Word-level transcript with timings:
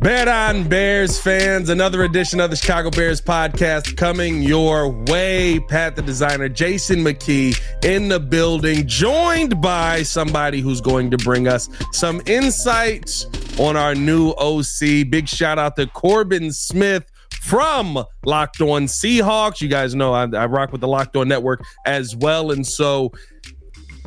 Bet 0.00 0.28
on 0.28 0.66
Bears 0.66 1.20
fans, 1.20 1.68
another 1.68 2.04
edition 2.04 2.40
of 2.40 2.48
the 2.48 2.56
Chicago 2.56 2.88
Bears 2.88 3.20
podcast 3.20 3.98
coming 3.98 4.40
your 4.40 4.88
way. 4.88 5.60
Pat 5.68 5.94
the 5.94 6.00
designer, 6.00 6.48
Jason 6.48 7.00
McKie 7.00 7.60
in 7.84 8.08
the 8.08 8.18
building, 8.18 8.86
joined 8.86 9.60
by 9.60 10.02
somebody 10.02 10.62
who's 10.62 10.80
going 10.80 11.10
to 11.10 11.18
bring 11.18 11.46
us 11.46 11.68
some 11.92 12.22
insights 12.24 13.26
on 13.58 13.76
our 13.76 13.94
new 13.94 14.30
OC. 14.38 15.10
Big 15.10 15.28
shout 15.28 15.58
out 15.58 15.76
to 15.76 15.86
Corbin 15.88 16.50
Smith 16.50 17.04
from 17.42 18.02
Locked 18.24 18.62
On 18.62 18.84
Seahawks. 18.84 19.60
You 19.60 19.68
guys 19.68 19.94
know 19.94 20.14
I, 20.14 20.22
I 20.22 20.46
rock 20.46 20.72
with 20.72 20.80
the 20.80 20.88
Locked 20.88 21.14
On 21.16 21.28
Network 21.28 21.62
as 21.84 22.16
well. 22.16 22.52
And 22.52 22.66
so 22.66 23.12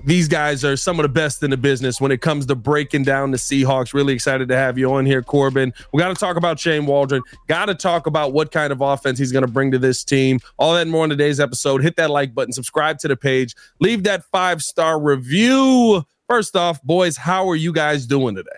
these 0.05 0.27
guys 0.27 0.65
are 0.65 0.75
some 0.75 0.99
of 0.99 1.03
the 1.03 1.09
best 1.09 1.43
in 1.43 1.49
the 1.49 1.57
business 1.57 2.01
when 2.01 2.11
it 2.11 2.21
comes 2.21 2.45
to 2.47 2.55
breaking 2.55 3.03
down 3.03 3.31
the 3.31 3.37
Seahawks. 3.37 3.93
Really 3.93 4.13
excited 4.13 4.47
to 4.49 4.57
have 4.57 4.77
you 4.77 4.93
on 4.93 5.05
here, 5.05 5.21
Corbin. 5.21 5.73
We 5.93 5.99
got 5.99 6.09
to 6.09 6.15
talk 6.15 6.35
about 6.35 6.59
Shane 6.59 6.85
Waldron. 6.85 7.21
Got 7.47 7.65
to 7.65 7.75
talk 7.75 8.05
about 8.05 8.33
what 8.33 8.51
kind 8.51 8.73
of 8.73 8.81
offense 8.81 9.17
he's 9.17 9.31
going 9.31 9.45
to 9.45 9.51
bring 9.51 9.71
to 9.71 9.79
this 9.79 10.03
team. 10.03 10.39
All 10.57 10.73
that 10.73 10.81
and 10.81 10.91
more 10.91 11.05
in 11.05 11.09
today's 11.09 11.39
episode. 11.39 11.81
Hit 11.81 11.95
that 11.95 12.09
like 12.09 12.33
button, 12.35 12.51
subscribe 12.51 12.99
to 12.99 13.07
the 13.07 13.15
page, 13.15 13.55
leave 13.79 14.03
that 14.03 14.25
five 14.25 14.61
star 14.61 14.99
review. 14.99 16.03
First 16.27 16.55
off, 16.55 16.81
boys, 16.83 17.17
how 17.17 17.49
are 17.49 17.55
you 17.55 17.71
guys 17.71 18.05
doing 18.05 18.35
today? 18.35 18.49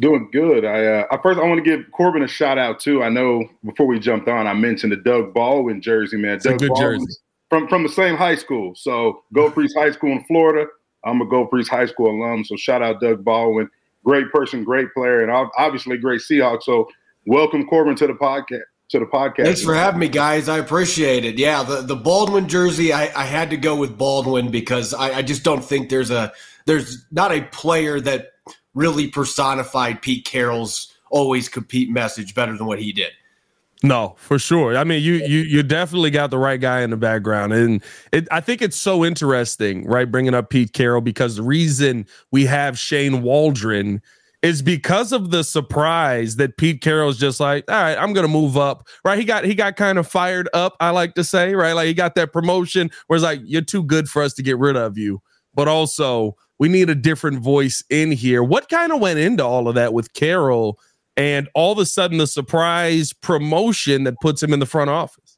Doing 0.00 0.28
good. 0.32 0.64
I 0.64 0.84
uh, 0.84 1.18
first 1.22 1.38
I 1.38 1.42
want 1.42 1.62
to 1.62 1.64
give 1.64 1.90
Corbin 1.92 2.22
a 2.22 2.28
shout 2.28 2.56
out 2.56 2.80
too. 2.80 3.02
I 3.02 3.08
know 3.08 3.44
before 3.64 3.86
we 3.86 3.98
jumped 3.98 4.28
on, 4.28 4.46
I 4.46 4.54
mentioned 4.54 4.92
the 4.92 4.96
Doug 4.96 5.34
Baldwin 5.34 5.80
jersey, 5.82 6.16
man. 6.16 6.34
It's 6.34 6.44
Doug 6.44 6.54
a 6.54 6.58
good 6.58 6.68
Baldwin, 6.68 7.00
jersey 7.00 7.16
from 7.52 7.68
from 7.68 7.82
the 7.82 7.88
same 7.88 8.16
high 8.16 8.34
school. 8.34 8.74
So 8.74 9.24
Gulf 9.34 9.54
Breeze 9.54 9.74
High 9.74 9.90
School 9.90 10.12
in 10.12 10.24
Florida. 10.24 10.66
I'm 11.04 11.20
a 11.20 11.26
Gulf 11.26 11.50
Breeze 11.50 11.68
High 11.68 11.86
School 11.86 12.10
alum. 12.10 12.44
So 12.44 12.56
shout 12.56 12.82
out 12.82 13.00
Doug 13.00 13.24
Baldwin, 13.24 13.68
great 14.04 14.30
person, 14.32 14.64
great 14.64 14.92
player, 14.94 15.22
and 15.22 15.50
obviously 15.58 15.98
great 15.98 16.22
Seahawk. 16.22 16.62
So 16.62 16.88
welcome 17.26 17.66
Corbin 17.66 17.94
to 17.96 18.06
the 18.06 18.14
podcast. 18.14 18.62
To 18.90 18.98
the 18.98 19.06
podcast. 19.06 19.44
Thanks 19.44 19.62
for 19.62 19.74
having 19.74 20.00
me, 20.00 20.08
guys. 20.08 20.48
I 20.48 20.58
appreciate 20.58 21.24
it. 21.24 21.38
Yeah, 21.38 21.62
the, 21.62 21.80
the 21.80 21.96
Baldwin 21.96 22.46
jersey, 22.46 22.92
I, 22.92 23.04
I 23.18 23.24
had 23.24 23.48
to 23.50 23.56
go 23.56 23.74
with 23.74 23.96
Baldwin 23.96 24.50
because 24.50 24.92
I, 24.92 25.18
I 25.18 25.22
just 25.22 25.44
don't 25.44 25.64
think 25.64 25.88
there's 25.88 26.10
a 26.10 26.32
there's 26.66 27.04
not 27.10 27.32
a 27.32 27.42
player 27.42 28.00
that 28.00 28.32
really 28.74 29.08
personified 29.08 30.02
Pete 30.02 30.24
Carroll's 30.26 30.94
always 31.10 31.48
compete 31.48 31.90
message 31.90 32.34
better 32.34 32.56
than 32.56 32.66
what 32.66 32.80
he 32.80 32.92
did. 32.92 33.12
No, 33.82 34.14
for 34.16 34.38
sure. 34.38 34.76
I 34.76 34.84
mean, 34.84 35.02
you 35.02 35.14
you 35.14 35.40
you 35.40 35.62
definitely 35.62 36.10
got 36.10 36.30
the 36.30 36.38
right 36.38 36.60
guy 36.60 36.82
in 36.82 36.90
the 36.90 36.96
background, 36.96 37.52
and 37.52 37.82
it, 38.12 38.28
I 38.30 38.40
think 38.40 38.62
it's 38.62 38.76
so 38.76 39.04
interesting, 39.04 39.84
right? 39.86 40.08
Bringing 40.10 40.34
up 40.34 40.50
Pete 40.50 40.72
Carroll 40.72 41.00
because 41.00 41.36
the 41.36 41.42
reason 41.42 42.06
we 42.30 42.46
have 42.46 42.78
Shane 42.78 43.22
Waldron 43.22 44.00
is 44.40 44.62
because 44.62 45.12
of 45.12 45.30
the 45.30 45.42
surprise 45.42 46.36
that 46.36 46.56
Pete 46.58 46.80
Carroll's 46.80 47.18
just 47.18 47.40
like, 47.40 47.64
all 47.68 47.74
right, 47.76 47.96
I'm 47.96 48.12
gonna 48.12 48.28
move 48.28 48.56
up, 48.56 48.86
right? 49.04 49.18
He 49.18 49.24
got 49.24 49.44
he 49.44 49.54
got 49.54 49.74
kind 49.76 49.98
of 49.98 50.06
fired 50.06 50.48
up, 50.54 50.76
I 50.78 50.90
like 50.90 51.14
to 51.14 51.24
say, 51.24 51.54
right? 51.54 51.72
Like 51.72 51.88
he 51.88 51.94
got 51.94 52.14
that 52.14 52.32
promotion 52.32 52.88
where 53.08 53.16
it's 53.16 53.24
like, 53.24 53.40
you're 53.44 53.62
too 53.62 53.82
good 53.82 54.08
for 54.08 54.22
us 54.22 54.32
to 54.34 54.42
get 54.44 54.58
rid 54.58 54.76
of 54.76 54.96
you, 54.96 55.20
but 55.54 55.66
also 55.66 56.36
we 56.60 56.68
need 56.68 56.88
a 56.88 56.94
different 56.94 57.40
voice 57.40 57.82
in 57.90 58.12
here. 58.12 58.44
What 58.44 58.68
kind 58.68 58.92
of 58.92 59.00
went 59.00 59.18
into 59.18 59.44
all 59.44 59.66
of 59.66 59.74
that 59.74 59.92
with 59.92 60.12
Carroll? 60.14 60.78
And 61.16 61.48
all 61.54 61.72
of 61.72 61.78
a 61.78 61.86
sudden 61.86 62.18
the 62.18 62.26
surprise 62.26 63.12
promotion 63.12 64.04
that 64.04 64.14
puts 64.20 64.42
him 64.42 64.52
in 64.52 64.60
the 64.60 64.66
front 64.66 64.90
office. 64.90 65.36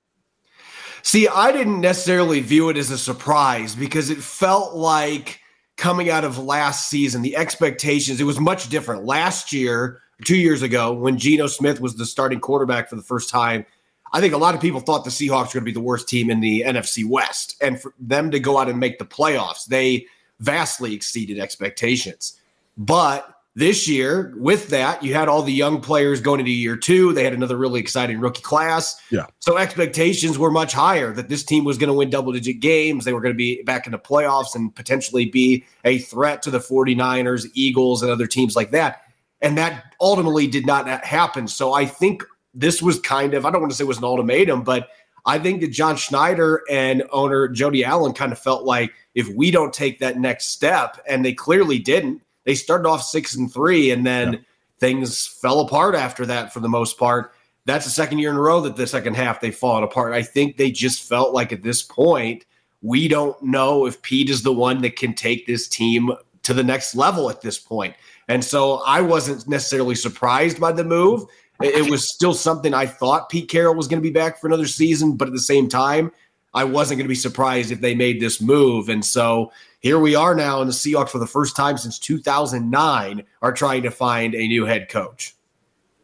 See, 1.03 1.29
I 1.29 1.53
didn't 1.53 1.81
necessarily 1.81 2.41
view 2.41 2.71
it 2.71 2.77
as 2.77 2.91
a 2.91 2.97
surprise 2.97 3.75
because 3.75 4.09
it 4.09 4.19
felt 4.19 4.75
like 4.75 5.41
coming 5.77 6.09
out 6.09 6.25
of 6.25 6.39
last 6.39 6.89
season, 6.89 7.21
the 7.23 7.37
expectations, 7.37 8.21
it 8.21 8.25
was 8.25 8.41
much 8.41 8.71
different. 8.71 9.05
Last 9.05 9.53
year, 9.53 10.01
two 10.25 10.37
years 10.37 10.63
ago, 10.63 10.93
when 10.93 11.19
Geno 11.19 11.47
Smith 11.47 11.81
was 11.81 11.97
the 11.97 12.07
starting 12.07 12.41
quarterback 12.41 12.89
for 12.89 12.97
the 12.97 13.03
first 13.03 13.29
time, 13.29 13.67
I 14.15 14.21
think 14.21 14.33
a 14.33 14.39
lot 14.39 14.55
of 14.55 14.61
people 14.61 14.81
thought 14.81 15.05
the 15.05 15.11
Seahawks 15.11 15.49
were 15.49 15.61
going 15.61 15.65
to 15.65 15.71
be 15.71 15.73
the 15.73 15.81
worst 15.81 16.09
team 16.09 16.31
in 16.31 16.41
the 16.41 16.63
NFC 16.65 17.05
West. 17.05 17.57
And 17.61 17.81
for 17.81 17.93
them 17.99 18.31
to 18.31 18.39
go 18.39 18.59
out 18.59 18.69
and 18.69 18.79
make 18.79 18.99
the 18.99 19.05
playoffs, 19.05 19.67
they 19.67 20.07
vastly 20.39 20.95
exceeded 20.95 21.39
expectations. 21.39 22.41
But 22.79 23.34
this 23.57 23.87
year, 23.87 24.35
with 24.37 24.69
that, 24.71 25.03
you 25.03 25.15
had 25.15 25.29
all 25.29 25.43
the 25.43 25.53
young 25.53 25.81
players 25.81 26.21
going 26.21 26.41
into 26.41 26.51
year 26.51 26.77
two. 26.77 27.13
They 27.13 27.23
had 27.23 27.33
another 27.33 27.57
really 27.57 27.79
exciting 27.79 28.19
rookie 28.19 28.43
class. 28.43 29.01
Yeah. 29.11 29.27
So 29.39 29.57
expectations 29.57 30.39
were 30.39 30.51
much 30.51 30.73
higher 30.73 31.13
that 31.13 31.29
this 31.29 31.45
team 31.45 31.63
was 31.63 31.79
going 31.79 31.89
to 31.89 31.95
win 31.95 32.11
double 32.11 32.33
digit 32.33 32.59
games. 32.59 33.05
They 33.05 33.13
were 33.13 33.21
going 33.21 33.33
to 33.33 33.39
be 33.39 33.63
back 33.63 33.87
in 33.87 33.93
the 33.93 33.99
playoffs 33.99 34.57
and 34.57 34.75
potentially 34.75 35.27
be 35.27 35.65
a 35.85 35.99
threat 35.99 36.43
to 36.43 36.51
the 36.51 36.59
49ers, 36.59 37.47
Eagles, 37.55 38.03
and 38.03 38.11
other 38.11 38.27
teams 38.27 38.57
like 38.57 38.73
that. 38.73 39.03
And 39.41 39.57
that 39.57 39.95
ultimately 40.01 40.49
did 40.49 40.67
not 40.67 40.89
happen. 41.05 41.47
So 41.47 41.75
I 41.75 41.87
think 41.87 42.25
this 42.55 42.83
was 42.83 42.99
kind 42.99 43.35
of, 43.35 43.47
I 43.47 43.51
don't 43.53 43.61
want 43.61 43.71
to 43.71 43.77
say 43.77 43.85
it 43.85 43.89
was 43.89 43.99
an 43.99 44.05
ultimatum, 44.05 44.63
but 44.63 44.89
I 45.27 45.39
think 45.39 45.61
that 45.61 45.69
John 45.69 45.97
Schneider 45.97 46.63
and 46.69 47.05
owner 47.13 47.49
Jody 47.49 47.85
Allen 47.85 48.15
kind 48.15 48.33
of 48.33 48.39
felt 48.39 48.65
like 48.65 48.93
if 49.15 49.29
we 49.29 49.51
don't 49.51 49.73
take 49.73 50.01
that 50.01 50.19
next 50.19 50.47
step, 50.47 50.99
and 51.09 51.25
they 51.25 51.33
clearly 51.33 51.79
didn't, 51.79 52.21
they 52.45 52.55
started 52.55 52.89
off 52.89 53.03
six 53.03 53.35
and 53.35 53.53
three, 53.53 53.91
and 53.91 54.07
then 54.07 54.33
yeah. 54.35 54.39
things 54.79 55.27
fell 55.27 55.61
apart 55.61 55.95
after 55.95 56.27
that 56.27 56.53
for 56.53 56.61
the 56.61 56.69
most 56.69 56.99
part. 56.99 57.33
That's 57.67 57.85
the 57.85 57.91
second 57.91 58.19
year 58.19 58.31
in 58.31 58.37
a 58.37 58.41
row 58.41 58.61
that 58.61 58.77
the 58.77 58.87
second 58.87 59.15
half 59.15 59.41
they've 59.41 59.55
fallen 59.55 59.85
apart. 59.85 60.13
I 60.13 60.23
think 60.23 60.57
they 60.57 60.71
just 60.71 61.09
felt 61.09 61.33
like 61.33 61.53
at 61.53 61.63
this 61.63 61.83
point, 61.83 62.45
we 62.83 63.09
don't 63.09 63.41
know 63.43 63.87
if 63.87 64.03
Pete 64.03 64.29
is 64.29 64.43
the 64.43 64.53
one 64.53 64.83
that 64.83 64.97
can 64.97 65.15
take 65.15 65.47
this 65.47 65.67
team 65.67 66.13
to 66.43 66.53
the 66.53 66.63
next 66.63 66.95
level 66.95 67.31
at 67.31 67.41
this 67.41 67.59
point. 67.59 67.95
And 68.29 68.45
so 68.45 68.83
I 68.87 69.01
wasn't 69.01 69.49
necessarily 69.49 69.95
surprised 69.95 70.61
by 70.61 70.73
the 70.73 70.85
move. 70.85 71.25
It 71.63 71.91
was 71.91 72.13
still 72.13 72.35
something 72.35 72.75
I 72.75 72.85
thought 72.85 73.31
Pete 73.31 73.49
Carroll 73.49 73.75
was 73.75 73.87
going 73.87 74.03
to 74.03 74.07
be 74.07 74.13
back 74.13 74.41
for 74.41 74.49
another 74.49 74.67
season, 74.67 75.17
but 75.17 75.29
at 75.29 75.35
the 75.35 75.41
same 75.41 75.69
time, 75.69 76.11
I 76.55 76.65
wasn't 76.65 76.99
going 76.99 77.07
to 77.07 77.09
be 77.09 77.15
surprised 77.17 77.73
if 77.73 77.81
they 77.81 77.95
made 77.95 78.21
this 78.21 78.41
move. 78.41 78.89
And 78.89 79.05
so 79.05 79.53
here 79.81 79.99
we 79.99 80.15
are 80.15 80.35
now, 80.35 80.61
and 80.61 80.69
the 80.69 80.73
Seahawks, 80.75 81.11
for 81.11 81.19
the 81.19 81.27
first 81.27 81.57
time 81.57 81.77
since 81.77 81.99
2009, 81.99 83.23
are 83.43 83.53
trying 83.53 83.83
to 83.83 83.91
find 83.91 84.35
a 84.35 84.47
new 84.47 84.65
head 84.65 84.89
coach. 84.89 85.35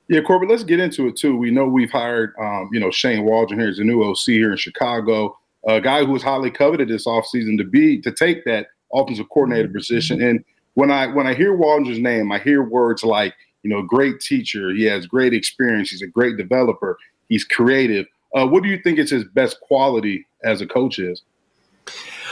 Yeah, 0.08 0.22
Corbin, 0.22 0.48
let's 0.48 0.64
get 0.64 0.80
into 0.80 1.06
it 1.06 1.16
too. 1.16 1.36
We 1.36 1.52
know 1.52 1.66
we've 1.66 1.90
hired, 1.90 2.34
um, 2.40 2.68
you 2.72 2.80
know, 2.80 2.90
Shane 2.90 3.24
Waldron 3.24 3.60
here 3.60 3.68
as 3.68 3.78
a 3.78 3.84
new 3.84 4.02
OC 4.02 4.18
here 4.26 4.50
in 4.50 4.58
Chicago, 4.58 5.38
a 5.68 5.80
guy 5.80 6.04
who 6.04 6.10
was 6.10 6.22
highly 6.22 6.50
coveted 6.50 6.88
this 6.88 7.06
offseason 7.06 7.56
to 7.58 7.64
be 7.64 8.00
to 8.00 8.10
take 8.10 8.44
that 8.44 8.66
offensive 8.92 9.28
coordinator 9.32 9.68
position. 9.68 10.20
And 10.20 10.44
when 10.74 10.90
I 10.90 11.06
when 11.06 11.28
I 11.28 11.34
hear 11.34 11.56
Waldron's 11.56 12.00
name, 12.00 12.32
I 12.32 12.40
hear 12.40 12.64
words 12.64 13.04
like, 13.04 13.34
you 13.62 13.70
know, 13.70 13.82
great 13.82 14.18
teacher. 14.18 14.70
He 14.72 14.82
has 14.84 15.06
great 15.06 15.32
experience. 15.32 15.90
He's 15.90 16.02
a 16.02 16.08
great 16.08 16.36
developer. 16.36 16.98
He's 17.28 17.44
creative. 17.44 18.06
Uh, 18.34 18.48
what 18.48 18.64
do 18.64 18.68
you 18.68 18.80
think 18.82 18.98
is 18.98 19.10
his 19.10 19.24
best 19.24 19.60
quality 19.60 20.26
as 20.44 20.60
a 20.60 20.66
coach 20.66 20.98
is? 20.98 21.22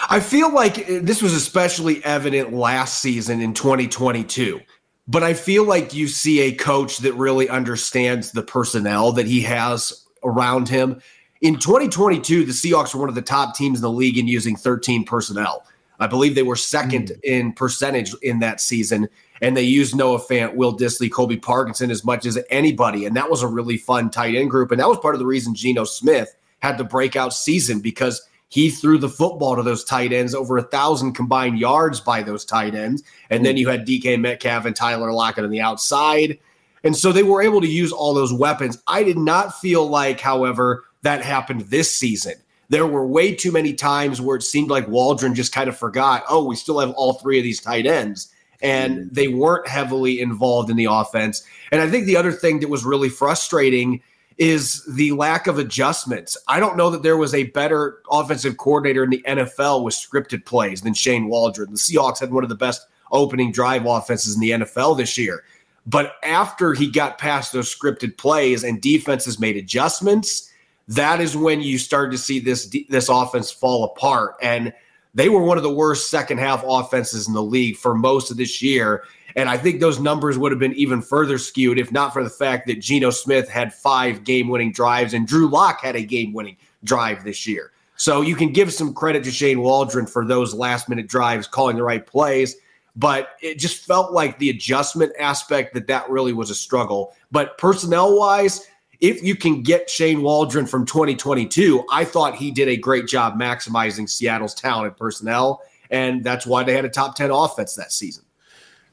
I 0.09 0.21
feel 0.21 0.53
like 0.53 0.87
this 0.87 1.21
was 1.21 1.35
especially 1.35 2.03
evident 2.05 2.53
last 2.53 3.01
season 3.01 3.41
in 3.41 3.55
2022. 3.55 4.61
But 5.07 5.23
I 5.23 5.33
feel 5.33 5.65
like 5.65 5.95
you 5.95 6.07
see 6.07 6.41
a 6.41 6.55
coach 6.55 6.99
that 6.99 7.15
really 7.15 7.49
understands 7.49 8.33
the 8.33 8.43
personnel 8.43 9.13
that 9.13 9.27
he 9.27 9.41
has 9.43 10.05
around 10.23 10.69
him. 10.69 11.01
In 11.41 11.59
2022, 11.59 12.45
the 12.45 12.53
Seahawks 12.53 12.95
were 12.95 13.01
one 13.01 13.09
of 13.09 13.15
the 13.15 13.23
top 13.23 13.55
teams 13.55 13.79
in 13.79 13.83
the 13.83 13.91
league 13.91 14.19
in 14.19 14.29
using 14.29 14.55
13 14.55 15.05
personnel. 15.05 15.65
I 15.99 16.07
believe 16.07 16.35
they 16.35 16.43
were 16.43 16.57
second 16.57 17.09
mm. 17.09 17.21
in 17.23 17.53
percentage 17.53 18.15
in 18.23 18.41
that 18.41 18.61
season, 18.61 19.09
and 19.41 19.57
they 19.57 19.63
used 19.63 19.97
Noah 19.97 20.21
Fant, 20.21 20.55
Will 20.55 20.77
Dissly, 20.77 21.11
Colby 21.11 21.39
Parkinson 21.39 21.91
as 21.91 22.05
much 22.05 22.27
as 22.27 22.39
anybody. 22.51 23.07
And 23.07 23.17
that 23.17 23.31
was 23.31 23.43
a 23.43 23.49
really 23.49 23.79
fun 23.79 24.11
tight 24.11 24.35
end 24.35 24.51
group. 24.51 24.71
And 24.71 24.81
that 24.81 24.89
was 24.89 24.99
part 24.99 25.15
of 25.15 25.21
the 25.21 25.27
reason 25.27 25.55
Geno 25.55 25.85
Smith 25.85 26.35
had 26.61 26.79
the 26.79 26.85
breakout 26.85 27.33
season 27.33 27.81
because 27.81 28.29
he 28.49 28.71
threw 28.71 28.99
the 28.99 29.09
football 29.09 29.57
to 29.57 29.63
those 29.63 29.85
tight 29.85 30.13
ends, 30.13 30.35
over 30.35 30.57
a 30.57 30.63
thousand 30.63 31.13
combined 31.13 31.59
yards 31.59 32.01
by 32.01 32.23
those 32.23 32.45
tight 32.45 32.75
ends. 32.75 33.03
And 33.31 33.45
then 33.45 33.55
hmm. 33.55 33.59
you 33.59 33.69
had 33.69 33.87
DK 33.87 34.19
Metcalf 34.21 34.65
and 34.65 34.75
Tyler 34.75 35.13
Lockett 35.13 35.45
on 35.45 35.51
the 35.51 35.61
outside. 35.61 36.39
And 36.85 36.97
so 36.97 37.13
they 37.13 37.23
were 37.23 37.43
able 37.43 37.61
to 37.61 37.67
use 37.67 37.93
all 37.93 38.15
those 38.15 38.33
weapons. 38.33 38.83
I 38.87 39.03
did 39.03 39.19
not 39.19 39.59
feel 39.61 39.87
like, 39.87 40.21
however, 40.21 40.85
that 41.03 41.23
happened 41.23 41.63
this 41.63 41.95
season. 41.95 42.35
There 42.71 42.87
were 42.87 43.07
way 43.07 43.35
too 43.35 43.53
many 43.53 43.73
times 43.75 44.21
where 44.21 44.37
it 44.37 44.43
seemed 44.43 44.71
like 44.71 44.89
Waldron 44.89 45.35
just 45.35 45.53
kind 45.55 45.69
of 45.69 45.77
forgot, 45.77 46.25
oh, 46.29 46.45
we 46.45 46.55
still 46.57 46.79
have 46.81 46.91
all 46.93 47.15
three 47.15 47.39
of 47.39 47.45
these 47.45 47.61
tight 47.61 47.87
ends. 47.87 48.33
And 48.63 48.97
hmm. 48.97 49.09
they 49.13 49.29
weren't 49.29 49.69
heavily 49.69 50.21
involved 50.21 50.71
in 50.71 50.77
the 50.77 50.87
offense. 50.87 51.45
And 51.71 51.83
I 51.83 51.91
think 51.91 52.07
the 52.07 52.17
other 52.17 52.33
thing 52.33 52.61
that 52.61 52.71
was 52.71 52.85
really 52.85 53.11
frustrating 53.11 54.01
is 54.39 54.85
the 54.87 55.13
lack 55.13 55.49
of 55.49 55.59
adjustments. 55.59 56.37
I 56.47 56.61
don't 56.61 56.77
know 56.77 56.91
that 56.91 57.03
there 57.03 57.17
was 57.17 57.35
a 57.35 57.45
better 57.45 58.01
offensive 58.11 58.57
coordinator 58.57 59.03
in 59.03 59.11
the 59.11 59.25
NFL 59.27 59.83
with 59.83 59.95
scripted 59.95 60.47
plays 60.47 60.81
than 60.81 60.95
Shane 60.95 61.29
Waldron. 61.29 61.71
The 61.73 61.77
Seahawks 61.77 62.21
had 62.21 62.33
one 62.33 62.45
of 62.45 62.49
the 62.49 62.55
best 62.55 62.87
opening 63.11 63.51
drive 63.51 63.85
offenses 63.85 64.35
in 64.35 64.41
the 64.41 64.51
NFL 64.51 64.97
this 64.97 65.19
year. 65.19 65.43
But 65.87 66.17
after 66.23 66.75
he 66.75 66.89
got 66.89 67.19
past 67.19 67.53
those 67.53 67.75
scripted 67.75 68.17
plays 68.17 68.63
and 68.63 68.81
defenses 68.81 69.41
made 69.41 69.57
adjustments, 69.57 70.53
that 70.87 71.21
is 71.21 71.37
when 71.37 71.61
you 71.61 71.79
started 71.79 72.13
to 72.13 72.19
see 72.19 72.39
this 72.39 72.75
this 72.89 73.09
offense 73.09 73.51
fall 73.51 73.85
apart. 73.85 74.35
And 74.41 74.73
they 75.15 75.29
were 75.29 75.43
one 75.43 75.57
of 75.57 75.63
the 75.63 75.73
worst 75.73 76.11
second 76.11 76.39
half 76.39 76.63
offenses 76.67 77.27
in 77.27 77.35
the 77.35 77.43
league 77.43 77.77
for 77.77 77.95
most 77.95 78.31
of 78.31 78.37
this 78.37 78.63
year. 78.63 79.05
And 79.39 79.49
I 79.49 79.57
think 79.57 79.79
those 79.79 80.01
numbers 80.01 80.37
would 80.37 80.51
have 80.51 80.59
been 80.59 80.75
even 80.75 81.01
further 81.01 81.39
skewed 81.39 81.79
if 81.79 81.93
not 81.93 82.13
for 82.13 82.25
the 82.25 82.29
fact 82.29 82.67
that 82.67 82.81
Geno 82.81 83.11
Smith 83.11 83.49
had 83.49 83.73
five 83.73 84.25
game 84.25 84.49
winning 84.49 84.73
drives 84.73 85.15
and 85.15 85.29
Drew 85.29 85.47
Lock 85.47 85.81
had 85.81 85.95
a 85.95 86.03
game 86.03 86.33
winning 86.33 86.57
drive 86.83 87.23
this 87.23 87.47
year. 87.47 87.71
So 87.95 88.21
you 88.21 88.35
can 88.35 88.53
give 88.53 88.73
some 88.73 88.93
credit 88.93 89.23
to 89.23 89.31
Shane 89.31 89.61
Waldron 89.61 90.09
for 90.09 90.25
those 90.25 90.55
last 90.55 90.89
minute 90.89 91.07
drives, 91.07 91.47
calling 91.47 91.77
the 91.77 91.85
right 91.85 92.05
plays. 92.05 92.57
But 92.97 93.37
it 93.41 93.61
just 93.61 93.87
felt 93.87 94.11
like 94.11 94.41
the 94.41 94.51
adjustment 94.51 95.13
aspect 95.21 95.73
that 95.75 95.87
that 95.87 96.11
really 96.11 96.33
was 96.33 96.51
a 96.51 96.55
struggle. 96.57 97.15
But 97.31 97.59
personnel 97.59 98.19
wise, 98.19 98.67
if 98.99 99.23
you 99.23 99.37
can 99.37 99.63
get 99.63 99.89
Shane 99.89 100.23
Waldron 100.23 100.67
from 100.67 100.85
2022, 100.85 101.85
I 101.93 102.05
thought 102.05 102.35
he 102.35 102.51
did 102.51 102.67
a 102.67 102.77
great 102.77 103.07
job 103.07 103.39
maximizing 103.39 104.09
Seattle's 104.09 104.55
talent 104.55 104.89
and 104.89 104.97
personnel. 104.97 105.63
And 105.93 106.25
that's 106.25 106.45
why 106.45 106.65
they 106.65 106.75
had 106.75 106.85
a 106.85 106.89
top 106.89 107.15
10 107.15 107.31
offense 107.31 107.77
that 107.77 107.93
season. 107.93 108.25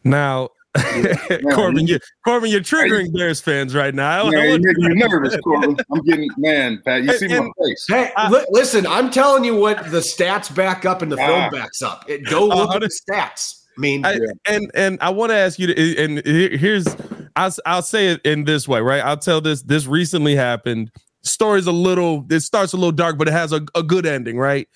Now, 0.09 0.49
Corbin, 1.53 1.87
you, 1.87 1.99
Corbin, 2.25 2.51
you're 2.51 2.59
triggering 2.59 3.13
Bears 3.13 3.39
fans 3.39 3.73
right 3.73 3.95
now. 3.95 4.29
Yeah, 4.29 4.43
you're 4.43 4.59
making 4.59 4.89
me 4.89 4.95
nervous, 4.95 5.35
Corbin. 5.37 5.77
I'm 5.91 6.01
getting 6.03 6.29
man, 6.37 6.81
Pat. 6.83 7.03
You 7.03 7.17
see 7.17 7.31
and, 7.31 7.45
my 7.45 7.65
face. 7.65 7.85
Hey, 7.87 8.11
li- 8.29 8.45
listen, 8.49 8.85
I'm 8.85 9.09
telling 9.09 9.45
you 9.45 9.55
what 9.55 9.89
the 9.91 9.99
stats 9.99 10.53
back 10.53 10.85
up 10.85 11.01
and 11.01 11.11
the 11.11 11.17
film 11.17 11.49
backs 11.49 11.81
up. 11.81 12.03
It, 12.09 12.25
go 12.25 12.45
look 12.47 12.71
uh, 12.71 12.75
at 12.75 12.81
the 12.81 12.87
stats. 12.89 13.63
I 13.77 13.81
mean, 13.81 14.05
I, 14.05 14.19
and 14.47 14.69
and 14.73 14.97
I 15.01 15.09
want 15.09 15.31
to 15.31 15.35
ask 15.35 15.59
you, 15.59 15.67
to, 15.67 16.03
and 16.03 16.25
here's 16.25 16.85
I'll 17.35 17.51
I'll 17.65 17.81
say 17.81 18.09
it 18.09 18.21
in 18.25 18.43
this 18.43 18.67
way, 18.67 18.81
right? 18.81 19.01
I'll 19.01 19.17
tell 19.17 19.41
this. 19.41 19.61
This 19.61 19.85
recently 19.87 20.35
happened. 20.35 20.91
Story's 21.23 21.67
a 21.67 21.71
little. 21.71 22.25
It 22.29 22.41
starts 22.41 22.73
a 22.73 22.77
little 22.77 22.91
dark, 22.91 23.17
but 23.17 23.27
it 23.27 23.33
has 23.33 23.53
a, 23.53 23.65
a 23.75 23.83
good 23.83 24.05
ending, 24.05 24.37
right? 24.37 24.67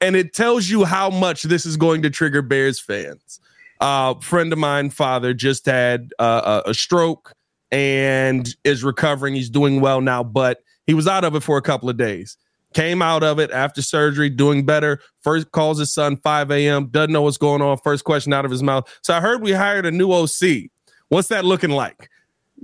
And 0.00 0.16
it 0.16 0.34
tells 0.34 0.68
you 0.68 0.84
how 0.84 1.10
much 1.10 1.44
this 1.44 1.64
is 1.64 1.76
going 1.76 2.02
to 2.02 2.10
trigger 2.10 2.42
Bears 2.42 2.80
fans 2.80 3.40
uh, 3.84 4.14
friend 4.14 4.50
of 4.50 4.58
mine, 4.58 4.88
father, 4.88 5.34
just 5.34 5.66
had 5.66 6.10
uh, 6.18 6.62
a 6.64 6.72
stroke 6.72 7.34
and 7.70 8.48
is 8.64 8.82
recovering. 8.82 9.34
He's 9.34 9.50
doing 9.50 9.82
well 9.82 10.00
now, 10.00 10.24
but 10.24 10.60
he 10.86 10.94
was 10.94 11.06
out 11.06 11.22
of 11.22 11.34
it 11.34 11.42
for 11.42 11.58
a 11.58 11.62
couple 11.62 11.90
of 11.90 11.98
days. 11.98 12.38
Came 12.72 13.02
out 13.02 13.22
of 13.22 13.38
it 13.38 13.50
after 13.50 13.82
surgery, 13.82 14.30
doing 14.30 14.64
better. 14.64 15.00
First 15.20 15.52
calls 15.52 15.78
his 15.78 15.92
son 15.92 16.16
5 16.16 16.50
a.m. 16.50 16.86
Doesn't 16.86 17.12
know 17.12 17.20
what's 17.20 17.36
going 17.36 17.60
on. 17.60 17.76
First 17.84 18.04
question 18.04 18.32
out 18.32 18.46
of 18.46 18.50
his 18.50 18.62
mouth. 18.62 18.88
So 19.02 19.12
I 19.12 19.20
heard 19.20 19.42
we 19.42 19.52
hired 19.52 19.84
a 19.84 19.90
new 19.90 20.10
OC. 20.10 20.70
What's 21.08 21.28
that 21.28 21.44
looking 21.44 21.70
like? 21.70 22.08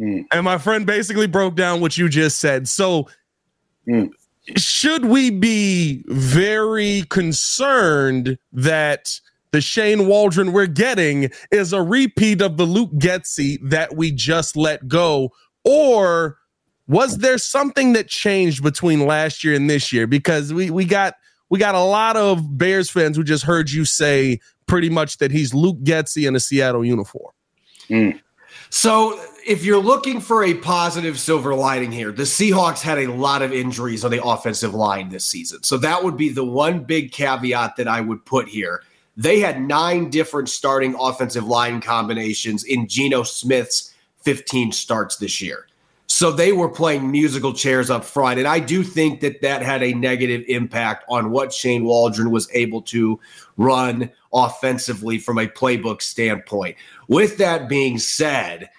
Mm. 0.01 0.25
And 0.33 0.45
my 0.45 0.57
friend 0.57 0.87
basically 0.87 1.27
broke 1.27 1.55
down 1.55 1.83
what 1.83 1.99
you 1.99 2.09
just 2.09 2.39
said. 2.39 2.67
So 2.67 3.11
mm. 3.87 4.11
should 4.57 5.05
we 5.05 5.29
be 5.29 6.03
very 6.09 7.03
concerned 7.11 8.39
that 8.55 9.21
the 9.53 9.61
Shane 9.61 10.07
Waldron 10.07 10.53
we're 10.53 10.67
getting 10.67 11.31
is 11.51 11.73
a 11.73 11.83
repeat 11.83 12.41
of 12.41 12.57
the 12.57 12.65
Luke 12.65 12.93
Getsy 12.93 13.59
that 13.69 13.97
we 13.97 14.13
just 14.13 14.57
let 14.57 14.89
go? 14.89 15.33
Or 15.65 16.39
was 16.87 17.19
there 17.19 17.39
something 17.39 17.93
that 17.93 18.09
changed 18.09 18.63
between 18.63 19.07
last 19.07 19.45
year 19.45 19.55
and 19.55 19.69
this 19.69 19.93
year? 19.93 20.07
Because 20.07 20.53
we 20.53 20.71
we 20.71 20.85
got 20.85 21.15
we 21.49 21.59
got 21.59 21.75
a 21.75 21.81
lot 21.81 22.17
of 22.17 22.57
Bears 22.57 22.91
fans 22.91 23.17
who 23.17 23.25
just 23.25 23.45
heard 23.45 23.71
you 23.71 23.85
say 23.85 24.41
pretty 24.67 24.89
much 24.89 25.19
that 25.19 25.31
he's 25.31 25.53
Luke 25.53 25.79
Getsy 25.83 26.27
in 26.27 26.37
a 26.37 26.41
Seattle 26.41 26.85
uniform. 26.85 27.33
Mm. 27.89 28.21
So, 28.71 29.21
if 29.47 29.65
you're 29.65 29.83
looking 29.83 30.21
for 30.21 30.45
a 30.45 30.55
positive 30.55 31.19
silver 31.19 31.55
lining 31.55 31.91
here, 31.91 32.13
the 32.13 32.23
Seahawks 32.23 32.81
had 32.81 32.99
a 32.99 33.13
lot 33.13 33.43
of 33.43 33.53
injuries 33.53 34.05
on 34.05 34.13
the 34.13 34.25
offensive 34.25 34.75
line 34.75 35.09
this 35.09 35.25
season. 35.25 35.65
So, 35.65 35.77
that 35.79 36.05
would 36.05 36.17
be 36.17 36.29
the 36.29 36.45
one 36.45 36.85
big 36.85 37.11
caveat 37.11 37.77
that 37.77 37.89
I 37.89 38.01
would 38.01 38.25
put 38.25 38.49
here. 38.49 38.83
They 39.21 39.39
had 39.39 39.61
nine 39.61 40.09
different 40.09 40.49
starting 40.49 40.97
offensive 40.99 41.45
line 41.45 41.83
combinations 41.83 42.65
in 42.65 42.89
Geno 42.89 43.23
Smith's 43.23 43.95
15 44.23 44.73
starts 44.73 45.17
this 45.17 45.43
year. 45.43 45.67
So 46.07 46.33
they 46.33 46.53
were 46.53 46.71
playing 46.71 47.11
musical 47.11 47.53
chairs 47.53 47.91
up 47.91 48.03
front. 48.03 48.39
And 48.39 48.49
I 48.49 48.61
do 48.61 48.83
think 48.83 49.21
that 49.21 49.43
that 49.43 49.61
had 49.61 49.83
a 49.83 49.93
negative 49.93 50.43
impact 50.49 51.05
on 51.11 51.33
what 51.33 51.53
Shane 51.53 51.85
Waldron 51.85 52.31
was 52.31 52.49
able 52.55 52.81
to 52.83 53.21
run 53.59 54.11
offensively 54.33 55.19
from 55.19 55.37
a 55.37 55.47
playbook 55.47 56.01
standpoint. 56.01 56.77
With 57.07 57.37
that 57.37 57.69
being 57.69 57.99
said, 57.99 58.71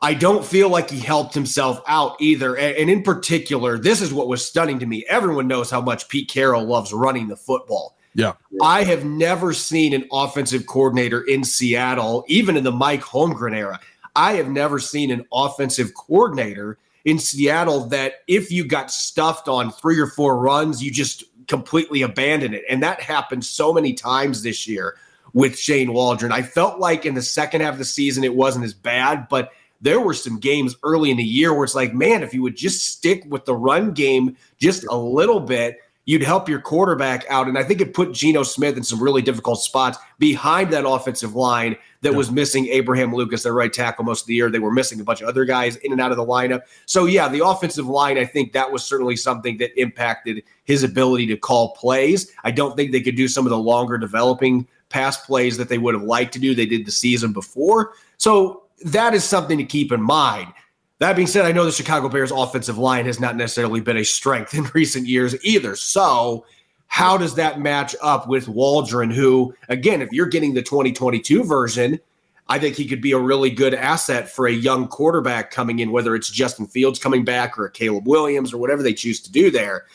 I 0.00 0.14
don't 0.14 0.44
feel 0.44 0.68
like 0.68 0.88
he 0.88 1.00
helped 1.00 1.34
himself 1.34 1.82
out 1.88 2.14
either. 2.20 2.56
And 2.56 2.88
in 2.88 3.02
particular, 3.02 3.76
this 3.76 4.00
is 4.00 4.14
what 4.14 4.28
was 4.28 4.46
stunning 4.46 4.78
to 4.78 4.86
me. 4.86 5.04
Everyone 5.08 5.48
knows 5.48 5.68
how 5.68 5.80
much 5.80 6.08
Pete 6.08 6.28
Carroll 6.28 6.64
loves 6.64 6.92
running 6.92 7.26
the 7.26 7.36
football. 7.36 7.96
Yeah. 8.14 8.32
I 8.62 8.82
have 8.84 9.04
never 9.04 9.52
seen 9.52 9.92
an 9.92 10.04
offensive 10.12 10.66
coordinator 10.66 11.22
in 11.22 11.44
Seattle, 11.44 12.24
even 12.28 12.56
in 12.56 12.64
the 12.64 12.72
Mike 12.72 13.02
Holmgren 13.02 13.54
era. 13.54 13.78
I 14.16 14.32
have 14.32 14.48
never 14.48 14.78
seen 14.78 15.10
an 15.10 15.24
offensive 15.32 15.94
coordinator 15.94 16.78
in 17.04 17.18
Seattle 17.18 17.86
that 17.86 18.22
if 18.26 18.50
you 18.50 18.64
got 18.64 18.90
stuffed 18.90 19.48
on 19.48 19.70
three 19.70 19.98
or 19.98 20.08
four 20.08 20.38
runs, 20.38 20.82
you 20.82 20.90
just 20.90 21.24
completely 21.46 22.02
abandon 22.02 22.54
it. 22.54 22.64
And 22.68 22.82
that 22.82 23.00
happened 23.00 23.44
so 23.44 23.72
many 23.72 23.92
times 23.92 24.42
this 24.42 24.66
year 24.66 24.96
with 25.32 25.58
Shane 25.58 25.92
Waldron. 25.92 26.32
I 26.32 26.42
felt 26.42 26.78
like 26.80 27.06
in 27.06 27.14
the 27.14 27.22
second 27.22 27.60
half 27.60 27.74
of 27.74 27.78
the 27.78 27.84
season, 27.84 28.24
it 28.24 28.34
wasn't 28.34 28.64
as 28.64 28.74
bad, 28.74 29.28
but 29.28 29.52
there 29.80 30.00
were 30.00 30.14
some 30.14 30.38
games 30.38 30.76
early 30.82 31.10
in 31.10 31.16
the 31.16 31.24
year 31.24 31.54
where 31.54 31.64
it's 31.64 31.74
like, 31.74 31.94
man, 31.94 32.22
if 32.22 32.34
you 32.34 32.42
would 32.42 32.56
just 32.56 32.84
stick 32.86 33.24
with 33.28 33.44
the 33.46 33.54
run 33.54 33.92
game 33.92 34.36
just 34.58 34.84
a 34.84 34.96
little 34.96 35.40
bit, 35.40 35.78
you'd 36.10 36.22
help 36.24 36.48
your 36.48 36.60
quarterback 36.60 37.24
out. 37.30 37.46
And 37.46 37.56
I 37.56 37.62
think 37.62 37.80
it 37.80 37.94
put 37.94 38.10
Geno 38.10 38.42
Smith 38.42 38.76
in 38.76 38.82
some 38.82 39.00
really 39.00 39.22
difficult 39.22 39.62
spots 39.62 39.96
behind 40.18 40.72
that 40.72 40.84
offensive 40.84 41.36
line 41.36 41.76
that 42.00 42.10
yeah. 42.10 42.18
was 42.18 42.32
missing 42.32 42.66
Abraham 42.66 43.14
Lucas, 43.14 43.44
their 43.44 43.52
right 43.52 43.72
tackle, 43.72 44.04
most 44.04 44.22
of 44.22 44.26
the 44.26 44.34
year. 44.34 44.50
They 44.50 44.58
were 44.58 44.72
missing 44.72 45.00
a 45.00 45.04
bunch 45.04 45.20
of 45.20 45.28
other 45.28 45.44
guys 45.44 45.76
in 45.76 45.92
and 45.92 46.00
out 46.00 46.10
of 46.10 46.16
the 46.16 46.26
lineup. 46.26 46.62
So, 46.86 47.04
yeah, 47.04 47.28
the 47.28 47.46
offensive 47.46 47.86
line, 47.86 48.18
I 48.18 48.24
think 48.24 48.52
that 48.54 48.72
was 48.72 48.82
certainly 48.82 49.14
something 49.14 49.58
that 49.58 49.80
impacted 49.80 50.42
his 50.64 50.82
ability 50.82 51.28
to 51.28 51.36
call 51.36 51.76
plays. 51.76 52.32
I 52.42 52.50
don't 52.50 52.74
think 52.74 52.90
they 52.90 53.02
could 53.02 53.14
do 53.14 53.28
some 53.28 53.46
of 53.46 53.50
the 53.50 53.58
longer 53.58 53.96
developing 53.96 54.66
pass 54.88 55.24
plays 55.24 55.56
that 55.58 55.68
they 55.68 55.78
would 55.78 55.94
have 55.94 56.02
liked 56.02 56.32
to 56.32 56.40
do. 56.40 56.56
They 56.56 56.66
did 56.66 56.86
the 56.86 56.90
season 56.90 57.32
before. 57.32 57.92
So, 58.16 58.64
that 58.84 59.14
is 59.14 59.22
something 59.22 59.58
to 59.58 59.64
keep 59.64 59.92
in 59.92 60.02
mind. 60.02 60.52
That 61.00 61.16
being 61.16 61.28
said, 61.28 61.46
I 61.46 61.52
know 61.52 61.64
the 61.64 61.72
Chicago 61.72 62.10
Bears 62.10 62.30
offensive 62.30 62.76
line 62.76 63.06
has 63.06 63.18
not 63.18 63.34
necessarily 63.34 63.80
been 63.80 63.96
a 63.96 64.04
strength 64.04 64.54
in 64.54 64.64
recent 64.74 65.06
years 65.06 65.34
either. 65.44 65.74
So, 65.74 66.46
how 66.86 67.16
does 67.16 67.36
that 67.36 67.60
match 67.60 67.94
up 68.02 68.28
with 68.28 68.48
Waldron, 68.48 69.10
who, 69.10 69.54
again, 69.68 70.02
if 70.02 70.10
you're 70.10 70.26
getting 70.26 70.54
the 70.54 70.62
2022 70.62 71.44
version, 71.44 72.00
I 72.48 72.58
think 72.58 72.74
he 72.74 72.86
could 72.86 73.00
be 73.00 73.12
a 73.12 73.18
really 73.18 73.48
good 73.48 73.74
asset 73.74 74.28
for 74.28 74.48
a 74.48 74.52
young 74.52 74.88
quarterback 74.88 75.52
coming 75.52 75.78
in, 75.78 75.92
whether 75.92 76.16
it's 76.16 76.28
Justin 76.28 76.66
Fields 76.66 76.98
coming 76.98 77.24
back 77.24 77.56
or 77.56 77.68
Caleb 77.68 78.08
Williams 78.08 78.52
or 78.52 78.58
whatever 78.58 78.82
they 78.82 78.92
choose 78.92 79.20
to 79.20 79.30
do 79.30 79.52
there. 79.52 79.86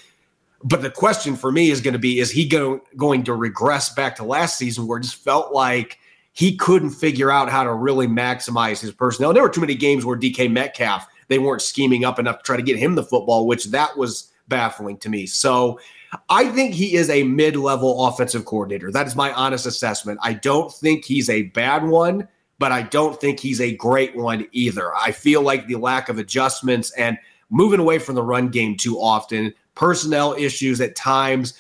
But 0.63 0.81
the 0.81 0.89
question 0.89 1.35
for 1.35 1.51
me 1.51 1.69
is 1.69 1.81
going 1.81 1.93
to 1.93 1.99
be 1.99 2.19
is 2.19 2.31
he 2.31 2.47
go, 2.47 2.79
going 2.95 3.23
to 3.25 3.33
regress 3.33 3.93
back 3.93 4.15
to 4.15 4.23
last 4.23 4.57
season 4.57 4.87
where 4.87 4.97
it 4.97 5.03
just 5.03 5.21
felt 5.21 5.53
like 5.53 5.99
he 6.35 6.55
couldn't 6.57 6.91
figure 6.91 7.31
out 7.31 7.49
how 7.49 7.63
to 7.63 7.73
really 7.73 8.07
maximize 8.07 8.81
his 8.81 8.91
personnel. 8.91 9.33
There 9.33 9.41
were 9.41 9.49
too 9.49 9.61
many 9.61 9.73
games 9.73 10.05
where 10.05 10.17
DK 10.17 10.51
Metcalf, 10.51 11.07
they 11.29 11.39
weren't 11.39 11.61
scheming 11.61 12.03
up 12.03 12.19
enough 12.19 12.39
to 12.39 12.43
try 12.43 12.57
to 12.57 12.61
get 12.61 12.77
him 12.77 12.95
the 12.95 13.03
football, 13.03 13.47
which 13.47 13.65
that 13.67 13.97
was 13.97 14.31
baffling 14.49 14.97
to 14.97 15.09
me. 15.09 15.25
So 15.25 15.79
I 16.27 16.49
think 16.49 16.73
he 16.73 16.95
is 16.95 17.09
a 17.09 17.23
mid 17.23 17.55
level 17.55 18.05
offensive 18.05 18.43
coordinator. 18.43 18.91
That 18.91 19.07
is 19.07 19.15
my 19.15 19.31
honest 19.31 19.65
assessment. 19.65 20.19
I 20.21 20.33
don't 20.33 20.71
think 20.71 21.05
he's 21.05 21.29
a 21.29 21.43
bad 21.43 21.85
one, 21.85 22.27
but 22.59 22.73
I 22.73 22.81
don't 22.81 23.19
think 23.19 23.39
he's 23.39 23.61
a 23.61 23.75
great 23.75 24.13
one 24.15 24.45
either. 24.51 24.93
I 24.93 25.13
feel 25.13 25.41
like 25.41 25.67
the 25.67 25.75
lack 25.77 26.09
of 26.09 26.19
adjustments 26.19 26.91
and 26.91 27.17
moving 27.49 27.79
away 27.79 27.97
from 27.97 28.15
the 28.15 28.23
run 28.23 28.49
game 28.49 28.75
too 28.75 28.99
often, 28.99 29.53
personnel 29.73 30.33
issues 30.33 30.81
at 30.81 30.97
times. 30.97 31.53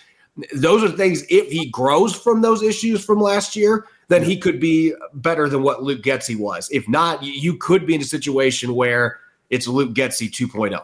Those 0.53 0.83
are 0.83 0.89
things, 0.89 1.23
if 1.29 1.49
he 1.49 1.69
grows 1.69 2.13
from 2.13 2.41
those 2.41 2.61
issues 2.61 3.05
from 3.05 3.21
last 3.21 3.55
year, 3.55 3.87
then 4.07 4.23
he 4.23 4.37
could 4.37 4.59
be 4.59 4.93
better 5.13 5.49
than 5.49 5.63
what 5.63 5.83
Luke 5.83 6.01
Getsy 6.01 6.37
was. 6.37 6.69
If 6.71 6.87
not, 6.87 7.23
you 7.23 7.57
could 7.57 7.85
be 7.85 7.95
in 7.95 8.01
a 8.01 8.05
situation 8.05 8.75
where 8.75 9.19
it's 9.49 9.67
Luke 9.67 9.93
Getsy 9.93 10.29
2.0. 10.29 10.83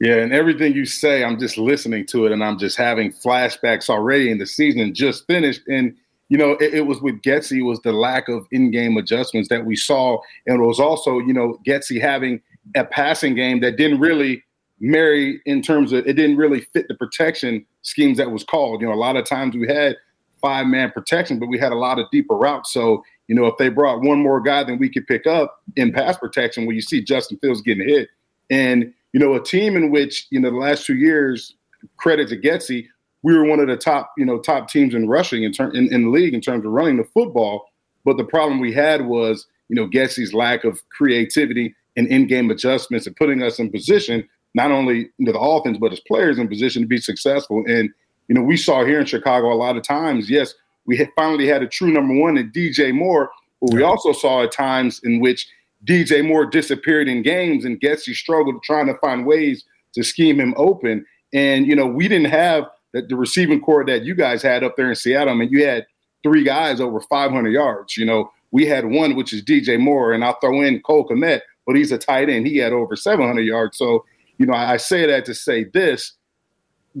Yeah, 0.00 0.16
and 0.16 0.32
everything 0.32 0.74
you 0.74 0.86
say, 0.86 1.24
I'm 1.24 1.38
just 1.38 1.58
listening 1.58 2.06
to 2.06 2.26
it 2.26 2.32
and 2.32 2.42
I'm 2.42 2.58
just 2.58 2.76
having 2.76 3.10
flashbacks 3.12 3.90
already 3.90 4.30
in 4.30 4.38
the 4.38 4.46
season 4.46 4.94
just 4.94 5.26
finished. 5.26 5.62
And, 5.66 5.96
you 6.28 6.38
know, 6.38 6.52
it, 6.52 6.74
it 6.74 6.86
was 6.86 7.00
with 7.00 7.20
Getsy, 7.22 7.64
was 7.64 7.80
the 7.80 7.92
lack 7.92 8.28
of 8.28 8.46
in 8.52 8.70
game 8.70 8.96
adjustments 8.96 9.48
that 9.48 9.66
we 9.66 9.74
saw. 9.74 10.18
And 10.46 10.62
it 10.62 10.64
was 10.64 10.78
also, 10.78 11.18
you 11.18 11.32
know, 11.32 11.58
Getsy 11.66 12.00
having 12.00 12.40
a 12.76 12.84
passing 12.84 13.34
game 13.34 13.60
that 13.60 13.76
didn't 13.76 13.98
really 13.98 14.44
marry 14.80 15.42
in 15.46 15.62
terms 15.62 15.92
of 15.92 16.06
it 16.06 16.12
didn't 16.14 16.36
really 16.36 16.60
fit 16.60 16.86
the 16.86 16.94
protection 16.94 17.66
schemes 17.82 18.18
that 18.18 18.30
was 18.30 18.44
called. 18.44 18.80
You 18.80 18.86
know, 18.86 18.94
a 18.94 18.96
lot 18.96 19.16
of 19.16 19.24
times 19.24 19.56
we 19.56 19.66
had 19.66 19.96
five 20.40 20.66
man 20.66 20.90
protection, 20.90 21.38
but 21.38 21.48
we 21.48 21.58
had 21.58 21.72
a 21.72 21.76
lot 21.76 21.98
of 21.98 22.10
deeper 22.10 22.34
routes. 22.34 22.72
So, 22.72 23.04
you 23.26 23.34
know, 23.34 23.46
if 23.46 23.56
they 23.58 23.68
brought 23.68 24.02
one 24.02 24.22
more 24.22 24.40
guy 24.40 24.64
than 24.64 24.78
we 24.78 24.88
could 24.88 25.06
pick 25.06 25.26
up 25.26 25.62
in 25.76 25.92
pass 25.92 26.16
protection, 26.16 26.66
where 26.66 26.74
you 26.74 26.82
see 26.82 27.02
Justin 27.02 27.38
Fields 27.38 27.62
getting 27.62 27.86
hit, 27.88 28.08
and 28.50 28.92
you 29.12 29.20
know, 29.20 29.34
a 29.34 29.42
team 29.42 29.76
in 29.76 29.90
which 29.90 30.26
you 30.30 30.40
know 30.40 30.50
the 30.50 30.56
last 30.56 30.86
two 30.86 30.96
years, 30.96 31.54
credit 31.96 32.28
to 32.28 32.36
Getsy, 32.36 32.86
we 33.22 33.36
were 33.36 33.44
one 33.44 33.60
of 33.60 33.68
the 33.68 33.76
top, 33.76 34.12
you 34.16 34.24
know, 34.24 34.38
top 34.38 34.68
teams 34.68 34.94
in 34.94 35.08
rushing 35.08 35.42
in, 35.42 35.52
turn, 35.52 35.74
in, 35.74 35.92
in 35.92 36.04
the 36.04 36.10
league 36.10 36.34
in 36.34 36.40
terms 36.40 36.64
of 36.64 36.72
running 36.72 36.96
the 36.96 37.04
football. 37.04 37.70
But 38.04 38.16
the 38.16 38.24
problem 38.24 38.60
we 38.60 38.72
had 38.72 39.06
was, 39.06 39.46
you 39.68 39.76
know, 39.76 39.88
Getsy's 39.88 40.32
lack 40.32 40.64
of 40.64 40.80
creativity 40.90 41.74
and 41.96 42.06
in-game 42.06 42.50
adjustments 42.50 43.06
and 43.06 43.16
putting 43.16 43.42
us 43.42 43.58
in 43.58 43.70
position, 43.70 44.26
not 44.54 44.70
only 44.70 45.10
know, 45.18 45.32
the 45.32 45.38
offense, 45.38 45.78
but 45.78 45.92
as 45.92 46.00
players 46.00 46.38
in 46.38 46.48
position 46.48 46.82
to 46.82 46.88
be 46.88 46.98
successful. 46.98 47.64
And, 47.66 47.90
you 48.28 48.34
know, 48.34 48.42
we 48.42 48.56
saw 48.56 48.84
here 48.84 49.00
in 49.00 49.06
Chicago 49.06 49.52
a 49.52 49.56
lot 49.56 49.76
of 49.76 49.82
times, 49.82 50.30
yes, 50.30 50.54
we 50.86 50.96
had 50.96 51.08
finally 51.16 51.46
had 51.46 51.62
a 51.62 51.66
true 51.66 51.90
number 51.90 52.14
one 52.14 52.36
in 52.36 52.50
DJ 52.52 52.94
Moore, 52.94 53.30
but 53.60 53.72
we 53.72 53.82
also 53.82 54.12
saw 54.12 54.42
at 54.42 54.52
times 54.52 55.00
in 55.02 55.20
which 55.20 55.48
DJ 55.84 56.26
Moore 56.26 56.46
disappeared 56.46 57.08
in 57.08 57.22
games 57.22 57.64
and 57.64 57.80
Getsy 57.80 58.14
struggled 58.14 58.62
trying 58.62 58.86
to 58.86 58.94
find 58.98 59.26
ways 59.26 59.64
to 59.94 60.02
scheme 60.02 60.38
him 60.38 60.54
open. 60.56 61.04
And, 61.32 61.66
you 61.66 61.74
know, 61.74 61.86
we 61.86 62.08
didn't 62.08 62.30
have 62.30 62.64
the, 62.92 63.02
the 63.02 63.16
receiving 63.16 63.60
corps 63.60 63.84
that 63.86 64.04
you 64.04 64.14
guys 64.14 64.42
had 64.42 64.64
up 64.64 64.76
there 64.76 64.88
in 64.88 64.94
Seattle. 64.94 65.32
I 65.32 65.36
mean, 65.36 65.50
you 65.50 65.64
had 65.64 65.86
three 66.22 66.42
guys 66.42 66.80
over 66.80 67.00
500 67.00 67.50
yards. 67.50 67.96
You 67.96 68.06
know, 68.06 68.30
we 68.50 68.66
had 68.66 68.86
one, 68.86 69.14
which 69.14 69.32
is 69.32 69.42
DJ 69.42 69.78
Moore, 69.78 70.12
and 70.12 70.24
I'll 70.24 70.38
throw 70.40 70.60
in 70.62 70.80
Cole 70.82 71.06
Kmet, 71.06 71.40
but 71.66 71.76
he's 71.76 71.92
a 71.92 71.98
tight 71.98 72.28
end. 72.28 72.46
He 72.46 72.56
had 72.58 72.72
over 72.72 72.96
700 72.96 73.40
yards. 73.42 73.78
So, 73.78 74.04
you 74.38 74.46
know, 74.46 74.54
I, 74.54 74.72
I 74.72 74.76
say 74.78 75.06
that 75.06 75.24
to 75.26 75.34
say 75.34 75.64
this 75.64 76.14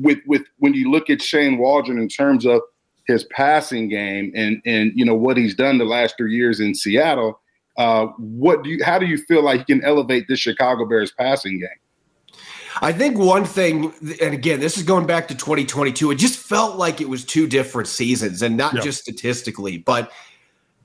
with, 0.02 0.18
with 0.26 0.42
when 0.58 0.74
you 0.74 0.90
look 0.90 1.10
at 1.10 1.22
Shane 1.22 1.58
Waldron 1.58 1.98
in 1.98 2.08
terms 2.08 2.46
of 2.46 2.60
his 3.06 3.24
passing 3.24 3.88
game 3.88 4.32
and, 4.34 4.60
and, 4.66 4.92
you 4.94 5.04
know, 5.04 5.14
what 5.14 5.36
he's 5.36 5.54
done 5.54 5.78
the 5.78 5.84
last 5.84 6.16
three 6.16 6.34
years 6.34 6.60
in 6.60 6.74
Seattle, 6.74 7.40
uh, 7.76 8.06
what 8.18 8.64
do 8.64 8.70
you, 8.70 8.84
how 8.84 8.98
do 8.98 9.06
you 9.06 9.18
feel 9.18 9.42
like 9.42 9.60
he 9.60 9.74
can 9.74 9.84
elevate 9.84 10.26
this 10.28 10.40
Chicago 10.40 10.84
Bears 10.84 11.12
passing 11.12 11.60
game? 11.60 11.68
I 12.80 12.92
think 12.92 13.18
one 13.18 13.44
thing, 13.44 13.92
and 14.22 14.34
again, 14.34 14.60
this 14.60 14.76
is 14.76 14.84
going 14.84 15.06
back 15.06 15.28
to 15.28 15.34
2022, 15.34 16.12
it 16.12 16.14
just 16.16 16.38
felt 16.38 16.76
like 16.76 17.00
it 17.00 17.08
was 17.08 17.24
two 17.24 17.46
different 17.46 17.88
seasons 17.88 18.42
and 18.42 18.56
not 18.56 18.74
yep. 18.74 18.84
just 18.84 19.00
statistically, 19.00 19.78
but 19.78 20.12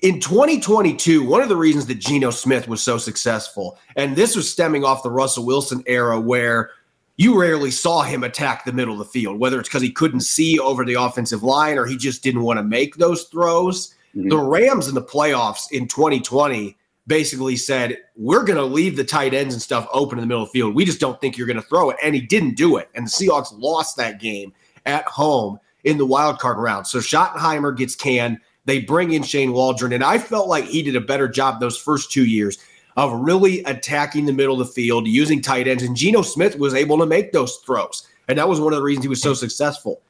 in 0.02 0.20
2022, 0.20 1.24
one 1.24 1.42
of 1.42 1.50
the 1.50 1.56
reasons 1.56 1.86
that 1.86 1.96
Geno 1.96 2.30
Smith 2.30 2.68
was 2.68 2.84
so 2.84 2.98
successful, 2.98 3.80
and 3.96 4.16
this 4.16 4.36
was 4.36 4.52
stemming 4.52 4.84
off 4.84 5.02
the 5.02 5.10
Russell 5.10 5.46
Wilson 5.46 5.82
era 5.86 6.20
where 6.20 6.72
you 7.18 7.40
rarely 7.40 7.72
saw 7.72 8.02
him 8.02 8.24
attack 8.24 8.66
the 8.66 8.74
middle 8.74 8.94
of 8.94 9.00
the 9.00 9.06
field, 9.06 9.40
whether 9.40 9.60
it's 9.60 9.70
because 9.70 9.82
he 9.82 9.92
couldn't 9.92 10.22
see 10.22 10.60
over 10.60 10.84
the 10.84 10.96
offensive 10.96 11.44
line 11.44 11.78
or 11.78 11.86
he 11.86 11.96
just 11.96 12.24
didn't 12.24 12.42
want 12.42 12.58
to 12.58 12.64
make 12.64 12.96
those 12.96 13.26
throws. 13.26 13.94
Mm-hmm. 14.16 14.30
The 14.30 14.38
Rams 14.38 14.88
in 14.88 14.96
the 14.96 15.04
playoffs 15.04 15.72
in 15.72 15.88
2020 15.88 16.76
basically 17.06 17.56
said, 17.56 17.98
We're 18.16 18.44
going 18.44 18.58
to 18.58 18.66
leave 18.66 18.96
the 18.96 19.04
tight 19.04 19.34
ends 19.34 19.54
and 19.54 19.62
stuff 19.62 19.88
open 19.94 20.18
in 20.18 20.24
the 20.24 20.28
middle 20.28 20.44
of 20.44 20.50
the 20.50 20.60
field. 20.60 20.76
We 20.76 20.86
just 20.86 21.00
don't 21.00 21.20
think 21.22 21.38
you're 21.38 21.48
going 21.48 21.62
to 21.62 21.68
throw 21.68 21.90
it. 21.92 21.98
And 22.04 22.16
he 22.16 22.22
didn't 22.22 22.56
do 22.56 22.78
it. 22.78 22.90
And 22.96 23.06
the 23.06 23.12
Seahawks 23.12 23.58
lost 23.58 23.98
that 23.98 24.20
game 24.20 24.54
at 24.86 25.06
home 25.06 25.60
in 25.84 25.98
the 25.98 26.06
wild 26.06 26.40
card 26.40 26.58
round. 26.58 26.88
So 26.88 27.00
Schottenheimer 27.00 27.76
gets 27.76 27.96
canned. 27.96 28.40
They 28.66 28.80
bring 28.80 29.12
in 29.12 29.24
Shane 29.24 29.52
Waldron. 29.52 29.94
And 29.94 30.04
I 30.04 30.18
felt 30.18 30.48
like 30.48 30.66
he 30.66 30.82
did 30.82 30.96
a 30.96 31.02
better 31.02 31.28
job 31.28 31.60
those 31.60 31.78
first 31.78 32.12
two 32.12 32.26
years 32.26 32.58
of 32.96 33.12
really 33.14 33.64
attacking 33.64 34.26
the 34.26 34.34
middle 34.34 34.60
of 34.60 34.68
the 34.68 34.74
field, 34.74 35.08
using 35.08 35.42
tight 35.42 35.68
ends. 35.68 35.84
And 35.84 35.96
Geno 35.96 36.22
Smith 36.22 36.58
was 36.58 36.74
able 36.74 36.98
to 37.00 37.06
make 37.06 37.32
those 37.32 37.58
throws. 37.58 38.08
And 38.28 38.38
that 38.38 38.48
was 38.48 38.60
one 38.60 38.74
of 38.74 38.78
the 38.78 38.84
reasons 38.84 39.04
he 39.04 39.10
was 39.10 39.22
so 39.22 39.34
successful. 39.34 40.02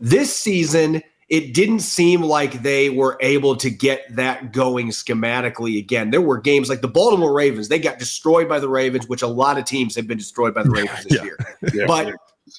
This 0.00 0.34
season, 0.34 1.02
it 1.28 1.54
didn't 1.54 1.80
seem 1.80 2.22
like 2.22 2.62
they 2.62 2.90
were 2.90 3.16
able 3.20 3.56
to 3.56 3.70
get 3.70 4.04
that 4.14 4.52
going 4.52 4.88
schematically 4.88 5.78
again. 5.78 6.10
There 6.10 6.20
were 6.20 6.38
games 6.38 6.68
like 6.68 6.80
the 6.80 6.88
Baltimore 6.88 7.32
Ravens, 7.32 7.68
they 7.68 7.78
got 7.78 7.98
destroyed 7.98 8.48
by 8.48 8.58
the 8.58 8.68
Ravens, 8.68 9.08
which 9.08 9.22
a 9.22 9.26
lot 9.26 9.58
of 9.58 9.64
teams 9.64 9.96
have 9.96 10.06
been 10.06 10.18
destroyed 10.18 10.54
by 10.54 10.62
the 10.62 10.70
Ravens 10.70 11.04
this 11.04 11.18
yeah. 11.18 11.24
year. 11.24 11.38
Yeah. 11.72 11.86
But 11.86 12.14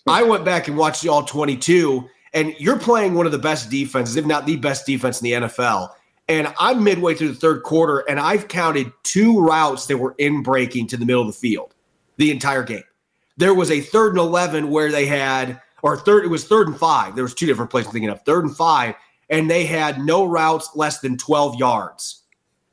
I 0.08 0.24
went 0.24 0.44
back 0.44 0.68
and 0.68 0.76
watched 0.76 1.04
the 1.04 1.10
all 1.10 1.24
22, 1.24 2.10
and 2.34 2.56
you're 2.58 2.80
playing 2.80 3.14
one 3.14 3.26
of 3.26 3.32
the 3.32 3.40
best 3.40 3.70
defenses, 3.70 4.16
if 4.16 4.26
not 4.26 4.46
the 4.46 4.58
best 4.58 4.86
defense 4.86 5.22
in 5.22 5.26
the 5.26 5.48
NFL. 5.48 5.92
And 6.28 6.54
I'm 6.60 6.84
midway 6.84 7.14
through 7.14 7.30
the 7.30 7.36
third 7.36 7.64
quarter, 7.64 8.00
and 8.10 8.20
I've 8.20 8.48
counted 8.48 8.92
two 9.04 9.40
routes 9.40 9.86
that 9.88 9.98
were 9.98 10.16
in 10.18 10.42
breaking 10.42 10.88
to 10.88 10.98
the 10.98 11.06
middle 11.06 11.22
of 11.22 11.28
the 11.28 11.34
field 11.34 11.76
the 12.18 12.32
entire 12.32 12.64
game. 12.64 12.84
There 13.38 13.54
was 13.54 13.70
a 13.70 13.82
third 13.82 14.14
and 14.14 14.20
11 14.20 14.70
where 14.70 14.92
they 14.92 15.06
had 15.06 15.62
or 15.86 15.96
third, 15.96 16.26
it 16.26 16.30
was 16.30 16.48
third 16.48 16.68
and 16.68 16.78
five. 16.78 17.14
There 17.14 17.24
was 17.24 17.36
two 17.36 17.46
different 17.46 17.70
places 17.70 17.90
I'm 17.90 17.94
thinking 17.94 18.10
of. 18.10 18.22
Third 18.24 18.44
and 18.44 18.58
five, 18.58 18.96
and 19.30 19.50
they 19.50 19.66
had 19.66 20.00
no 20.00 20.26
routes 20.26 20.72
less 20.74 21.00
than 21.00 21.16
12 21.16 21.58
yards 21.58 22.24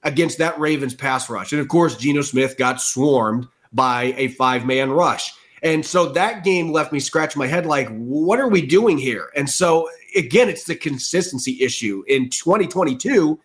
against 0.02 0.38
that 0.38 0.58
Ravens 0.58 0.94
pass 0.94 1.28
rush. 1.28 1.52
And 1.52 1.60
of 1.60 1.68
course, 1.68 1.96
Geno 1.96 2.22
Smith 2.22 2.56
got 2.56 2.80
swarmed 2.80 3.46
by 3.70 4.14
a 4.16 4.28
five 4.28 4.64
man 4.64 4.90
rush. 4.90 5.34
And 5.62 5.86
so 5.86 6.06
that 6.10 6.42
game 6.42 6.72
left 6.72 6.92
me 6.92 6.98
scratching 6.98 7.38
my 7.38 7.46
head 7.46 7.66
like, 7.66 7.88
what 7.88 8.40
are 8.40 8.48
we 8.48 8.66
doing 8.66 8.98
here? 8.98 9.30
And 9.36 9.48
so, 9.48 9.88
again, 10.16 10.48
it's 10.48 10.64
the 10.64 10.74
consistency 10.74 11.62
issue. 11.62 12.02
In 12.08 12.30
2022, 12.30 13.38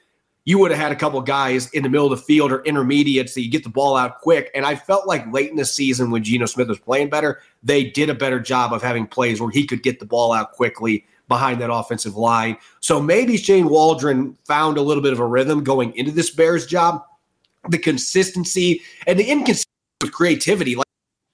you 0.46 0.58
would 0.58 0.72
have 0.72 0.80
had 0.80 0.92
a 0.92 0.96
couple 0.96 1.22
guys 1.22 1.70
in 1.72 1.84
the 1.84 1.90
middle 1.90 2.12
of 2.12 2.18
the 2.18 2.26
field 2.26 2.52
or 2.52 2.64
intermediates 2.64 3.34
that 3.34 3.42
you 3.42 3.52
get 3.52 3.64
the 3.64 3.70
ball 3.70 3.96
out 3.96 4.20
quick. 4.20 4.50
And 4.56 4.66
I 4.66 4.76
felt 4.76 5.06
like 5.06 5.32
late 5.32 5.52
in 5.52 5.58
the 5.58 5.66
season 5.66 6.10
when 6.10 6.24
Geno 6.24 6.46
Smith 6.46 6.70
was 6.70 6.80
playing 6.80 7.10
better, 7.10 7.42
they 7.62 7.84
did 7.84 8.10
a 8.10 8.16
better 8.16 8.40
job 8.40 8.74
of 8.74 8.82
having 8.82 9.06
plays 9.06 9.40
where 9.40 9.52
he 9.52 9.68
could 9.68 9.84
get 9.84 10.00
the 10.00 10.06
ball 10.06 10.32
out 10.32 10.54
quickly 10.54 11.06
behind 11.28 11.62
that 11.62 11.72
offensive 11.72 12.16
line. 12.16 12.58
So 12.80 13.02
maybe 13.02 13.36
Shane 13.36 13.68
Waldron 13.68 14.38
found 14.46 14.78
a 14.78 14.82
little 14.82 15.04
bit 15.04 15.12
of 15.14 15.20
a 15.20 15.26
rhythm 15.26 15.64
going 15.64 15.94
into 15.98 16.12
this 16.12 16.32
Bears 16.32 16.66
job. 16.66 17.04
The 17.70 17.78
consistency 17.78 18.82
and 19.06 19.20
the 19.20 19.26
inconsistency 19.26 19.66
with 20.02 20.14
creativity, 20.14 20.78
like 20.78 20.87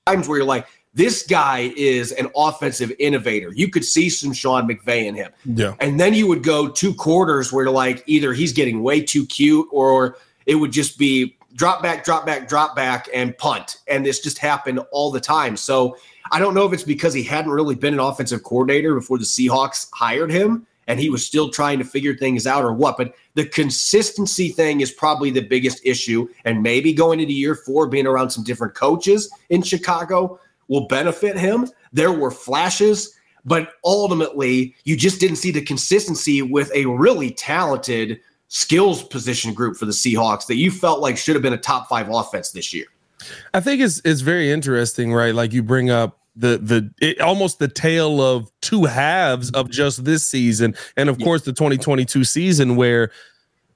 times 0.05 0.27
where 0.27 0.37
you're 0.37 0.47
like, 0.47 0.67
this 0.93 1.25
guy 1.25 1.73
is 1.75 2.11
an 2.11 2.27
offensive 2.35 2.91
innovator. 2.99 3.51
You 3.53 3.69
could 3.69 3.85
see 3.85 4.09
some 4.09 4.33
Sean 4.33 4.67
McVay 4.67 5.05
in 5.05 5.15
him. 5.15 5.31
Yeah. 5.45 5.75
And 5.79 5.99
then 5.99 6.13
you 6.13 6.27
would 6.27 6.43
go 6.43 6.67
two 6.67 6.93
quarters 6.93 7.51
where 7.51 7.65
you're 7.65 7.73
like 7.73 8.03
either 8.05 8.33
he's 8.33 8.53
getting 8.53 8.83
way 8.83 9.01
too 9.01 9.25
cute 9.25 9.67
or 9.71 10.17
it 10.45 10.55
would 10.55 10.71
just 10.71 10.99
be 10.99 11.37
drop 11.55 11.81
back, 11.81 12.03
drop 12.03 12.25
back, 12.25 12.47
drop 12.47 12.75
back, 12.75 13.07
and 13.13 13.35
punt. 13.37 13.77
And 13.87 14.05
this 14.05 14.19
just 14.19 14.37
happened 14.37 14.79
all 14.91 15.09
the 15.09 15.19
time. 15.19 15.57
So 15.57 15.97
I 16.31 16.39
don't 16.39 16.53
know 16.53 16.65
if 16.65 16.73
it's 16.73 16.83
because 16.83 17.13
he 17.13 17.23
hadn't 17.23 17.51
really 17.51 17.75
been 17.75 17.93
an 17.93 17.99
offensive 17.99 18.43
coordinator 18.43 18.93
before 18.93 19.17
the 19.17 19.23
Seahawks 19.23 19.87
hired 19.93 20.31
him 20.31 20.67
and 20.87 20.99
he 20.99 21.09
was 21.09 21.25
still 21.25 21.49
trying 21.49 21.79
to 21.79 21.85
figure 21.85 22.15
things 22.15 22.45
out 22.47 22.63
or 22.63 22.73
what. 22.73 22.97
But 22.97 23.13
the 23.35 23.45
consistency 23.45 24.49
thing 24.49 24.81
is 24.81 24.91
probably 24.91 25.31
the 25.31 25.41
biggest 25.41 25.81
issue. 25.85 26.27
And 26.45 26.61
maybe 26.61 26.93
going 26.93 27.19
into 27.19 27.33
year 27.33 27.55
four, 27.55 27.87
being 27.87 28.07
around 28.07 28.29
some 28.29 28.43
different 28.43 28.75
coaches 28.75 29.29
in 29.49 29.61
Chicago 29.61 30.39
will 30.67 30.87
benefit 30.87 31.37
him. 31.37 31.69
There 31.91 32.11
were 32.11 32.31
flashes, 32.31 33.15
but 33.45 33.73
ultimately, 33.83 34.75
you 34.83 34.95
just 34.95 35.19
didn't 35.19 35.37
see 35.37 35.51
the 35.51 35.61
consistency 35.61 36.41
with 36.41 36.71
a 36.73 36.85
really 36.85 37.31
talented 37.31 38.19
skills 38.47 39.03
position 39.03 39.53
group 39.53 39.75
for 39.75 39.85
the 39.85 39.91
Seahawks 39.91 40.45
that 40.47 40.55
you 40.57 40.71
felt 40.71 40.99
like 40.99 41.17
should 41.17 41.35
have 41.35 41.41
been 41.41 41.53
a 41.53 41.57
top 41.57 41.89
five 41.89 42.07
offense 42.09 42.51
this 42.51 42.73
year. 42.73 42.85
I 43.53 43.59
think 43.61 43.81
it's 43.81 44.01
it's 44.03 44.21
very 44.21 44.51
interesting, 44.51 45.13
right? 45.13 45.33
Like 45.33 45.53
you 45.53 45.63
bring 45.63 45.89
up 45.89 46.19
the 46.35 46.57
the 46.57 46.91
it, 46.99 47.21
almost 47.21 47.59
the 47.59 47.67
tale 47.67 48.21
of 48.21 48.51
two 48.61 48.85
halves 48.85 49.51
of 49.51 49.69
just 49.69 50.03
this 50.05 50.25
season, 50.25 50.75
and 50.97 51.09
of 51.09 51.19
course 51.19 51.43
the 51.43 51.53
2022 51.53 52.23
season 52.23 52.75
where 52.75 53.11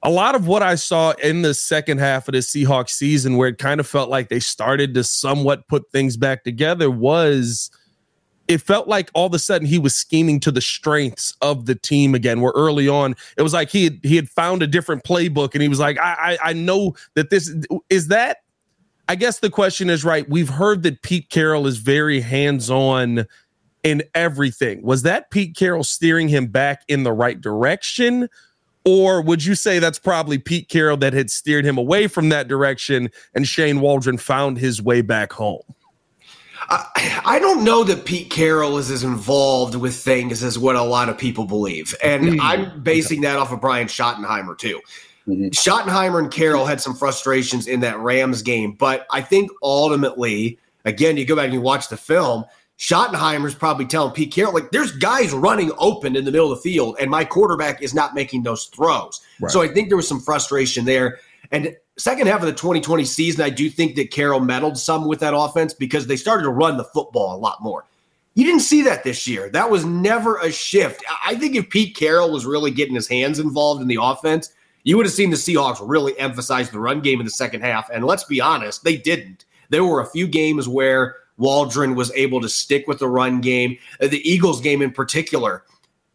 a 0.04 0.10
lot 0.10 0.36
of 0.36 0.48
what 0.48 0.62
I 0.62 0.76
saw 0.76 1.12
in 1.24 1.42
the 1.42 1.54
second 1.54 1.98
half 1.98 2.28
of 2.28 2.34
the 2.34 2.40
Seahawks 2.40 2.92
season, 2.92 3.36
where 3.36 3.50
it 3.50 3.58
kind 3.58 3.80
of 3.80 3.88
felt 3.88 4.10
like 4.10 4.30
they 4.30 4.40
started 4.40 4.94
to 4.94 5.04
somewhat 5.04 5.68
put 5.68 5.92
things 5.92 6.18
back 6.18 6.44
together, 6.44 6.90
was 6.90 7.72
it 8.48 8.62
felt 8.62 8.88
like 8.88 9.10
all 9.14 9.26
of 9.28 9.34
a 9.34 9.40
sudden 9.40 9.68
he 9.68 9.78
was 9.78 9.96
scheming 9.96 10.40
to 10.40 10.52
the 10.52 10.62
strengths 10.62 11.36
of 11.42 11.66
the 11.66 11.76
team 11.76 12.16
again. 12.16 12.42
Where 12.42 12.54
early 12.56 12.88
on 12.88 13.16
it 13.38 13.42
was 13.42 13.54
like 13.54 13.70
he 13.70 13.86
had 13.86 14.00
he 14.04 14.16
had 14.16 14.30
found 14.30 14.64
a 14.64 14.68
different 14.68 15.04
playbook, 15.04 15.54
and 15.54 15.62
he 15.62 15.68
was 15.68 15.80
like, 15.80 15.98
I 16.00 16.38
I, 16.42 16.50
I 16.50 16.54
know 16.54 16.96
that 17.16 17.30
this 17.30 17.54
is 17.90 18.08
that. 18.08 18.38
I 19.08 19.16
guess 19.16 19.40
the 19.40 19.50
question 19.50 19.90
is 19.90 20.04
right. 20.04 20.28
We've 20.30 20.50
heard 20.50 20.84
that 20.84 21.02
Pete 21.02 21.30
Carroll 21.30 21.68
is 21.68 21.78
very 21.78 22.20
hands 22.22 22.70
on 22.70 23.26
in 23.84 24.04
everything. 24.14 24.82
Was 24.82 25.04
that 25.04 25.32
Pete 25.32 25.56
Carroll 25.56 25.84
steering 25.84 26.28
him 26.28 26.48
back 26.48 26.84
in 26.88 27.04
the 27.04 27.14
right 27.14 27.40
direction? 27.40 28.28
Or 28.86 29.22
would 29.22 29.44
you 29.44 29.56
say 29.56 29.80
that's 29.80 30.00
probably 30.00 30.38
Pete 30.38 30.70
Carroll 30.70 30.98
that 30.98 31.14
had 31.14 31.30
steered 31.30 31.66
him 31.66 31.78
away 31.78 32.08
from 32.08 32.30
that 32.30 32.48
direction 32.48 33.10
and 33.34 33.48
Shane 33.48 33.82
Waldron 33.82 34.18
found 34.18 34.58
his 34.58 34.82
way 34.82 35.02
back 35.02 35.34
home? 35.34 35.64
I, 36.70 37.22
I 37.26 37.40
don't 37.40 37.64
know 37.64 37.84
that 37.84 38.06
Pete 38.06 38.30
Carroll 38.30 38.78
is 38.78 38.90
as 38.90 39.04
involved 39.04 39.76
with 39.76 39.96
things 39.96 40.44
as 40.44 40.60
what 40.60 40.76
a 40.76 40.82
lot 40.82 41.08
of 41.08 41.18
people 41.18 41.46
believe. 41.46 41.96
And 42.04 42.24
mm-hmm. 42.24 42.42
I'm 42.42 42.82
basing 42.82 43.22
that 43.22 43.38
off 43.38 43.52
of 43.52 43.62
Brian 43.62 43.88
Schottenheimer, 43.88 44.58
too. 44.58 44.82
Mm-hmm. 45.28 45.48
Schottenheimer 45.50 46.20
and 46.20 46.32
Carroll 46.32 46.66
had 46.66 46.80
some 46.80 46.96
frustrations 46.96 47.68
in 47.68 47.82
that 47.82 48.00
Rams 48.00 48.42
game, 48.42 48.74
but 48.74 49.06
I 49.12 49.22
think 49.22 49.52
ultimately, 49.62 50.58
again, 50.86 51.18
you 51.18 51.26
go 51.26 51.36
back 51.36 51.46
and 51.46 51.54
you 51.54 51.62
watch 51.62 51.90
the 51.90 51.98
film, 51.98 52.46
Schottenheimer's 52.78 53.56
probably 53.56 53.86
telling 53.86 54.14
Pete 54.14 54.32
Carroll, 54.32 54.54
like, 54.54 54.72
there's 54.72 54.92
guys 54.92 55.34
running 55.34 55.72
open 55.80 56.16
in 56.16 56.26
the 56.26 56.32
middle 56.32 56.52
of 56.52 56.58
the 56.58 56.62
field, 56.62 56.96
and 57.00 57.10
my 57.10 57.26
quarterback 57.26 57.82
is 57.82 57.94
not 57.94 58.14
making 58.14 58.44
those 58.44 58.66
throws. 58.66 59.22
Right. 59.42 59.52
So 59.52 59.62
I 59.62 59.68
think 59.68 59.90
there 59.90 59.98
was 59.98 60.08
some 60.08 60.22
frustration 60.22 60.86
there. 60.86 61.20
And 61.52 61.76
second 61.98 62.28
half 62.28 62.42
of 62.42 62.46
the 62.46 62.54
2020 62.54 63.04
season, 63.04 63.44
I 63.44 63.50
do 63.50 63.70
think 63.70 63.96
that 63.96 64.12
Carroll 64.12 64.40
meddled 64.40 64.78
some 64.78 65.08
with 65.08 65.20
that 65.22 65.36
offense 65.36 65.74
because 65.74 66.08
they 66.08 66.16
started 66.16 66.44
to 66.44 66.52
run 66.52 66.78
the 66.78 66.84
football 66.84 67.36
a 67.36 67.40
lot 67.40 67.62
more. 67.62 67.86
You 68.36 68.46
didn't 68.46 68.62
see 68.62 68.84
that 68.84 69.04
this 69.04 69.28
year. 69.28 69.50
That 69.50 69.72
was 69.72 69.84
never 69.84 70.38
a 70.38 70.52
shift. 70.52 71.04
I 71.26 71.34
think 71.36 71.56
if 71.56 71.70
Pete 71.72 71.96
Carroll 71.96 72.32
was 72.32 72.46
really 72.46 72.70
getting 72.70 72.94
his 72.94 73.08
hands 73.08 73.40
involved 73.40 73.82
in 73.82 73.88
the 73.88 73.98
offense, 74.00 74.54
you 74.88 74.96
would 74.96 75.06
have 75.06 75.14
seen 75.14 75.32
the 75.32 75.36
Seahawks 75.36 75.86
really 75.86 76.18
emphasize 76.18 76.70
the 76.70 76.80
run 76.80 77.02
game 77.02 77.20
in 77.20 77.26
the 77.26 77.32
second 77.32 77.60
half. 77.60 77.90
And 77.90 78.06
let's 78.06 78.24
be 78.24 78.40
honest, 78.40 78.86
they 78.86 78.96
didn't. 78.96 79.44
There 79.68 79.84
were 79.84 80.00
a 80.00 80.06
few 80.06 80.26
games 80.28 80.66
where 80.66 81.18
Waldron 81.36 81.94
was 81.94 82.10
able 82.14 82.40
to 82.40 82.48
stick 82.48 82.88
with 82.88 83.00
the 83.00 83.10
run 83.10 83.42
game. 83.42 83.78
Uh, 84.02 84.08
the 84.08 84.22
Eagles 84.26 84.62
game 84.62 84.82
in 84.82 84.92
particular, 84.92 85.66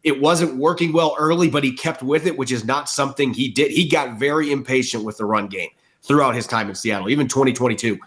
it 0.01 0.19
wasn't 0.19 0.57
working 0.57 0.91
well 0.91 1.15
early, 1.19 1.51
but 1.51 1.63
he 1.63 1.71
kept 1.71 2.01
with 2.01 2.25
it, 2.25 2.35
which 2.35 2.51
is 2.51 2.65
not 2.65 2.89
something 2.89 3.31
he 3.31 3.47
did. 3.47 3.69
He 3.69 3.87
got 3.87 4.17
very 4.17 4.51
impatient 4.51 5.03
with 5.03 5.17
the 5.17 5.25
run 5.25 5.45
game 5.49 5.69
throughout 6.01 6.33
his 6.33 6.47
time 6.47 6.67
in 6.67 6.73
Seattle, 6.73 7.11
even 7.11 7.27
2022. 7.27 7.99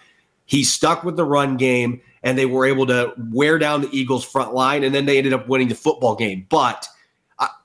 He 0.46 0.64
stuck 0.64 1.04
with 1.04 1.14
the 1.14 1.24
run 1.24 1.56
game 1.56 2.00
and 2.24 2.36
they 2.36 2.46
were 2.46 2.66
able 2.66 2.86
to 2.86 3.12
wear 3.30 3.58
down 3.58 3.82
the 3.82 3.96
Eagles' 3.96 4.24
front 4.24 4.52
line, 4.52 4.82
and 4.82 4.92
then 4.92 5.06
they 5.06 5.16
ended 5.16 5.32
up 5.32 5.48
winning 5.48 5.68
the 5.68 5.76
football 5.76 6.16
game. 6.16 6.44
But 6.48 6.88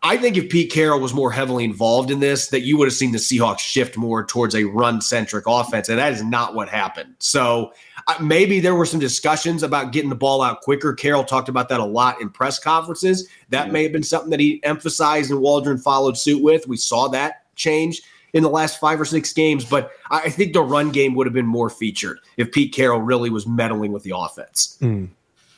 I 0.04 0.18
think 0.18 0.36
if 0.36 0.50
Pete 0.50 0.70
Carroll 0.70 1.00
was 1.00 1.14
more 1.14 1.32
heavily 1.32 1.64
involved 1.64 2.12
in 2.12 2.20
this, 2.20 2.50
that 2.50 2.62
you 2.62 2.78
would 2.78 2.88
have 2.88 2.94
seen 2.94 3.14
the 3.14 3.18
Seahawks 3.18 3.60
shift 3.60 3.96
more 3.96 4.26
towards 4.26 4.54
a 4.54 4.66
run-centric 4.66 5.46
offense, 5.48 5.88
and 5.88 5.98
that 5.98 6.12
is 6.12 6.22
not 6.22 6.56
what 6.56 6.68
happened. 6.68 7.16
So 7.20 7.72
uh, 8.08 8.16
maybe 8.20 8.60
there 8.60 8.76
were 8.76 8.86
some 8.86 9.00
discussions 9.00 9.64
about 9.64 9.94
getting 9.94 10.10
the 10.10 10.16
ball 10.16 10.42
out 10.42 10.60
quicker. 10.60 10.94
Carroll 10.94 11.24
talked 11.24 11.48
about 11.48 11.70
that 11.70 11.80
a 11.80 11.86
lot 11.86 12.20
in 12.20 12.30
press 12.30 12.60
conferences. 12.60 13.30
That 13.50 13.72
may 13.72 13.84
have 13.84 13.94
been 13.94 14.04
something 14.04 14.30
that 14.32 14.42
he 14.42 14.62
emphasized 14.64 15.32
and 15.32 15.40
Waldron 15.40 15.78
followed 15.78 16.18
suit 16.18 16.44
with. 16.44 16.68
We 16.68 16.76
saw 16.76 17.08
that 17.10 17.44
change 17.56 18.02
in 18.34 18.44
the 18.44 18.50
last 18.50 18.80
five 18.80 19.00
or 19.00 19.06
six 19.06 19.32
games, 19.32 19.64
but 19.64 19.92
I 20.10 20.30
think 20.30 20.54
the 20.54 20.62
run 20.62 20.92
game 20.92 21.16
would 21.16 21.28
have 21.28 21.34
been 21.34 21.46
more 21.46 21.70
featured 21.70 22.20
if 22.36 22.52
Pete 22.52 22.74
Carroll 22.74 23.02
really 23.02 23.30
was 23.30 23.48
meddling 23.48 23.92
with 23.92 24.04
the 24.04 24.14
offense. 24.16 24.78
Mm. 24.82 25.10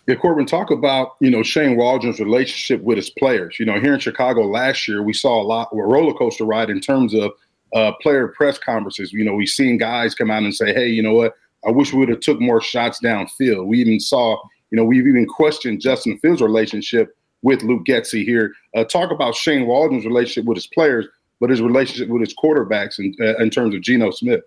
Yeah, 0.05 0.15
Corbin, 0.15 0.45
talk 0.45 0.69
about 0.69 1.15
you 1.21 1.31
know 1.31 1.43
Shane 1.43 1.77
Waldron's 1.77 2.19
relationship 2.19 2.81
with 2.81 2.97
his 2.97 3.09
players. 3.09 3.57
You 3.59 3.65
know, 3.65 3.79
here 3.79 3.93
in 3.93 3.99
Chicago 3.99 4.41
last 4.41 4.87
year, 4.87 5.01
we 5.01 5.13
saw 5.13 5.41
a 5.41 5.43
lot 5.43 5.69
a 5.71 5.77
roller 5.77 6.13
coaster 6.13 6.43
ride 6.43 6.69
in 6.69 6.81
terms 6.81 7.13
of 7.13 7.31
uh, 7.73 7.93
player 8.01 8.27
press 8.27 8.57
conferences. 8.57 9.13
You 9.13 9.23
know, 9.23 9.33
we've 9.33 9.47
seen 9.47 9.77
guys 9.77 10.13
come 10.13 10.29
out 10.29 10.43
and 10.43 10.53
say, 10.53 10.73
"Hey, 10.73 10.87
you 10.87 11.01
know 11.01 11.13
what? 11.13 11.33
I 11.65 11.71
wish 11.71 11.93
we 11.93 11.99
would 11.99 12.09
have 12.09 12.19
took 12.19 12.41
more 12.41 12.59
shots 12.59 12.99
downfield." 13.01 13.65
We 13.67 13.79
even 13.79 13.99
saw, 14.01 14.37
you 14.71 14.75
know, 14.75 14.83
we've 14.83 15.07
even 15.07 15.25
questioned 15.25 15.79
Justin 15.79 16.19
Fields' 16.19 16.41
relationship 16.41 17.15
with 17.41 17.63
Luke 17.63 17.85
Getsy 17.85 18.25
here. 18.25 18.53
Uh, 18.75 18.83
talk 18.83 19.09
about 19.09 19.35
Shane 19.35 19.67
Waldron's 19.67 20.05
relationship 20.05 20.43
with 20.45 20.57
his 20.57 20.67
players, 20.67 21.07
but 21.39 21.49
his 21.49 21.61
relationship 21.61 22.09
with 22.09 22.21
his 22.21 22.35
quarterbacks 22.35 22.99
in, 22.99 23.15
uh, 23.21 23.37
in 23.37 23.49
terms 23.49 23.73
of 23.73 23.81
Geno 23.81 24.11
Smith. 24.11 24.41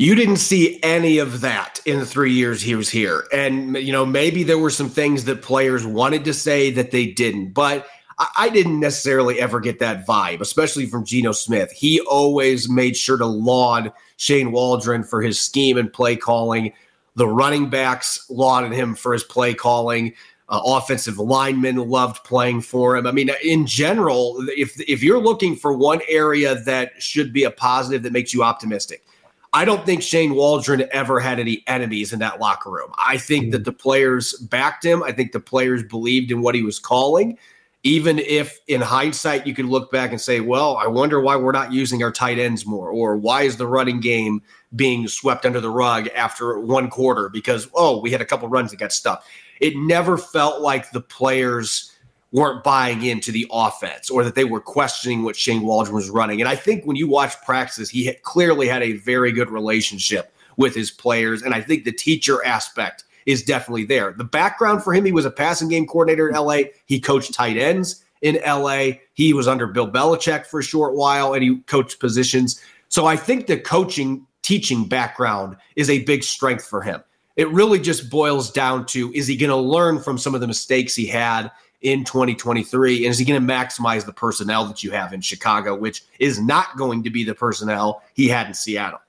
You 0.00 0.14
didn't 0.14 0.36
see 0.36 0.78
any 0.84 1.18
of 1.18 1.40
that 1.40 1.80
in 1.84 1.98
the 1.98 2.06
three 2.06 2.32
years 2.32 2.62
he 2.62 2.76
was 2.76 2.88
here. 2.88 3.26
And, 3.32 3.76
you 3.76 3.90
know, 3.90 4.06
maybe 4.06 4.44
there 4.44 4.56
were 4.56 4.70
some 4.70 4.88
things 4.88 5.24
that 5.24 5.42
players 5.42 5.84
wanted 5.84 6.24
to 6.26 6.34
say 6.34 6.70
that 6.70 6.92
they 6.92 7.06
didn't, 7.06 7.52
but 7.52 7.84
I, 8.36 8.48
didn't 8.48 8.78
necessarily 8.78 9.40
ever 9.40 9.58
get 9.58 9.80
that 9.80 10.06
vibe, 10.06 10.40
especially 10.40 10.86
from 10.86 11.04
Geno 11.04 11.32
Smith. 11.32 11.72
He 11.72 12.00
always 12.02 12.68
made 12.68 12.96
sure 12.96 13.16
to 13.16 13.26
laud 13.26 13.92
Shane 14.18 14.52
Waldron 14.52 15.02
for 15.02 15.20
his 15.20 15.40
scheme 15.40 15.76
and 15.76 15.92
play 15.92 16.14
calling. 16.14 16.72
The 17.16 17.26
running 17.26 17.68
backs 17.68 18.24
lauded 18.30 18.70
him 18.70 18.94
for 18.94 19.12
his 19.12 19.24
play 19.24 19.52
calling. 19.52 20.14
Uh, 20.48 20.60
offensive 20.64 21.18
linemen 21.18 21.76
loved 21.76 22.22
playing 22.22 22.60
for 22.60 22.96
him. 22.96 23.04
I 23.04 23.10
mean, 23.10 23.30
in 23.42 23.66
general, 23.66 24.36
if 24.56 24.80
if 24.88 25.02
you're 25.02 25.20
looking 25.20 25.56
for 25.56 25.72
one 25.76 26.00
area 26.08 26.54
that 26.54 27.02
should 27.02 27.32
be 27.32 27.42
a 27.44 27.50
positive 27.50 28.04
that 28.04 28.12
makes 28.12 28.32
you 28.32 28.42
optimistic, 28.44 29.04
I 29.52 29.64
don't 29.64 29.84
think 29.86 30.02
Shane 30.02 30.34
Waldron 30.34 30.84
ever 30.90 31.20
had 31.20 31.40
any 31.40 31.64
enemies 31.66 32.12
in 32.12 32.18
that 32.18 32.40
locker 32.40 32.70
room. 32.70 32.92
I 32.98 33.16
think 33.16 33.50
that 33.52 33.58
mm-hmm. 33.58 33.64
the 33.64 33.72
players 33.72 34.34
backed 34.34 34.84
him. 34.84 35.02
I 35.02 35.12
think 35.12 35.32
the 35.32 35.40
players 35.40 35.82
believed 35.82 36.30
in 36.30 36.42
what 36.42 36.54
he 36.54 36.62
was 36.62 36.78
calling. 36.78 37.38
Even 37.84 38.18
if 38.18 38.58
in 38.66 38.80
hindsight 38.80 39.46
you 39.46 39.54
could 39.54 39.64
look 39.64 39.90
back 39.90 40.10
and 40.10 40.20
say, 40.20 40.40
well, 40.40 40.76
I 40.76 40.88
wonder 40.88 41.20
why 41.20 41.36
we're 41.36 41.52
not 41.52 41.72
using 41.72 42.02
our 42.02 42.10
tight 42.10 42.38
ends 42.38 42.66
more, 42.66 42.90
or 42.90 43.16
why 43.16 43.42
is 43.42 43.56
the 43.56 43.68
running 43.68 44.00
game 44.00 44.42
being 44.74 45.06
swept 45.06 45.46
under 45.46 45.60
the 45.60 45.70
rug 45.70 46.08
after 46.08 46.58
one 46.58 46.90
quarter 46.90 47.28
because, 47.28 47.68
oh, 47.74 48.00
we 48.00 48.10
had 48.10 48.20
a 48.20 48.26
couple 48.26 48.48
runs 48.48 48.72
that 48.72 48.80
got 48.80 48.92
stuck. 48.92 49.24
It 49.60 49.76
never 49.76 50.18
felt 50.18 50.60
like 50.60 50.90
the 50.90 51.00
players 51.00 51.92
weren't 52.32 52.62
buying 52.62 53.02
into 53.02 53.32
the 53.32 53.46
offense 53.50 54.10
or 54.10 54.22
that 54.22 54.34
they 54.34 54.44
were 54.44 54.60
questioning 54.60 55.22
what 55.22 55.36
Shane 55.36 55.62
Waldron 55.62 55.94
was 55.94 56.10
running. 56.10 56.40
And 56.40 56.48
I 56.48 56.56
think 56.56 56.84
when 56.84 56.96
you 56.96 57.08
watch 57.08 57.40
practices, 57.42 57.88
he 57.88 58.04
had 58.04 58.22
clearly 58.22 58.68
had 58.68 58.82
a 58.82 58.92
very 58.92 59.32
good 59.32 59.50
relationship 59.50 60.32
with 60.56 60.74
his 60.74 60.90
players. 60.90 61.42
And 61.42 61.54
I 61.54 61.62
think 61.62 61.84
the 61.84 61.92
teacher 61.92 62.44
aspect 62.44 63.04
is 63.24 63.42
definitely 63.42 63.84
there. 63.84 64.12
The 64.12 64.24
background 64.24 64.82
for 64.82 64.92
him, 64.92 65.04
he 65.04 65.12
was 65.12 65.24
a 65.24 65.30
passing 65.30 65.68
game 65.68 65.86
coordinator 65.86 66.28
in 66.28 66.34
LA. 66.34 66.60
He 66.86 67.00
coached 67.00 67.32
tight 67.32 67.56
ends 67.56 68.04
in 68.20 68.38
LA. 68.46 68.90
He 69.14 69.32
was 69.32 69.48
under 69.48 69.66
Bill 69.66 69.90
Belichick 69.90 70.46
for 70.46 70.60
a 70.60 70.64
short 70.64 70.94
while 70.94 71.34
and 71.34 71.42
he 71.42 71.58
coached 71.60 72.00
positions. 72.00 72.62
So 72.88 73.06
I 73.06 73.16
think 73.16 73.46
the 73.46 73.58
coaching 73.58 74.26
teaching 74.42 74.86
background 74.86 75.56
is 75.76 75.90
a 75.90 76.04
big 76.04 76.24
strength 76.24 76.66
for 76.66 76.82
him. 76.82 77.02
It 77.36 77.48
really 77.50 77.78
just 77.78 78.10
boils 78.10 78.50
down 78.50 78.86
to 78.86 79.12
is 79.14 79.26
he 79.26 79.36
going 79.36 79.50
to 79.50 79.56
learn 79.56 80.00
from 80.00 80.18
some 80.18 80.34
of 80.34 80.40
the 80.40 80.46
mistakes 80.46 80.96
he 80.96 81.06
had 81.06 81.50
in 81.80 82.04
2023? 82.04 83.04
And 83.04 83.10
is 83.10 83.18
he 83.18 83.24
going 83.24 83.40
to 83.40 83.52
maximize 83.52 84.04
the 84.04 84.12
personnel 84.12 84.66
that 84.66 84.82
you 84.82 84.90
have 84.90 85.12
in 85.12 85.20
Chicago, 85.20 85.74
which 85.74 86.04
is 86.18 86.40
not 86.40 86.76
going 86.76 87.02
to 87.04 87.10
be 87.10 87.24
the 87.24 87.34
personnel 87.34 88.02
he 88.14 88.28
had 88.28 88.46
in 88.46 88.54
Seattle? 88.54 89.00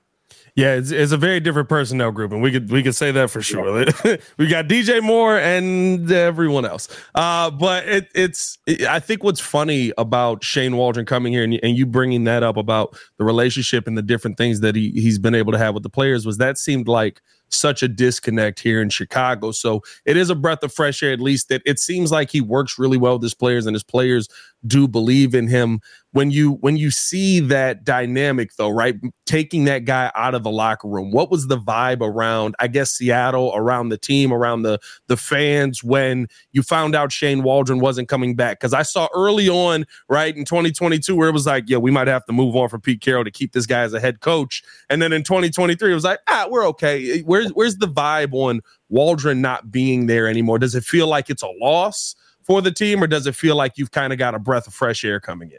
Yeah, 0.56 0.74
it's, 0.74 0.90
it's 0.90 1.12
a 1.12 1.16
very 1.16 1.40
different 1.40 1.68
personnel 1.68 2.10
group, 2.10 2.32
and 2.32 2.42
we 2.42 2.50
could 2.50 2.70
we 2.70 2.82
could 2.82 2.94
say 2.94 3.12
that 3.12 3.30
for 3.30 3.40
sure. 3.40 3.72
we 4.36 4.46
got 4.46 4.66
DJ 4.66 5.02
Moore 5.02 5.38
and 5.38 6.10
everyone 6.10 6.64
else. 6.64 6.88
Uh, 7.14 7.50
but 7.50 7.86
it, 7.86 8.08
it's 8.14 8.58
it, 8.66 8.82
I 8.82 9.00
think 9.00 9.22
what's 9.22 9.40
funny 9.40 9.92
about 9.96 10.42
Shane 10.42 10.76
Waldron 10.76 11.06
coming 11.06 11.32
here 11.32 11.44
and, 11.44 11.58
and 11.62 11.76
you 11.76 11.86
bringing 11.86 12.24
that 12.24 12.42
up 12.42 12.56
about 12.56 12.96
the 13.16 13.24
relationship 13.24 13.86
and 13.86 13.96
the 13.96 14.02
different 14.02 14.36
things 14.36 14.60
that 14.60 14.74
he 14.74 14.90
he's 14.90 15.18
been 15.18 15.34
able 15.34 15.52
to 15.52 15.58
have 15.58 15.74
with 15.74 15.82
the 15.82 15.90
players 15.90 16.26
was 16.26 16.38
that 16.38 16.58
seemed 16.58 16.88
like 16.88 17.22
such 17.50 17.82
a 17.82 17.88
disconnect 17.88 18.60
here 18.60 18.80
in 18.80 18.88
Chicago. 18.88 19.52
So 19.52 19.82
it 20.04 20.16
is 20.16 20.30
a 20.30 20.34
breath 20.34 20.62
of 20.62 20.72
fresh 20.72 21.02
air, 21.02 21.12
at 21.12 21.20
least 21.20 21.48
that 21.48 21.62
it 21.66 21.78
seems 21.78 22.10
like 22.10 22.30
he 22.30 22.40
works 22.40 22.78
really 22.78 22.98
well 22.98 23.14
with 23.14 23.22
his 23.22 23.34
players 23.34 23.66
and 23.66 23.74
his 23.74 23.82
players 23.82 24.28
do 24.66 24.86
believe 24.88 25.34
in 25.34 25.48
him 25.48 25.80
when 26.12 26.30
you 26.30 26.52
when 26.54 26.76
you 26.76 26.90
see 26.90 27.40
that 27.40 27.84
dynamic 27.84 28.54
though 28.56 28.70
right 28.70 28.96
taking 29.26 29.64
that 29.64 29.84
guy 29.84 30.10
out 30.14 30.34
of 30.34 30.42
the 30.42 30.50
locker 30.50 30.88
room 30.88 31.10
what 31.10 31.30
was 31.30 31.46
the 31.46 31.58
vibe 31.58 32.00
around 32.00 32.54
i 32.58 32.66
guess 32.66 32.90
seattle 32.92 33.52
around 33.54 33.88
the 33.88 33.98
team 33.98 34.32
around 34.32 34.62
the 34.62 34.78
the 35.06 35.16
fans 35.16 35.84
when 35.84 36.26
you 36.52 36.62
found 36.62 36.94
out 36.94 37.12
shane 37.12 37.42
waldron 37.42 37.80
wasn't 37.80 38.08
coming 38.08 38.34
back? 38.34 38.58
Because 38.58 38.74
i 38.74 38.82
saw 38.82 39.08
early 39.14 39.48
on 39.48 39.84
right 40.08 40.36
in 40.36 40.44
2022 40.44 41.14
where 41.14 41.28
it 41.28 41.32
was 41.32 41.46
like 41.46 41.64
yeah 41.68 41.78
we 41.78 41.90
might 41.90 42.08
have 42.08 42.24
to 42.24 42.32
move 42.32 42.56
on 42.56 42.68
from 42.68 42.80
pete 42.80 43.00
carroll 43.00 43.24
to 43.24 43.30
keep 43.30 43.52
this 43.52 43.66
guy 43.66 43.80
as 43.80 43.94
a 43.94 44.00
head 44.00 44.20
coach. 44.20 44.62
And 44.88 45.00
then 45.00 45.12
in 45.12 45.22
2023 45.22 45.90
it 45.90 45.94
was 45.94 46.04
like 46.04 46.20
ah 46.28 46.46
we're 46.50 46.66
okay. 46.68 47.20
Where's 47.20 47.50
where's 47.50 47.76
the 47.76 47.88
vibe 47.88 48.32
on 48.32 48.60
waldron 48.88 49.40
not 49.40 49.70
being 49.70 50.06
there 50.06 50.28
anymore? 50.28 50.58
Does 50.58 50.74
it 50.74 50.84
feel 50.84 51.06
like 51.06 51.30
it's 51.30 51.42
a 51.42 51.50
loss 51.60 52.14
for 52.42 52.60
the 52.60 52.72
team, 52.72 53.02
or 53.02 53.06
does 53.06 53.26
it 53.26 53.36
feel 53.36 53.56
like 53.56 53.78
you've 53.78 53.92
kind 53.92 54.12
of 54.12 54.18
got 54.18 54.34
a 54.34 54.38
breath 54.38 54.66
of 54.66 54.74
fresh 54.74 55.04
air 55.04 55.20
coming 55.20 55.50
in? 55.50 55.58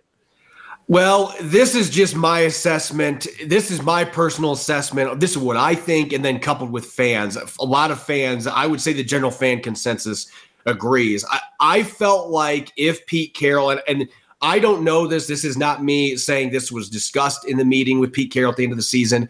Well, 0.92 1.34
this 1.40 1.74
is 1.74 1.90
just 1.90 2.18
my 2.18 2.42
assessment. 2.42 3.26
This 3.46 3.72
is 3.72 3.82
my 3.82 4.04
personal 4.04 4.52
assessment. 4.52 5.22
This 5.22 5.32
is 5.32 5.38
what 5.38 5.56
I 5.56 5.74
think, 5.74 6.12
and 6.12 6.26
then 6.26 6.38
coupled 6.38 6.70
with 6.70 6.84
fans. 6.84 7.38
A 7.62 7.64
lot 7.64 7.92
of 7.92 8.04
fans, 8.04 8.46
I 8.46 8.68
would 8.68 8.82
say 8.82 8.92
the 8.92 9.02
general 9.02 9.32
fan 9.32 9.62
consensus 9.62 10.30
agrees. 10.66 11.24
I, 11.32 11.40
I 11.62 11.84
felt 11.84 12.30
like 12.30 12.74
if 12.76 13.06
Pete 13.06 13.34
Carroll, 13.34 13.70
and, 13.70 13.82
and 13.88 14.10
I 14.42 14.60
don't 14.60 14.84
know 14.84 15.08
this, 15.08 15.28
this 15.28 15.46
is 15.46 15.56
not 15.56 15.82
me 15.82 16.18
saying 16.18 16.50
this 16.50 16.74
was 16.74 16.90
discussed 16.90 17.46
in 17.46 17.56
the 17.56 17.64
meeting 17.64 18.02
with 18.02 18.12
Pete 18.12 18.34
Carroll 18.34 18.52
at 18.52 18.58
the 18.58 18.64
end 18.64 18.74
of 18.74 18.78
the 18.78 18.84
season, 18.84 19.30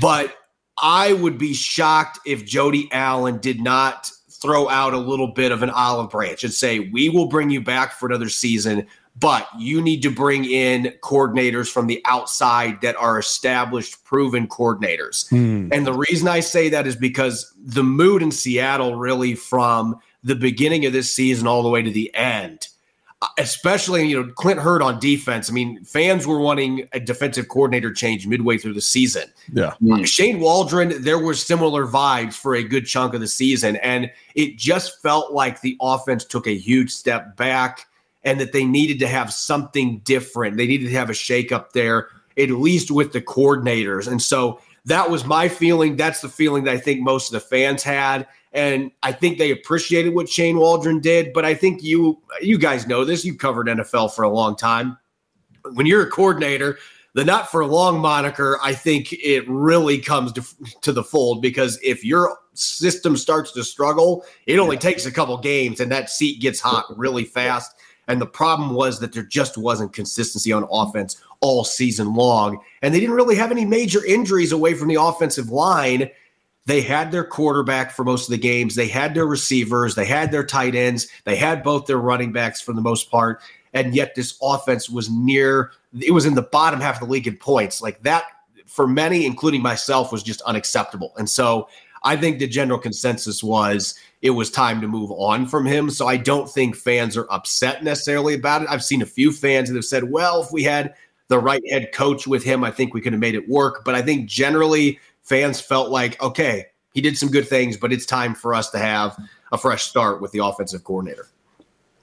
but 0.00 0.36
I 0.82 1.12
would 1.12 1.38
be 1.38 1.54
shocked 1.54 2.18
if 2.26 2.44
Jody 2.44 2.88
Allen 2.90 3.38
did 3.38 3.60
not 3.60 4.10
throw 4.28 4.68
out 4.68 4.92
a 4.92 4.98
little 4.98 5.28
bit 5.28 5.52
of 5.52 5.62
an 5.62 5.70
olive 5.70 6.10
branch 6.10 6.42
and 6.42 6.52
say, 6.52 6.80
we 6.80 7.08
will 7.10 7.28
bring 7.28 7.48
you 7.48 7.60
back 7.60 7.92
for 7.92 8.06
another 8.06 8.28
season, 8.28 8.88
but 9.18 9.48
you 9.58 9.80
need 9.80 10.02
to 10.02 10.10
bring 10.10 10.44
in 10.44 10.92
coordinators 11.02 11.70
from 11.70 11.86
the 11.86 12.02
outside 12.04 12.80
that 12.82 12.96
are 12.96 13.18
established, 13.18 14.04
proven 14.04 14.46
coordinators. 14.46 15.28
Hmm. 15.30 15.68
And 15.72 15.86
the 15.86 15.92
reason 15.92 16.28
I 16.28 16.40
say 16.40 16.68
that 16.68 16.86
is 16.86 16.96
because 16.96 17.52
the 17.58 17.82
mood 17.82 18.22
in 18.22 18.30
Seattle, 18.30 18.96
really 18.96 19.34
from 19.34 19.98
the 20.22 20.34
beginning 20.34 20.84
of 20.84 20.92
this 20.92 21.14
season 21.14 21.46
all 21.46 21.62
the 21.62 21.68
way 21.68 21.82
to 21.82 21.90
the 21.90 22.14
end, 22.14 22.68
especially 23.38 24.06
you 24.06 24.22
know 24.22 24.32
Clint 24.34 24.60
Hurtt 24.60 24.82
on 24.82 24.98
defense. 24.98 25.48
I 25.48 25.52
mean, 25.52 25.82
fans 25.84 26.26
were 26.26 26.38
wanting 26.38 26.88
a 26.92 27.00
defensive 27.00 27.48
coordinator 27.48 27.92
change 27.92 28.26
midway 28.26 28.58
through 28.58 28.74
the 28.74 28.80
season. 28.80 29.24
Yeah, 29.52 29.74
mm. 29.82 30.06
Shane 30.06 30.40
Waldron, 30.40 31.02
there 31.02 31.18
were 31.18 31.34
similar 31.34 31.86
vibes 31.86 32.34
for 32.34 32.54
a 32.54 32.62
good 32.62 32.86
chunk 32.86 33.14
of 33.14 33.20
the 33.20 33.28
season, 33.28 33.76
and 33.76 34.10
it 34.34 34.58
just 34.58 35.00
felt 35.00 35.32
like 35.32 35.60
the 35.60 35.76
offense 35.80 36.24
took 36.24 36.46
a 36.46 36.54
huge 36.54 36.90
step 36.90 37.36
back, 37.36 37.86
and 38.26 38.38
that 38.38 38.52
they 38.52 38.64
needed 38.64 38.98
to 38.98 39.08
have 39.08 39.32
something 39.32 40.00
different. 40.00 40.58
They 40.58 40.66
needed 40.66 40.88
to 40.88 40.96
have 40.96 41.08
a 41.08 41.14
shakeup 41.14 41.72
there, 41.72 42.08
at 42.36 42.50
least 42.50 42.90
with 42.90 43.12
the 43.12 43.22
coordinators, 43.22 44.06
and 44.06 44.20
so 44.20 44.60
that 44.86 45.10
was 45.10 45.24
my 45.24 45.48
feeling. 45.48 45.96
That's 45.96 46.20
the 46.20 46.28
feeling 46.28 46.64
that 46.64 46.74
I 46.74 46.78
think 46.78 47.00
most 47.00 47.28
of 47.28 47.32
the 47.32 47.40
fans 47.40 47.82
had. 47.82 48.26
And 48.52 48.90
I 49.02 49.12
think 49.12 49.36
they 49.36 49.50
appreciated 49.50 50.14
what 50.14 50.28
Shane 50.28 50.56
Waldron 50.56 51.00
did. 51.00 51.32
But 51.32 51.44
I 51.44 51.54
think 51.54 51.82
you 51.82 52.22
you 52.40 52.56
guys 52.56 52.86
know 52.86 53.04
this. 53.04 53.24
You 53.24 53.36
covered 53.36 53.66
NFL 53.66 54.14
for 54.14 54.22
a 54.22 54.30
long 54.30 54.56
time. 54.56 54.96
When 55.72 55.86
you're 55.86 56.06
a 56.06 56.10
coordinator, 56.10 56.78
the 57.14 57.24
not 57.24 57.50
for 57.50 57.64
long 57.66 57.98
moniker, 57.98 58.58
I 58.62 58.74
think 58.74 59.12
it 59.12 59.48
really 59.48 59.98
comes 59.98 60.32
to, 60.34 60.44
to 60.82 60.92
the 60.92 61.02
fold 61.02 61.42
because 61.42 61.78
if 61.82 62.04
your 62.04 62.38
system 62.54 63.16
starts 63.16 63.52
to 63.52 63.64
struggle, 63.64 64.24
it 64.46 64.58
only 64.58 64.76
takes 64.76 65.04
a 65.04 65.10
couple 65.10 65.36
games 65.38 65.80
and 65.80 65.90
that 65.90 66.10
seat 66.10 66.40
gets 66.40 66.60
hot 66.60 66.84
really 66.96 67.24
fast. 67.24 67.74
And 68.08 68.20
the 68.20 68.26
problem 68.26 68.74
was 68.74 69.00
that 69.00 69.12
there 69.12 69.22
just 69.22 69.58
wasn't 69.58 69.92
consistency 69.92 70.52
on 70.52 70.66
offense 70.70 71.20
all 71.40 71.64
season 71.64 72.14
long. 72.14 72.60
And 72.82 72.94
they 72.94 73.00
didn't 73.00 73.16
really 73.16 73.36
have 73.36 73.50
any 73.50 73.64
major 73.64 74.04
injuries 74.04 74.52
away 74.52 74.74
from 74.74 74.88
the 74.88 75.00
offensive 75.00 75.50
line. 75.50 76.10
They 76.66 76.82
had 76.82 77.12
their 77.12 77.24
quarterback 77.24 77.92
for 77.92 78.04
most 78.04 78.26
of 78.26 78.30
the 78.30 78.38
games. 78.38 78.74
They 78.74 78.88
had 78.88 79.14
their 79.14 79.26
receivers. 79.26 79.94
They 79.94 80.06
had 80.06 80.30
their 80.30 80.44
tight 80.44 80.74
ends. 80.74 81.08
They 81.24 81.36
had 81.36 81.62
both 81.62 81.86
their 81.86 81.98
running 81.98 82.32
backs 82.32 82.60
for 82.60 82.72
the 82.72 82.80
most 82.80 83.10
part. 83.10 83.40
And 83.72 83.94
yet 83.94 84.14
this 84.14 84.38
offense 84.42 84.88
was 84.88 85.10
near, 85.10 85.72
it 86.00 86.12
was 86.12 86.26
in 86.26 86.34
the 86.34 86.42
bottom 86.42 86.80
half 86.80 87.00
of 87.00 87.06
the 87.06 87.12
league 87.12 87.26
in 87.26 87.36
points. 87.36 87.82
Like 87.82 88.02
that, 88.02 88.24
for 88.66 88.86
many, 88.86 89.26
including 89.26 89.62
myself, 89.62 90.12
was 90.12 90.22
just 90.22 90.40
unacceptable. 90.42 91.12
And 91.18 91.28
so 91.28 91.68
I 92.02 92.16
think 92.16 92.38
the 92.38 92.46
general 92.46 92.78
consensus 92.78 93.42
was 93.42 93.94
it 94.22 94.30
was 94.30 94.50
time 94.50 94.80
to 94.80 94.88
move 94.88 95.10
on 95.12 95.46
from 95.46 95.66
him. 95.66 95.90
So 95.90 96.06
I 96.06 96.16
don't 96.16 96.50
think 96.50 96.76
fans 96.76 97.16
are 97.16 97.30
upset 97.30 97.84
necessarily 97.84 98.34
about 98.34 98.62
it. 98.62 98.68
I've 98.70 98.84
seen 98.84 99.02
a 99.02 99.06
few 99.06 99.32
fans 99.32 99.68
that 99.68 99.76
have 99.76 99.84
said, 99.84 100.10
well, 100.10 100.42
if 100.42 100.52
we 100.52 100.62
had 100.62 100.94
the 101.28 101.38
right 101.38 101.62
head 101.70 101.90
coach 101.92 102.26
with 102.26 102.42
him, 102.42 102.64
I 102.64 102.70
think 102.70 102.94
we 102.94 103.00
could 103.00 103.12
have 103.12 103.20
made 103.20 103.34
it 103.34 103.48
work. 103.48 103.84
But 103.84 103.94
I 103.94 104.02
think 104.02 104.28
generally 104.28 104.98
fans 105.22 105.60
felt 105.60 105.90
like, 105.90 106.20
okay, 106.22 106.66
he 106.94 107.00
did 107.00 107.18
some 107.18 107.30
good 107.30 107.46
things, 107.46 107.76
but 107.76 107.92
it's 107.92 108.06
time 108.06 108.34
for 108.34 108.54
us 108.54 108.70
to 108.70 108.78
have 108.78 109.16
a 109.52 109.58
fresh 109.58 109.82
start 109.82 110.22
with 110.22 110.32
the 110.32 110.44
offensive 110.44 110.82
coordinator. 110.82 111.28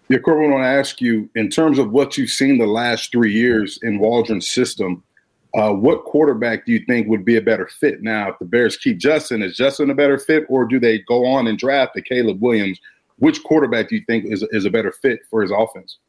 Yeah, 0.10 0.20
Corbin, 0.20 0.50
I 0.50 0.54
want 0.54 0.64
to 0.64 0.68
ask 0.68 1.02
you 1.02 1.30
in 1.34 1.50
terms 1.50 1.80
of 1.80 1.92
what 1.92 2.18
you've 2.18 2.30
seen 2.30 2.58
the 2.58 2.68
last 2.68 3.12
three 3.12 3.34
years 3.34 3.80
in 3.82 4.00
Waldron's 4.00 4.48
system, 4.48 5.04
uh, 5.54 5.72
what 5.72 6.04
quarterback 6.06 6.66
do 6.66 6.72
you 6.72 6.84
think 6.86 7.08
would 7.08 7.24
be 7.24 7.38
a 7.38 7.42
better 7.42 7.68
fit 7.68 8.02
now? 8.02 8.30
If 8.30 8.40
the 8.40 8.46
Bears 8.46 8.76
keep 8.76 8.98
Justin, 8.98 9.44
is 9.44 9.56
Justin 9.56 9.90
a 9.90 9.96
better 9.96 10.18
fit, 10.18 10.46
or 10.50 10.66
do 10.66 10.80
they 10.80 11.00
go 11.00 11.26
on 11.26 11.48
and 11.48 11.58
draft 11.58 11.94
the 11.94 12.02
Caleb 12.02 12.42
Williams? 12.42 12.80
Which 13.20 13.44
quarterback 13.44 13.90
do 13.90 13.96
you 13.96 14.04
think 14.08 14.26
is, 14.26 14.44
is 14.52 14.66
a 14.66 14.72
better 14.72 14.92
fit 14.92 15.20
for 15.30 15.44
his 15.44 15.52
offense? 15.52 16.00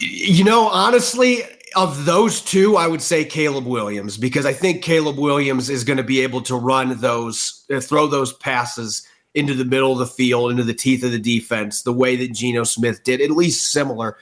You 0.00 0.44
know, 0.44 0.68
honestly, 0.68 1.42
of 1.76 2.04
those 2.04 2.42
two, 2.42 2.76
I 2.76 2.86
would 2.86 3.00
say 3.00 3.24
Caleb 3.24 3.66
Williams 3.66 4.18
because 4.18 4.44
I 4.44 4.52
think 4.52 4.82
Caleb 4.82 5.18
Williams 5.18 5.70
is 5.70 5.84
going 5.84 5.96
to 5.96 6.02
be 6.02 6.20
able 6.20 6.42
to 6.42 6.56
run 6.56 6.98
those, 7.00 7.64
uh, 7.72 7.80
throw 7.80 8.06
those 8.06 8.34
passes 8.34 9.06
into 9.34 9.54
the 9.54 9.64
middle 9.64 9.92
of 9.92 9.98
the 9.98 10.06
field, 10.06 10.50
into 10.50 10.64
the 10.64 10.74
teeth 10.74 11.04
of 11.04 11.12
the 11.12 11.18
defense, 11.18 11.82
the 11.82 11.92
way 11.92 12.16
that 12.16 12.32
Geno 12.32 12.64
Smith 12.64 13.02
did, 13.04 13.20
at 13.20 13.30
least 13.30 13.72
similar. 13.72 14.18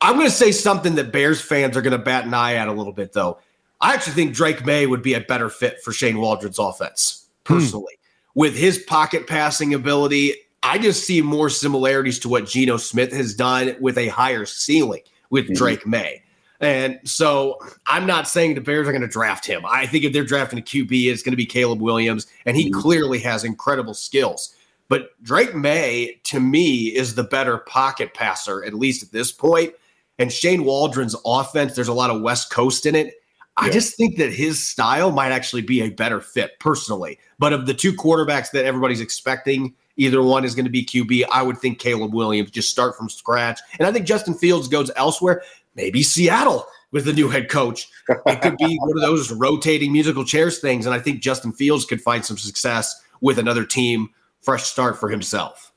I'm 0.00 0.14
going 0.14 0.26
to 0.26 0.32
say 0.34 0.52
something 0.52 0.96
that 0.96 1.12
Bears 1.12 1.40
fans 1.40 1.76
are 1.76 1.82
going 1.82 1.92
to 1.92 1.98
bat 1.98 2.26
an 2.26 2.34
eye 2.34 2.54
at 2.54 2.68
a 2.68 2.72
little 2.72 2.92
bit, 2.92 3.12
though. 3.12 3.38
I 3.80 3.94
actually 3.94 4.14
think 4.14 4.34
Drake 4.34 4.64
Maye 4.64 4.86
would 4.86 5.02
be 5.02 5.14
a 5.14 5.20
better 5.20 5.48
fit 5.48 5.82
for 5.82 5.92
Shane 5.92 6.18
Waldron's 6.18 6.58
offense, 6.58 7.28
hmm. 7.46 7.54
personally. 7.54 7.94
Hmm. 7.94 8.40
With 8.40 8.56
his 8.56 8.78
pocket 8.78 9.26
passing 9.26 9.72
ability, 9.72 10.34
I 10.62 10.78
just 10.78 11.04
see 11.04 11.22
more 11.22 11.48
similarities 11.48 12.18
to 12.20 12.28
what 12.28 12.46
Geno 12.46 12.76
Smith 12.76 13.12
has 13.12 13.34
done 13.34 13.76
with 13.80 13.96
a 13.96 14.08
higher 14.08 14.44
ceiling 14.44 15.02
with 15.30 15.44
mm-hmm. 15.44 15.54
Drake 15.54 15.86
Maye. 15.86 16.22
And 16.60 16.98
so 17.04 17.58
I'm 17.86 18.06
not 18.06 18.28
saying 18.28 18.54
the 18.54 18.60
Bears 18.60 18.88
are 18.88 18.92
going 18.92 19.02
to 19.02 19.08
draft 19.08 19.46
him. 19.46 19.62
I 19.66 19.86
think 19.86 20.04
if 20.04 20.12
they're 20.12 20.24
drafting 20.24 20.58
a 20.58 20.62
QB, 20.62 21.06
it's 21.06 21.22
going 21.22 21.32
to 21.32 21.36
be 21.36 21.46
Caleb 21.46 21.80
Williams, 21.80 22.26
and 22.46 22.56
he 22.56 22.70
mm-hmm. 22.70 22.80
clearly 22.80 23.18
has 23.20 23.44
incredible 23.44 23.94
skills. 23.94 24.54
But 24.88 25.10
Drake 25.22 25.54
Maye, 25.54 26.20
to 26.24 26.40
me, 26.40 26.94
is 26.94 27.14
the 27.14 27.24
better 27.24 27.58
pocket 27.58 28.14
passer, 28.14 28.64
at 28.64 28.74
least 28.74 29.02
at 29.02 29.12
this 29.12 29.32
point. 29.32 29.74
And 30.18 30.32
Shane 30.32 30.64
Waldron's 30.64 31.16
offense, 31.24 31.74
there's 31.74 31.88
a 31.88 31.92
lot 31.92 32.10
of 32.10 32.22
West 32.22 32.50
Coast 32.50 32.86
in 32.86 32.94
it. 32.94 33.14
I 33.58 33.70
just 33.70 33.96
think 33.96 34.18
that 34.18 34.32
his 34.32 34.66
style 34.66 35.10
might 35.10 35.32
actually 35.32 35.62
be 35.62 35.80
a 35.80 35.88
better 35.88 36.20
fit 36.20 36.58
personally. 36.60 37.18
But 37.38 37.54
of 37.54 37.66
the 37.66 37.72
two 37.72 37.94
quarterbacks 37.94 38.50
that 38.50 38.66
everybody's 38.66 39.00
expecting, 39.00 39.74
either 39.96 40.22
one 40.22 40.44
is 40.44 40.54
going 40.54 40.66
to 40.66 40.70
be 40.70 40.84
QB. 40.84 41.24
I 41.32 41.42
would 41.42 41.56
think 41.56 41.78
Caleb 41.78 42.12
Williams 42.12 42.50
just 42.50 42.68
start 42.68 42.96
from 42.96 43.08
scratch. 43.08 43.60
And 43.78 43.88
I 43.88 43.92
think 43.92 44.06
Justin 44.06 44.34
Fields 44.34 44.68
goes 44.68 44.90
elsewhere 44.96 45.42
maybe 45.76 46.02
Seattle 46.02 46.66
with 46.90 47.04
the 47.04 47.12
new 47.12 47.28
head 47.28 47.48
coach. 47.48 47.88
It 48.08 48.40
could 48.40 48.56
be 48.56 48.76
one 48.78 48.90
of 48.96 49.02
those 49.02 49.30
rotating 49.30 49.92
musical 49.92 50.24
chairs 50.24 50.58
things. 50.58 50.86
And 50.86 50.94
I 50.94 50.98
think 50.98 51.20
Justin 51.20 51.52
Fields 51.52 51.84
could 51.84 52.00
find 52.00 52.24
some 52.24 52.38
success 52.38 53.02
with 53.20 53.38
another 53.38 53.64
team, 53.64 54.10
fresh 54.40 54.64
start 54.64 54.98
for 54.98 55.08
himself. 55.08 55.72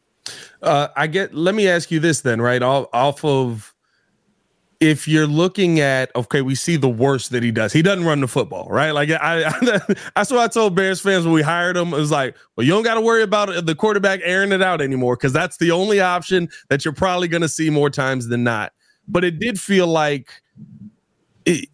Uh, 0.62 0.88
I 0.96 1.08
get, 1.08 1.34
let 1.34 1.56
me 1.56 1.68
ask 1.68 1.92
you 1.92 2.00
this 2.00 2.22
then, 2.22 2.42
right? 2.42 2.62
Off, 2.62 2.88
off 2.94 3.24
of, 3.24 3.69
if 4.80 5.08
you're 5.08 5.28
looking 5.28 5.80
at 5.80 6.10
okay, 6.16 6.42
we 6.42 6.56
see 6.56 6.76
the 6.78 6.90
worst 6.90 7.32
that 7.32 7.44
he 7.44 7.52
does. 7.52 7.74
He 7.74 7.82
doesn't 7.82 8.06
run 8.06 8.22
the 8.22 8.28
football, 8.28 8.68
right? 8.70 8.92
Like 8.92 9.10
I, 9.10 9.46
I 9.46 9.80
that's 10.16 10.32
what 10.32 10.40
I 10.40 10.48
told 10.48 10.76
Bears 10.76 11.02
fans 11.02 11.26
when 11.26 11.34
we 11.34 11.42
hired 11.42 11.76
him. 11.76 11.94
It 11.94 11.98
was 11.98 12.12
like, 12.12 12.36
well, 12.56 12.66
you 12.66 12.72
don't 12.72 12.84
got 12.84 12.96
to 12.96 13.02
worry 13.02 13.24
about 13.24 13.66
the 13.66 13.76
quarterback 13.76 14.22
airing 14.24 14.52
it 14.52 14.62
out 14.62 14.82
anymore 14.82 15.16
because 15.16 15.34
that's 15.34 15.58
the 15.58 15.72
only 15.72 16.00
option 16.00 16.50
that 16.70 16.86
you're 16.86 16.94
probably 16.94 17.28
going 17.28 17.42
to 17.42 17.50
see 17.50 17.70
more 17.70 17.90
times 17.90 18.28
than 18.28 18.44
not 18.44 18.72
but 19.10 19.24
it 19.24 19.40
did 19.40 19.60
feel 19.60 19.88
like 19.88 20.42
it, 21.46 21.68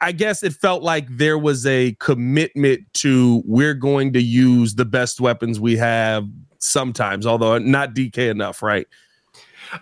I 0.00 0.10
guess 0.10 0.42
it 0.42 0.52
felt 0.52 0.82
like 0.82 1.06
there 1.08 1.38
was 1.38 1.64
a 1.66 1.96
commitment 2.00 2.80
to 2.94 3.42
we're 3.46 3.74
going 3.74 4.12
to 4.14 4.20
use 4.20 4.74
the 4.74 4.84
best 4.84 5.20
weapons 5.20 5.60
we 5.60 5.76
have 5.76 6.26
sometimes, 6.58 7.26
although 7.26 7.58
not 7.58 7.94
DK 7.94 8.28
enough, 8.28 8.60
right? 8.60 8.88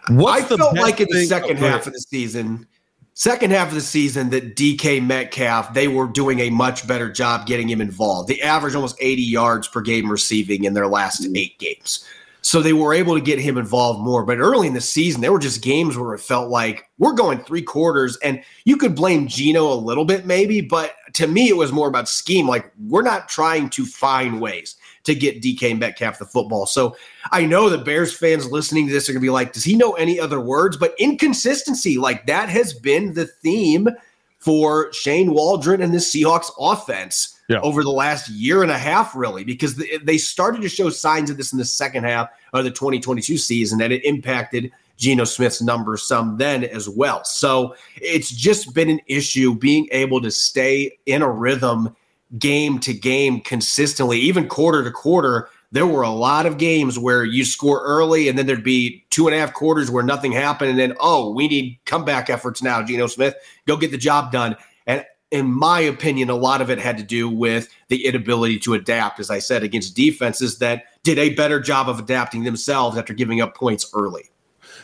What's 0.08 0.50
I 0.50 0.56
felt 0.56 0.76
like 0.76 1.00
in 1.00 1.08
the 1.10 1.24
second 1.26 1.58
half 1.58 1.86
of 1.86 1.92
the 1.92 2.00
season, 2.00 2.66
second 3.14 3.50
half 3.50 3.68
of 3.68 3.74
the 3.74 3.80
season, 3.80 4.30
that 4.30 4.56
DK 4.56 5.04
Metcalf, 5.04 5.74
they 5.74 5.88
were 5.88 6.06
doing 6.06 6.40
a 6.40 6.50
much 6.50 6.86
better 6.86 7.10
job 7.10 7.46
getting 7.46 7.68
him 7.68 7.80
involved. 7.80 8.28
They 8.28 8.40
averaged 8.40 8.76
almost 8.76 8.96
80 9.00 9.22
yards 9.22 9.68
per 9.68 9.80
game 9.80 10.10
receiving 10.10 10.64
in 10.64 10.74
their 10.74 10.86
last 10.86 11.26
eight 11.34 11.58
games. 11.58 12.04
So 12.42 12.62
they 12.62 12.72
were 12.72 12.94
able 12.94 13.14
to 13.14 13.20
get 13.20 13.38
him 13.38 13.58
involved 13.58 14.00
more. 14.00 14.24
But 14.24 14.38
early 14.38 14.66
in 14.66 14.74
the 14.74 14.80
season, 14.80 15.20
there 15.20 15.32
were 15.32 15.38
just 15.38 15.60
games 15.62 15.98
where 15.98 16.14
it 16.14 16.20
felt 16.20 16.48
like 16.48 16.88
we're 16.98 17.12
going 17.12 17.40
three 17.40 17.62
quarters, 17.62 18.16
and 18.22 18.42
you 18.64 18.76
could 18.76 18.94
blame 18.94 19.28
Geno 19.28 19.70
a 19.70 19.74
little 19.74 20.06
bit, 20.06 20.24
maybe. 20.24 20.62
But 20.62 20.94
to 21.14 21.26
me, 21.26 21.48
it 21.48 21.56
was 21.56 21.72
more 21.72 21.88
about 21.88 22.08
scheme. 22.08 22.48
Like 22.48 22.72
we're 22.88 23.02
not 23.02 23.28
trying 23.28 23.68
to 23.70 23.84
find 23.84 24.40
ways 24.40 24.76
to 25.12 25.20
get 25.20 25.42
DK 25.42 25.78
Metcalf 25.78 26.18
the 26.18 26.24
football. 26.24 26.66
So 26.66 26.96
I 27.32 27.44
know 27.44 27.68
the 27.68 27.78
Bears 27.78 28.16
fans 28.16 28.50
listening 28.50 28.86
to 28.86 28.92
this 28.92 29.08
are 29.08 29.12
going 29.12 29.20
to 29.20 29.26
be 29.26 29.30
like, 29.30 29.52
does 29.52 29.64
he 29.64 29.76
know 29.76 29.92
any 29.92 30.18
other 30.18 30.40
words? 30.40 30.76
But 30.76 30.94
inconsistency, 30.98 31.98
like 31.98 32.26
that 32.26 32.48
has 32.48 32.72
been 32.72 33.14
the 33.14 33.26
theme 33.26 33.88
for 34.38 34.92
Shane 34.92 35.32
Waldron 35.32 35.82
and 35.82 35.92
the 35.92 35.98
Seahawks 35.98 36.50
offense 36.58 37.38
yeah. 37.48 37.60
over 37.60 37.82
the 37.82 37.90
last 37.90 38.28
year 38.30 38.62
and 38.62 38.70
a 38.70 38.78
half, 38.78 39.14
really, 39.14 39.44
because 39.44 39.74
they 40.02 40.16
started 40.16 40.62
to 40.62 40.68
show 40.68 40.88
signs 40.88 41.30
of 41.30 41.36
this 41.36 41.52
in 41.52 41.58
the 41.58 41.64
second 41.64 42.04
half 42.04 42.30
of 42.54 42.64
the 42.64 42.70
2022 42.70 43.36
season, 43.36 43.82
and 43.82 43.92
it 43.92 44.04
impacted 44.04 44.72
Geno 44.96 45.24
Smith's 45.24 45.60
numbers 45.60 46.02
some 46.02 46.36
then 46.36 46.64
as 46.64 46.88
well. 46.88 47.24
So 47.24 47.74
it's 47.96 48.30
just 48.30 48.72
been 48.72 48.88
an 48.88 49.00
issue 49.06 49.54
being 49.54 49.88
able 49.92 50.20
to 50.20 50.30
stay 50.30 50.98
in 51.06 51.22
a 51.22 51.30
rhythm 51.30 51.94
game 52.38 52.78
to 52.80 52.92
game 52.92 53.40
consistently, 53.40 54.18
even 54.18 54.48
quarter 54.48 54.84
to 54.84 54.90
quarter. 54.90 55.48
There 55.72 55.86
were 55.86 56.02
a 56.02 56.10
lot 56.10 56.46
of 56.46 56.58
games 56.58 56.98
where 56.98 57.24
you 57.24 57.44
score 57.44 57.82
early 57.84 58.28
and 58.28 58.36
then 58.36 58.46
there'd 58.46 58.64
be 58.64 59.04
two 59.10 59.28
and 59.28 59.36
a 59.36 59.38
half 59.38 59.52
quarters 59.52 59.90
where 59.90 60.02
nothing 60.02 60.32
happened. 60.32 60.70
And 60.70 60.78
then, 60.78 60.94
oh, 61.00 61.32
we 61.32 61.46
need 61.48 61.78
comeback 61.84 62.28
efforts 62.28 62.62
now, 62.62 62.82
Geno 62.82 63.06
Smith. 63.06 63.34
Go 63.66 63.76
get 63.76 63.92
the 63.92 63.98
job 63.98 64.32
done. 64.32 64.56
And 64.86 65.04
in 65.30 65.46
my 65.46 65.78
opinion, 65.80 66.28
a 66.28 66.34
lot 66.34 66.60
of 66.60 66.70
it 66.70 66.78
had 66.78 66.98
to 66.98 67.04
do 67.04 67.28
with 67.28 67.68
the 67.88 68.04
inability 68.04 68.58
to 68.60 68.74
adapt, 68.74 69.20
as 69.20 69.30
I 69.30 69.38
said, 69.38 69.62
against 69.62 69.94
defenses 69.94 70.58
that 70.58 70.84
did 71.04 71.18
a 71.18 71.34
better 71.34 71.60
job 71.60 71.88
of 71.88 72.00
adapting 72.00 72.42
themselves 72.42 72.98
after 72.98 73.14
giving 73.14 73.40
up 73.40 73.54
points 73.54 73.88
early. 73.94 74.30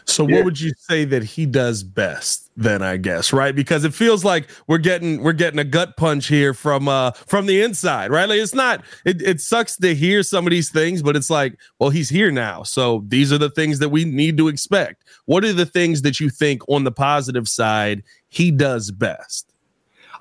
So 0.07 0.27
yeah. 0.27 0.37
what 0.37 0.45
would 0.45 0.61
you 0.61 0.73
say 0.79 1.05
that 1.05 1.23
he 1.23 1.47
does 1.47 1.83
best 1.83 2.47
then 2.57 2.83
I 2.83 2.97
guess, 2.97 3.33
right? 3.33 3.55
Because 3.55 3.85
it 3.85 3.93
feels 3.93 4.25
like 4.25 4.49
we're 4.67 4.79
getting 4.79 5.23
we're 5.23 5.33
getting 5.35 5.59
a 5.59 5.65
gut 5.65 5.97
punch 5.97 6.27
here 6.27 6.55
from 6.55 6.89
uh 6.89 7.11
from 7.11 7.47
the 7.47 7.61
inside, 7.61 8.11
right? 8.11 8.29
Like 8.29 8.41
it's 8.41 8.55
not 8.55 8.83
it, 9.05 9.21
it 9.21 9.41
sucks 9.41 9.77
to 9.77 9.95
hear 9.95 10.23
some 10.23 10.47
of 10.47 10.51
these 10.51 10.71
things, 10.71 11.03
but 11.03 11.17
it's 11.17 11.31
like, 11.31 11.59
well, 11.79 11.91
he's 11.91 12.09
here 12.09 12.31
now. 12.31 12.63
So 12.63 13.05
these 13.09 13.33
are 13.33 13.39
the 13.39 13.51
things 13.51 13.79
that 13.81 13.91
we 13.91 14.05
need 14.05 14.39
to 14.39 14.49
expect. 14.49 15.05
What 15.27 15.45
are 15.45 15.53
the 15.53 15.67
things 15.67 16.03
that 16.03 16.19
you 16.19 16.31
think 16.31 16.67
on 16.69 16.85
the 16.85 16.93
positive 16.93 17.47
side 17.47 18.03
he 18.29 18.51
does 18.51 18.91
best? 18.91 19.53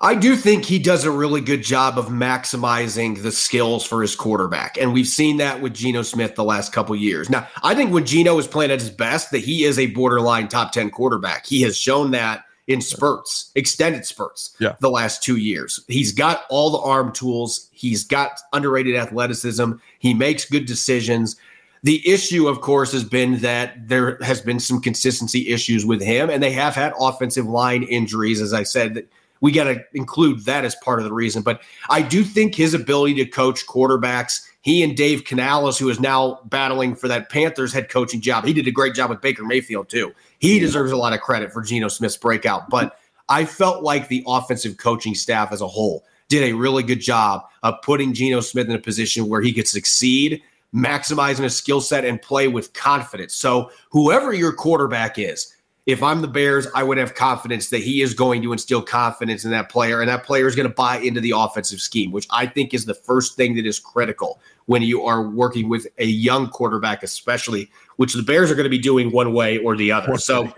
I 0.00 0.14
do 0.14 0.36
think 0.36 0.64
he 0.64 0.78
does 0.78 1.04
a 1.04 1.10
really 1.10 1.40
good 1.40 1.62
job 1.62 1.98
of 1.98 2.06
maximizing 2.06 3.22
the 3.22 3.32
skills 3.32 3.86
for 3.86 4.02
his 4.02 4.14
quarterback. 4.14 4.76
And 4.78 4.92
we've 4.92 5.06
seen 5.06 5.38
that 5.38 5.60
with 5.60 5.74
Geno 5.74 6.02
Smith 6.02 6.34
the 6.34 6.44
last 6.44 6.72
couple 6.72 6.94
years. 6.96 7.30
Now, 7.30 7.48
I 7.62 7.74
think 7.74 7.92
when 7.92 8.04
Geno 8.04 8.38
is 8.38 8.46
playing 8.46 8.70
at 8.70 8.80
his 8.80 8.90
best, 8.90 9.30
that 9.30 9.38
he 9.38 9.64
is 9.64 9.78
a 9.78 9.86
borderline 9.86 10.48
top 10.48 10.72
10 10.72 10.90
quarterback. 10.90 11.46
He 11.46 11.62
has 11.62 11.76
shown 11.76 12.10
that 12.10 12.44
in 12.66 12.80
spurts, 12.80 13.52
extended 13.54 14.04
spurts, 14.04 14.56
yeah. 14.58 14.74
the 14.80 14.90
last 14.90 15.22
two 15.22 15.36
years. 15.36 15.80
He's 15.88 16.12
got 16.12 16.44
all 16.50 16.70
the 16.70 16.78
arm 16.78 17.12
tools. 17.12 17.68
He's 17.72 18.04
got 18.04 18.40
underrated 18.52 18.96
athleticism. 18.96 19.72
He 19.98 20.14
makes 20.14 20.44
good 20.44 20.66
decisions. 20.66 21.36
The 21.84 22.02
issue, 22.08 22.48
of 22.48 22.60
course, 22.60 22.90
has 22.92 23.04
been 23.04 23.38
that 23.38 23.88
there 23.88 24.18
has 24.22 24.40
been 24.40 24.58
some 24.58 24.80
consistency 24.80 25.48
issues 25.48 25.86
with 25.86 26.02
him, 26.02 26.28
and 26.28 26.42
they 26.42 26.50
have 26.50 26.74
had 26.74 26.92
offensive 26.98 27.46
line 27.46 27.84
injuries. 27.84 28.40
As 28.40 28.52
I 28.52 28.64
said, 28.64 29.06
we 29.40 29.52
got 29.52 29.64
to 29.64 29.84
include 29.94 30.44
that 30.44 30.64
as 30.64 30.74
part 30.76 30.98
of 30.98 31.04
the 31.04 31.12
reason. 31.12 31.42
But 31.42 31.62
I 31.90 32.02
do 32.02 32.24
think 32.24 32.54
his 32.54 32.74
ability 32.74 33.14
to 33.16 33.26
coach 33.26 33.66
quarterbacks, 33.66 34.46
he 34.62 34.82
and 34.82 34.96
Dave 34.96 35.24
Canales, 35.24 35.78
who 35.78 35.88
is 35.88 36.00
now 36.00 36.40
battling 36.46 36.94
for 36.94 37.08
that 37.08 37.30
Panthers 37.30 37.72
head 37.72 37.88
coaching 37.88 38.20
job, 38.20 38.44
he 38.44 38.52
did 38.52 38.66
a 38.66 38.72
great 38.72 38.94
job 38.94 39.10
with 39.10 39.20
Baker 39.20 39.44
Mayfield 39.44 39.88
too. 39.88 40.12
He 40.38 40.58
deserves 40.58 40.92
a 40.92 40.96
lot 40.96 41.12
of 41.12 41.20
credit 41.20 41.52
for 41.52 41.62
Geno 41.62 41.88
Smith's 41.88 42.16
breakout. 42.16 42.68
But 42.70 42.98
I 43.28 43.44
felt 43.44 43.82
like 43.82 44.08
the 44.08 44.24
offensive 44.26 44.76
coaching 44.76 45.14
staff 45.14 45.52
as 45.52 45.60
a 45.60 45.68
whole 45.68 46.04
did 46.28 46.42
a 46.44 46.52
really 46.52 46.82
good 46.82 47.00
job 47.00 47.44
of 47.62 47.80
putting 47.82 48.12
Geno 48.12 48.40
Smith 48.40 48.68
in 48.68 48.74
a 48.74 48.80
position 48.80 49.28
where 49.28 49.40
he 49.40 49.52
could 49.52 49.68
succeed, 49.68 50.42
maximizing 50.74 51.44
his 51.44 51.56
skill 51.56 51.80
set, 51.80 52.04
and 52.04 52.20
play 52.20 52.48
with 52.48 52.72
confidence. 52.72 53.34
So 53.34 53.70
whoever 53.90 54.32
your 54.32 54.52
quarterback 54.52 55.18
is, 55.18 55.54
if 55.86 56.02
I'm 56.02 56.20
the 56.20 56.28
Bears, 56.28 56.66
I 56.74 56.82
would 56.82 56.98
have 56.98 57.14
confidence 57.14 57.70
that 57.70 57.78
he 57.78 58.02
is 58.02 58.12
going 58.12 58.42
to 58.42 58.52
instill 58.52 58.82
confidence 58.82 59.44
in 59.44 59.52
that 59.52 59.70
player, 59.70 60.00
and 60.00 60.08
that 60.08 60.24
player 60.24 60.48
is 60.48 60.56
going 60.56 60.68
to 60.68 60.74
buy 60.74 60.98
into 60.98 61.20
the 61.20 61.32
offensive 61.34 61.80
scheme, 61.80 62.10
which 62.10 62.26
I 62.30 62.46
think 62.46 62.74
is 62.74 62.84
the 62.84 62.94
first 62.94 63.36
thing 63.36 63.54
that 63.54 63.66
is 63.66 63.78
critical 63.78 64.40
when 64.66 64.82
you 64.82 65.04
are 65.04 65.22
working 65.22 65.68
with 65.68 65.86
a 65.98 66.04
young 66.04 66.48
quarterback, 66.48 67.04
especially, 67.04 67.70
which 67.96 68.14
the 68.14 68.22
Bears 68.22 68.50
are 68.50 68.56
going 68.56 68.64
to 68.64 68.70
be 68.70 68.80
doing 68.80 69.12
one 69.12 69.32
way 69.32 69.58
or 69.58 69.76
the 69.76 69.92
other. 69.92 70.18
So 70.18 70.52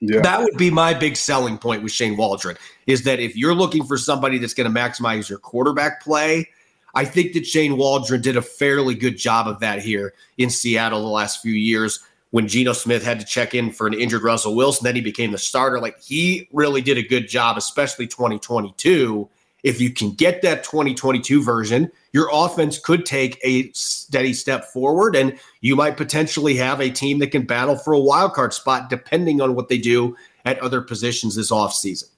yeah. 0.00 0.20
that 0.20 0.40
would 0.40 0.56
be 0.56 0.68
my 0.68 0.92
big 0.94 1.16
selling 1.16 1.58
point 1.58 1.84
with 1.84 1.92
Shane 1.92 2.16
Waldron 2.16 2.56
is 2.88 3.04
that 3.04 3.20
if 3.20 3.36
you're 3.36 3.54
looking 3.54 3.84
for 3.84 3.96
somebody 3.96 4.38
that's 4.38 4.54
going 4.54 4.72
to 4.72 4.80
maximize 4.80 5.28
your 5.28 5.38
quarterback 5.38 6.02
play, 6.02 6.48
I 6.96 7.04
think 7.04 7.34
that 7.34 7.46
Shane 7.46 7.76
Waldron 7.76 8.20
did 8.20 8.36
a 8.36 8.42
fairly 8.42 8.96
good 8.96 9.16
job 9.16 9.46
of 9.46 9.60
that 9.60 9.80
here 9.80 10.12
in 10.38 10.50
Seattle 10.50 11.02
the 11.02 11.06
last 11.06 11.40
few 11.40 11.52
years 11.52 12.00
when 12.32 12.48
Geno 12.48 12.72
Smith 12.72 13.04
had 13.04 13.20
to 13.20 13.26
check 13.26 13.54
in 13.54 13.70
for 13.70 13.86
an 13.86 13.94
injured 13.94 14.22
Russell 14.22 14.56
Wilson. 14.56 14.84
Then 14.84 14.96
he 14.96 15.00
became 15.00 15.30
the 15.32 15.38
starter. 15.38 15.78
Like 15.78 16.00
he 16.00 16.48
really 16.52 16.80
did 16.80 16.98
a 16.98 17.02
good 17.02 17.28
job, 17.28 17.56
especially 17.56 18.06
2022. 18.06 19.28
If 19.62 19.80
you 19.80 19.90
can 19.90 20.12
get 20.12 20.42
that 20.42 20.64
2022 20.64 21.42
version, 21.42 21.92
your 22.12 22.28
offense 22.32 22.78
could 22.78 23.06
take 23.06 23.38
a 23.44 23.70
steady 23.72 24.32
step 24.32 24.64
forward, 24.64 25.14
and 25.14 25.38
you 25.60 25.76
might 25.76 25.96
potentially 25.96 26.56
have 26.56 26.80
a 26.80 26.90
team 26.90 27.20
that 27.20 27.28
can 27.28 27.46
battle 27.46 27.76
for 27.76 27.92
a 27.92 28.00
wild 28.00 28.32
card 28.32 28.52
spot, 28.52 28.90
depending 28.90 29.40
on 29.40 29.54
what 29.54 29.68
they 29.68 29.78
do 29.78 30.16
at 30.44 30.58
other 30.58 30.80
positions 30.80 31.36
this 31.36 31.52
offseason. 31.52 32.08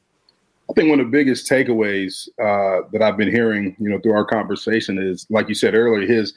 I 0.70 0.72
think 0.72 0.88
one 0.88 1.00
of 1.00 1.06
the 1.06 1.12
biggest 1.12 1.50
takeaways 1.50 2.28
uh, 2.38 2.88
that 2.92 3.02
I've 3.02 3.18
been 3.18 3.30
hearing, 3.30 3.76
you 3.78 3.90
know, 3.90 3.98
through 3.98 4.14
our 4.14 4.24
conversation 4.24 4.96
is, 4.98 5.26
like 5.28 5.48
you 5.48 5.54
said 5.54 5.74
earlier, 5.74 6.06
his 6.06 6.32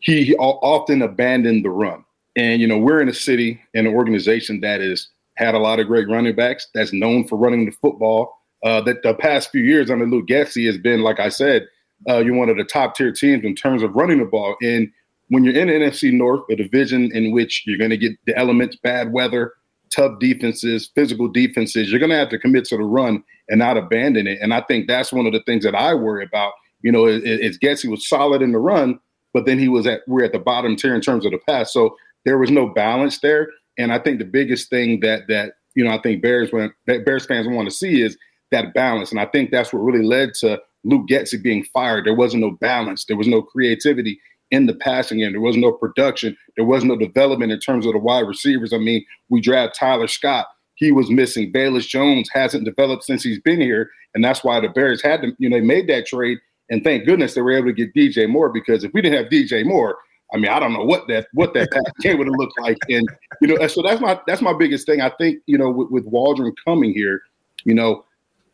he 0.00 0.34
often 0.36 1.00
abandoned 1.00 1.64
the 1.64 1.70
run. 1.70 2.04
And 2.36 2.60
you 2.60 2.66
know, 2.66 2.78
we're 2.78 3.00
in 3.00 3.08
a 3.08 3.14
city 3.14 3.60
and 3.74 3.86
an 3.86 3.94
organization 3.94 4.60
that 4.60 4.80
has 4.80 5.08
had 5.36 5.54
a 5.54 5.58
lot 5.58 5.80
of 5.80 5.86
great 5.86 6.08
running 6.08 6.34
backs 6.34 6.68
that's 6.74 6.92
known 6.92 7.26
for 7.26 7.36
running 7.36 7.66
the 7.66 7.72
football. 7.72 8.36
Uh, 8.64 8.80
that 8.80 9.02
the 9.02 9.12
past 9.12 9.50
few 9.50 9.62
years 9.62 9.90
under 9.90 10.06
Luke 10.06 10.26
Getsy 10.26 10.66
has 10.66 10.78
been, 10.78 11.02
like 11.02 11.20
I 11.20 11.28
said, 11.28 11.68
uh, 12.08 12.18
you're 12.18 12.34
one 12.34 12.48
of 12.48 12.56
the 12.56 12.64
top 12.64 12.96
tier 12.96 13.12
teams 13.12 13.44
in 13.44 13.54
terms 13.54 13.82
of 13.82 13.94
running 13.94 14.18
the 14.18 14.24
ball. 14.24 14.56
And 14.62 14.90
when 15.28 15.44
you're 15.44 15.54
in 15.54 15.68
NFC 15.68 16.12
North, 16.12 16.42
a 16.50 16.56
division 16.56 17.10
in 17.14 17.32
which 17.32 17.64
you're 17.66 17.78
going 17.78 17.90
to 17.90 17.96
get 17.96 18.12
the 18.26 18.36
elements, 18.36 18.76
bad 18.76 19.12
weather, 19.12 19.52
tough 19.94 20.18
defenses, 20.18 20.90
physical 20.94 21.28
defenses, 21.28 21.90
you're 21.90 22.00
going 22.00 22.10
to 22.10 22.16
have 22.16 22.30
to 22.30 22.38
commit 22.38 22.64
to 22.66 22.76
the 22.76 22.82
run 22.84 23.22
and 23.48 23.58
not 23.58 23.76
abandon 23.76 24.26
it. 24.26 24.38
And 24.40 24.54
I 24.54 24.60
think 24.62 24.88
that's 24.88 25.12
one 25.12 25.26
of 25.26 25.32
the 25.32 25.42
things 25.44 25.64
that 25.64 25.74
I 25.74 25.94
worry 25.94 26.24
about. 26.24 26.52
You 26.82 26.92
know, 26.92 27.06
is, 27.06 27.22
is 27.22 27.58
Getsy 27.58 27.90
was 27.90 28.06
solid 28.06 28.42
in 28.42 28.52
the 28.52 28.58
run, 28.58 28.98
but 29.32 29.46
then 29.46 29.58
he 29.58 29.68
was 29.68 29.86
at 29.86 30.02
we're 30.06 30.24
at 30.24 30.32
the 30.32 30.38
bottom 30.38 30.76
tier 30.76 30.94
in 30.94 31.00
terms 31.00 31.24
of 31.24 31.32
the 31.32 31.38
pass. 31.48 31.72
So 31.72 31.96
there 32.24 32.38
was 32.38 32.50
no 32.50 32.68
balance 32.68 33.20
there. 33.20 33.48
And 33.78 33.92
I 33.92 33.98
think 33.98 34.18
the 34.18 34.24
biggest 34.24 34.70
thing 34.70 35.00
that 35.00 35.26
that 35.28 35.54
you 35.74 35.84
know 35.84 35.90
I 35.90 36.00
think 36.00 36.22
Bears 36.22 36.52
when 36.52 36.72
Bears 36.86 37.26
fans 37.26 37.48
want 37.48 37.68
to 37.68 37.74
see 37.74 38.02
is 38.02 38.16
that 38.50 38.74
balance. 38.74 39.10
And 39.10 39.20
I 39.20 39.26
think 39.26 39.50
that's 39.50 39.72
what 39.72 39.80
really 39.80 40.04
led 40.04 40.34
to 40.40 40.60
Luke 40.84 41.08
Getsy 41.08 41.42
being 41.42 41.64
fired. 41.72 42.04
There 42.04 42.14
wasn't 42.14 42.42
no 42.42 42.52
balance. 42.52 43.04
There 43.06 43.16
was 43.16 43.26
no 43.26 43.42
creativity 43.42 44.20
in 44.50 44.66
the 44.66 44.74
passing 44.74 45.18
game. 45.18 45.32
There 45.32 45.40
was 45.40 45.56
no 45.56 45.72
production. 45.72 46.36
There 46.56 46.64
was 46.64 46.84
no 46.84 46.96
development 46.96 47.52
in 47.52 47.58
terms 47.58 47.86
of 47.86 47.92
the 47.92 47.98
wide 47.98 48.26
receivers. 48.28 48.72
I 48.72 48.78
mean, 48.78 49.04
we 49.28 49.40
draft 49.40 49.76
Tyler 49.76 50.06
Scott. 50.06 50.46
He 50.76 50.92
was 50.92 51.10
missing. 51.10 51.52
Velus 51.52 51.88
Jones 51.88 52.28
hasn't 52.32 52.64
developed 52.64 53.04
since 53.04 53.22
he's 53.22 53.40
been 53.40 53.60
here. 53.60 53.90
And 54.14 54.22
that's 54.22 54.44
why 54.44 54.60
the 54.60 54.68
Bears 54.68 55.02
had 55.02 55.22
to, 55.22 55.32
you 55.38 55.48
know, 55.48 55.58
they 55.58 55.64
made 55.64 55.88
that 55.88 56.06
trade. 56.06 56.38
And 56.70 56.82
thank 56.84 57.04
goodness 57.04 57.34
they 57.34 57.42
were 57.42 57.52
able 57.52 57.68
to 57.68 57.72
get 57.72 57.94
DJ 57.94 58.28
Moore 58.28 58.50
because 58.50 58.84
if 58.84 58.92
we 58.92 59.02
didn't 59.02 59.22
have 59.22 59.32
DJ 59.32 59.64
Moore, 59.64 59.96
I 60.34 60.36
mean, 60.36 60.50
I 60.50 60.58
don't 60.58 60.72
know 60.72 60.84
what 60.84 61.06
that 61.08 61.28
what 61.32 61.54
that 61.54 61.70
game 62.00 62.18
would 62.18 62.26
have 62.26 62.36
looked 62.36 62.58
like, 62.60 62.76
and 62.90 63.08
you 63.40 63.48
know, 63.48 63.66
so 63.68 63.82
that's 63.82 64.00
my 64.00 64.20
that's 64.26 64.42
my 64.42 64.52
biggest 64.52 64.84
thing. 64.84 65.00
I 65.00 65.10
think 65.10 65.38
you 65.46 65.56
know, 65.56 65.70
with, 65.70 65.90
with 65.90 66.04
Waldron 66.06 66.52
coming 66.64 66.92
here, 66.92 67.22
you 67.64 67.74
know, 67.74 68.04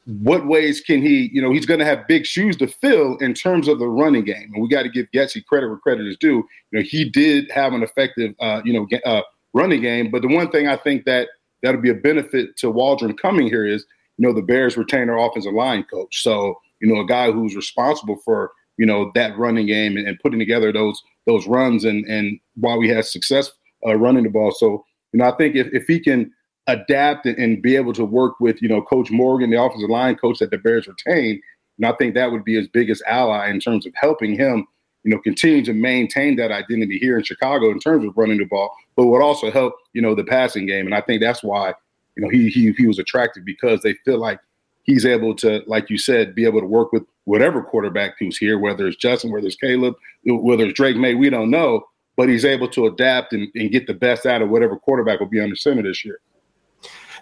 what 0.05 0.47
ways 0.47 0.83
can 0.83 1.01
he? 1.01 1.31
You 1.33 1.41
know, 1.41 1.51
he's 1.51 1.65
going 1.65 1.81
to 1.81 1.87
have 1.87 2.07
big 2.07 2.27
shoes 2.27 2.57
to 2.59 2.67
fill 2.67 3.17
in 3.17 3.33
terms 3.33 3.67
of 3.67 3.79
the 3.79 3.89
running 3.89 4.25
game, 4.25 4.51
and 4.53 4.63
we 4.63 4.69
got 4.69 4.83
to 4.83 4.91
give 4.91 5.11
Getsy 5.13 5.45
credit 5.45 5.69
where 5.69 5.79
credit 5.79 6.07
is 6.07 6.19
due. 6.19 6.47
You 6.71 6.79
know, 6.79 6.83
he 6.83 7.09
did 7.09 7.51
have 7.51 7.73
an 7.73 7.83
effective, 7.83 8.35
uh, 8.41 8.61
you 8.63 8.75
know, 8.75 8.87
uh, 9.07 9.23
running 9.55 9.81
game. 9.81 10.11
But 10.11 10.21
the 10.21 10.29
one 10.29 10.51
thing 10.51 10.69
I 10.69 10.77
think 10.77 11.07
that 11.07 11.29
that'll 11.63 11.81
be 11.81 11.91
a 11.91 11.95
benefit 11.95 12.59
to 12.59 12.71
Waldron 12.71 13.17
coming 13.17 13.47
here 13.47 13.67
is, 13.67 13.87
you 14.19 14.27
know, 14.27 14.35
the 14.35 14.43
Bears 14.43 14.77
retain 14.77 15.07
their 15.07 15.17
offensive 15.17 15.55
line 15.55 15.85
coach, 15.85 16.23
so 16.23 16.61
you 16.81 16.93
know, 16.93 17.01
a 17.01 17.07
guy 17.07 17.31
who's 17.31 17.57
responsible 17.57 18.17
for 18.25 18.53
you 18.81 18.87
know 18.87 19.13
that 19.15 19.37
running 19.37 19.67
game 19.67 19.99
and, 19.99 20.09
and 20.09 20.19
putting 20.21 20.39
together 20.39 20.73
those 20.73 21.01
those 21.27 21.47
runs 21.47 21.85
and 21.85 22.07
and 22.07 22.41
why 22.55 22.75
we 22.75 22.89
had 22.89 23.05
success 23.05 23.53
uh, 23.87 23.95
running 23.95 24.25
the 24.25 24.31
ball. 24.31 24.53
So 24.53 24.87
you 25.13 25.19
know, 25.19 25.27
I 25.27 25.37
think 25.37 25.55
if 25.55 25.69
if 25.75 25.87
he 25.87 26.01
can 26.01 26.33
adapt 26.67 27.27
and, 27.27 27.37
and, 27.39 27.63
be 27.63 27.75
able 27.75 27.93
to 27.93 28.05
work 28.05 28.41
with 28.41 28.63
you 28.63 28.69
know 28.69 28.81
Coach 28.81 29.11
Morgan, 29.11 29.51
the 29.51 29.63
offensive 29.63 29.91
line 29.91 30.17
coach 30.17 30.39
that 30.39 30.51
the 30.51 30.57
Bears 30.57 30.89
retain, 30.89 31.43
and 31.77 31.87
I 31.87 31.93
think 31.93 32.15
that 32.15 32.33
would 32.33 32.43
be 32.43 32.55
his 32.55 32.69
biggest 32.69 33.03
ally 33.07 33.51
in 33.51 33.61
terms 33.61 33.87
of 33.87 33.93
helping 33.97 34.35
him. 34.35 34.67
You 35.05 35.11
know, 35.11 35.19
continue 35.19 35.65
to 35.65 35.73
maintain 35.75 36.37
that 36.37 36.53
identity 36.53 36.99
here 36.99 37.17
in 37.17 37.25
Chicago 37.25 37.71
in 37.71 37.81
terms 37.81 38.05
of 38.07 38.17
running 38.17 38.39
the 38.39 38.45
ball, 38.45 38.75
but 38.97 39.07
would 39.07 39.23
also 39.23 39.51
help, 39.51 39.73
you 39.95 40.03
know, 40.03 40.15
the 40.15 40.25
passing 40.25 40.67
game. 40.67 40.85
And 40.85 40.95
I 40.95 41.01
think 41.01 41.23
that's 41.23 41.43
why, 41.43 41.73
you 42.17 42.23
know, 42.23 42.29
he 42.29 42.51
he 42.51 42.73
he 42.73 42.87
was 42.87 42.99
attractive 42.99 43.45
because 43.45 43.81
they 43.81 43.95
feel 44.05 44.19
like 44.19 44.41
he's 44.83 45.07
able 45.07 45.35
to, 45.37 45.63
like 45.67 45.89
you 45.89 45.97
said, 45.97 46.35
be 46.35 46.45
able 46.45 46.61
to 46.61 46.67
work 46.67 46.93
with 46.93 47.05
whatever 47.31 47.63
quarterback 47.63 48.17
who's 48.19 48.37
here, 48.37 48.59
whether 48.59 48.89
it's 48.89 48.97
Justin, 48.97 49.31
whether 49.31 49.47
it's 49.47 49.55
Caleb, 49.55 49.95
whether 50.25 50.65
it's 50.65 50.75
Drake 50.75 50.97
Maye, 50.97 51.15
we 51.15 51.31
don't 51.31 51.49
know, 51.49 51.87
but 52.17 52.29
he's 52.29 52.45
able 52.45 52.67
to 52.71 52.87
adapt 52.87 53.33
and, 53.33 53.47
and 53.55 53.71
get 53.71 53.87
the 53.87 53.95
best 53.95 54.27
out 54.27 54.43
of 54.43 54.51
whatever 54.51 54.77
quarterback 54.77 55.21
will 55.21 55.29
be 55.29 55.41
under 55.41 55.55
center 55.55 55.83
this 55.83 56.05
year. 56.05 56.19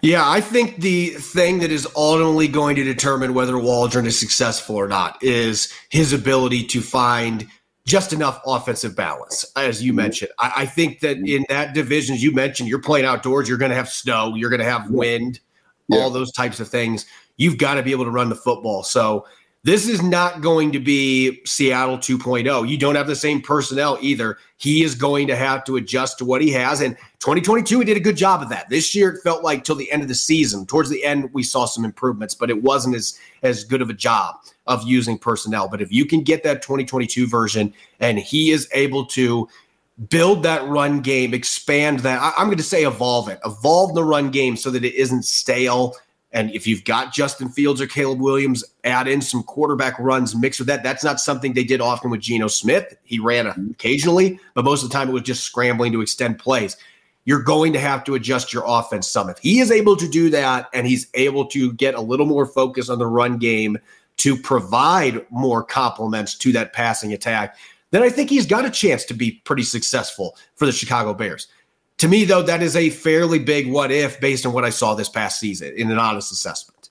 Yeah, 0.01 0.27
I 0.27 0.41
think 0.41 0.77
the 0.77 1.09
thing 1.09 1.59
that 1.59 1.69
is 1.69 1.87
ultimately 1.95 2.47
going 2.47 2.75
to 2.77 2.83
determine 2.83 3.35
whether 3.35 3.59
Waldron 3.59 4.07
is 4.07 4.17
successful 4.17 4.77
or 4.77 4.87
not 4.87 5.21
is 5.21 5.71
his 5.89 6.11
ability 6.11 6.63
to 6.67 6.81
find 6.81 7.45
just 7.85 8.11
enough 8.11 8.41
offensive 8.47 8.95
balance, 8.95 9.45
as 9.55 9.83
you 9.83 9.91
mm-hmm. 9.91 9.97
mentioned. 9.97 10.31
I, 10.39 10.53
I 10.57 10.65
think 10.65 11.01
that 11.01 11.17
mm-hmm. 11.17 11.27
in 11.27 11.45
that 11.49 11.75
division, 11.75 12.15
as 12.15 12.23
you 12.23 12.31
mentioned, 12.31 12.67
you're 12.67 12.81
playing 12.81 13.05
outdoors, 13.05 13.47
you're 13.47 13.59
going 13.59 13.69
to 13.69 13.75
have 13.75 13.89
snow, 13.89 14.33
you're 14.35 14.49
going 14.49 14.61
to 14.61 14.65
have 14.65 14.89
wind, 14.89 15.39
yeah. 15.87 15.99
all 15.99 16.09
those 16.09 16.31
types 16.31 16.59
of 16.59 16.67
things. 16.67 17.05
You've 17.37 17.59
got 17.59 17.75
to 17.75 17.83
be 17.83 17.91
able 17.91 18.05
to 18.05 18.11
run 18.11 18.29
the 18.29 18.35
football. 18.35 18.81
So 18.83 19.25
this 19.63 19.89
is 19.89 20.01
not 20.01 20.41
going 20.41 20.71
to 20.71 20.79
be 20.79 21.41
Seattle 21.45 21.97
2.0. 21.97 22.69
You 22.69 22.77
don't 22.77 22.95
have 22.95 23.07
the 23.07 23.15
same 23.15 23.41
personnel 23.41 23.97
either. 24.01 24.37
He 24.57 24.83
is 24.83 24.95
going 24.95 25.27
to 25.27 25.35
have 25.35 25.65
to 25.65 25.75
adjust 25.75 26.17
to 26.19 26.25
what 26.25 26.41
he 26.41 26.49
has. 26.51 26.79
And 26.79 26.95
2022, 27.19 27.79
he 27.79 27.85
did 27.85 27.97
a 27.97 28.01
good 28.01 28.15
job 28.15 28.41
of 28.41 28.47
that. 28.49 28.69
This 28.69 28.95
year, 28.95 29.11
it 29.11 29.21
felt 29.21 29.43
like 29.43 29.65
till 29.65 29.75
the 29.75 29.91
end 29.91 30.01
of 30.01 30.07
the 30.07 30.15
season. 30.15 30.65
Towards 30.65 30.89
the 30.89 31.03
end, 31.03 31.29
we 31.33 31.43
saw 31.43 31.65
some 31.65 31.83
improvements, 31.83 32.33
but 32.33 32.49
it 32.49 32.63
wasn't 32.63 32.95
as 32.95 33.19
as 33.43 33.65
good 33.65 33.81
of 33.81 33.89
a 33.89 33.93
job 33.93 34.35
of 34.67 34.87
using 34.87 35.17
personnel. 35.17 35.67
But 35.67 35.81
if 35.81 35.91
you 35.91 36.05
can 36.05 36.21
get 36.23 36.43
that 36.43 36.61
2022 36.61 37.27
version, 37.27 37.73
and 37.99 38.17
he 38.17 38.51
is 38.51 38.69
able 38.73 39.05
to 39.07 39.49
build 40.07 40.43
that 40.43 40.65
run 40.69 41.01
game, 41.01 41.33
expand 41.33 41.99
that. 41.99 42.21
I, 42.21 42.31
I'm 42.37 42.47
going 42.47 42.57
to 42.57 42.63
say 42.63 42.85
evolve 42.85 43.27
it, 43.27 43.39
evolve 43.45 43.93
the 43.93 44.05
run 44.05 44.31
game 44.31 44.55
so 44.55 44.71
that 44.71 44.85
it 44.85 44.93
isn't 44.95 45.23
stale 45.23 45.95
and 46.31 46.51
if 46.51 46.67
you've 46.67 46.83
got 46.83 47.11
Justin 47.11 47.49
Fields 47.49 47.81
or 47.81 47.87
Caleb 47.87 48.19
Williams, 48.19 48.63
add 48.83 49.07
in 49.07 49.21
some 49.21 49.41
quarterback 49.43 49.97
runs 49.97 50.35
mixed 50.35 50.59
with 50.59 50.67
that. 50.67 50.83
That's 50.83 51.03
not 51.03 51.19
something 51.19 51.53
they 51.53 51.63
did 51.63 51.81
often 51.81 52.11
with 52.11 52.21
Geno 52.21 52.47
Smith. 52.47 52.95
He 53.03 53.19
ran 53.19 53.47
occasionally, 53.47 54.39
but 54.53 54.63
most 54.63 54.83
of 54.83 54.89
the 54.89 54.93
time 54.93 55.09
it 55.09 55.13
was 55.13 55.23
just 55.23 55.43
scrambling 55.43 55.91
to 55.93 56.01
extend 56.01 56.37
plays. 56.37 56.77
You're 57.25 57.41
going 57.41 57.73
to 57.73 57.79
have 57.79 58.03
to 58.05 58.15
adjust 58.15 58.53
your 58.53 58.63
offense 58.65 59.07
some. 59.07 59.29
If 59.29 59.39
he 59.39 59.59
is 59.59 59.71
able 59.71 59.95
to 59.97 60.07
do 60.07 60.29
that 60.29 60.69
and 60.73 60.85
he's 60.85 61.07
able 61.15 61.45
to 61.47 61.73
get 61.73 61.95
a 61.95 62.01
little 62.01 62.25
more 62.25 62.45
focus 62.45 62.89
on 62.89 62.99
the 62.99 63.07
run 63.07 63.37
game 63.37 63.77
to 64.17 64.37
provide 64.37 65.25
more 65.29 65.63
complements 65.63 66.35
to 66.35 66.51
that 66.51 66.73
passing 66.73 67.11
attack, 67.13 67.55
then 67.91 68.03
I 68.03 68.09
think 68.09 68.29
he's 68.29 68.45
got 68.45 68.65
a 68.65 68.69
chance 68.69 69.03
to 69.05 69.13
be 69.15 69.41
pretty 69.45 69.63
successful 69.63 70.37
for 70.55 70.65
the 70.67 70.71
Chicago 70.71 71.13
Bears 71.13 71.47
to 71.99 72.07
me, 72.07 72.23
though, 72.25 72.41
that 72.41 72.63
is 72.63 72.75
a 72.75 72.89
fairly 72.89 73.39
big 73.39 73.69
what 73.69 73.91
if 73.91 74.19
based 74.19 74.45
on 74.45 74.53
what 74.53 74.65
I 74.65 74.69
saw 74.69 74.95
this 74.95 75.09
past 75.09 75.39
season 75.39 75.73
in 75.75 75.91
an 75.91 75.99
honest 75.99 76.31
assessment. 76.31 76.89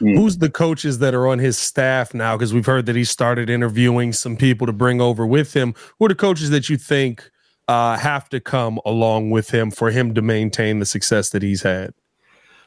Mm. 0.00 0.16
Who's 0.16 0.38
the 0.38 0.50
coaches 0.50 0.98
that 0.98 1.14
are 1.14 1.26
on 1.26 1.38
his 1.38 1.58
staff 1.58 2.12
now? 2.12 2.36
Because 2.36 2.52
we've 2.52 2.66
heard 2.66 2.86
that 2.86 2.96
he 2.96 3.04
started 3.04 3.48
interviewing 3.48 4.12
some 4.12 4.36
people 4.36 4.66
to 4.66 4.72
bring 4.72 5.00
over 5.00 5.26
with 5.26 5.54
him. 5.54 5.74
Who 5.98 6.06
are 6.06 6.08
the 6.08 6.14
coaches 6.14 6.50
that 6.50 6.68
you 6.68 6.76
think 6.76 7.30
uh, 7.68 7.96
have 7.96 8.28
to 8.30 8.40
come 8.40 8.78
along 8.84 9.30
with 9.30 9.50
him 9.50 9.70
for 9.70 9.90
him 9.90 10.14
to 10.14 10.22
maintain 10.22 10.78
the 10.78 10.86
success 10.86 11.30
that 11.30 11.42
he's 11.42 11.62
had? 11.62 11.94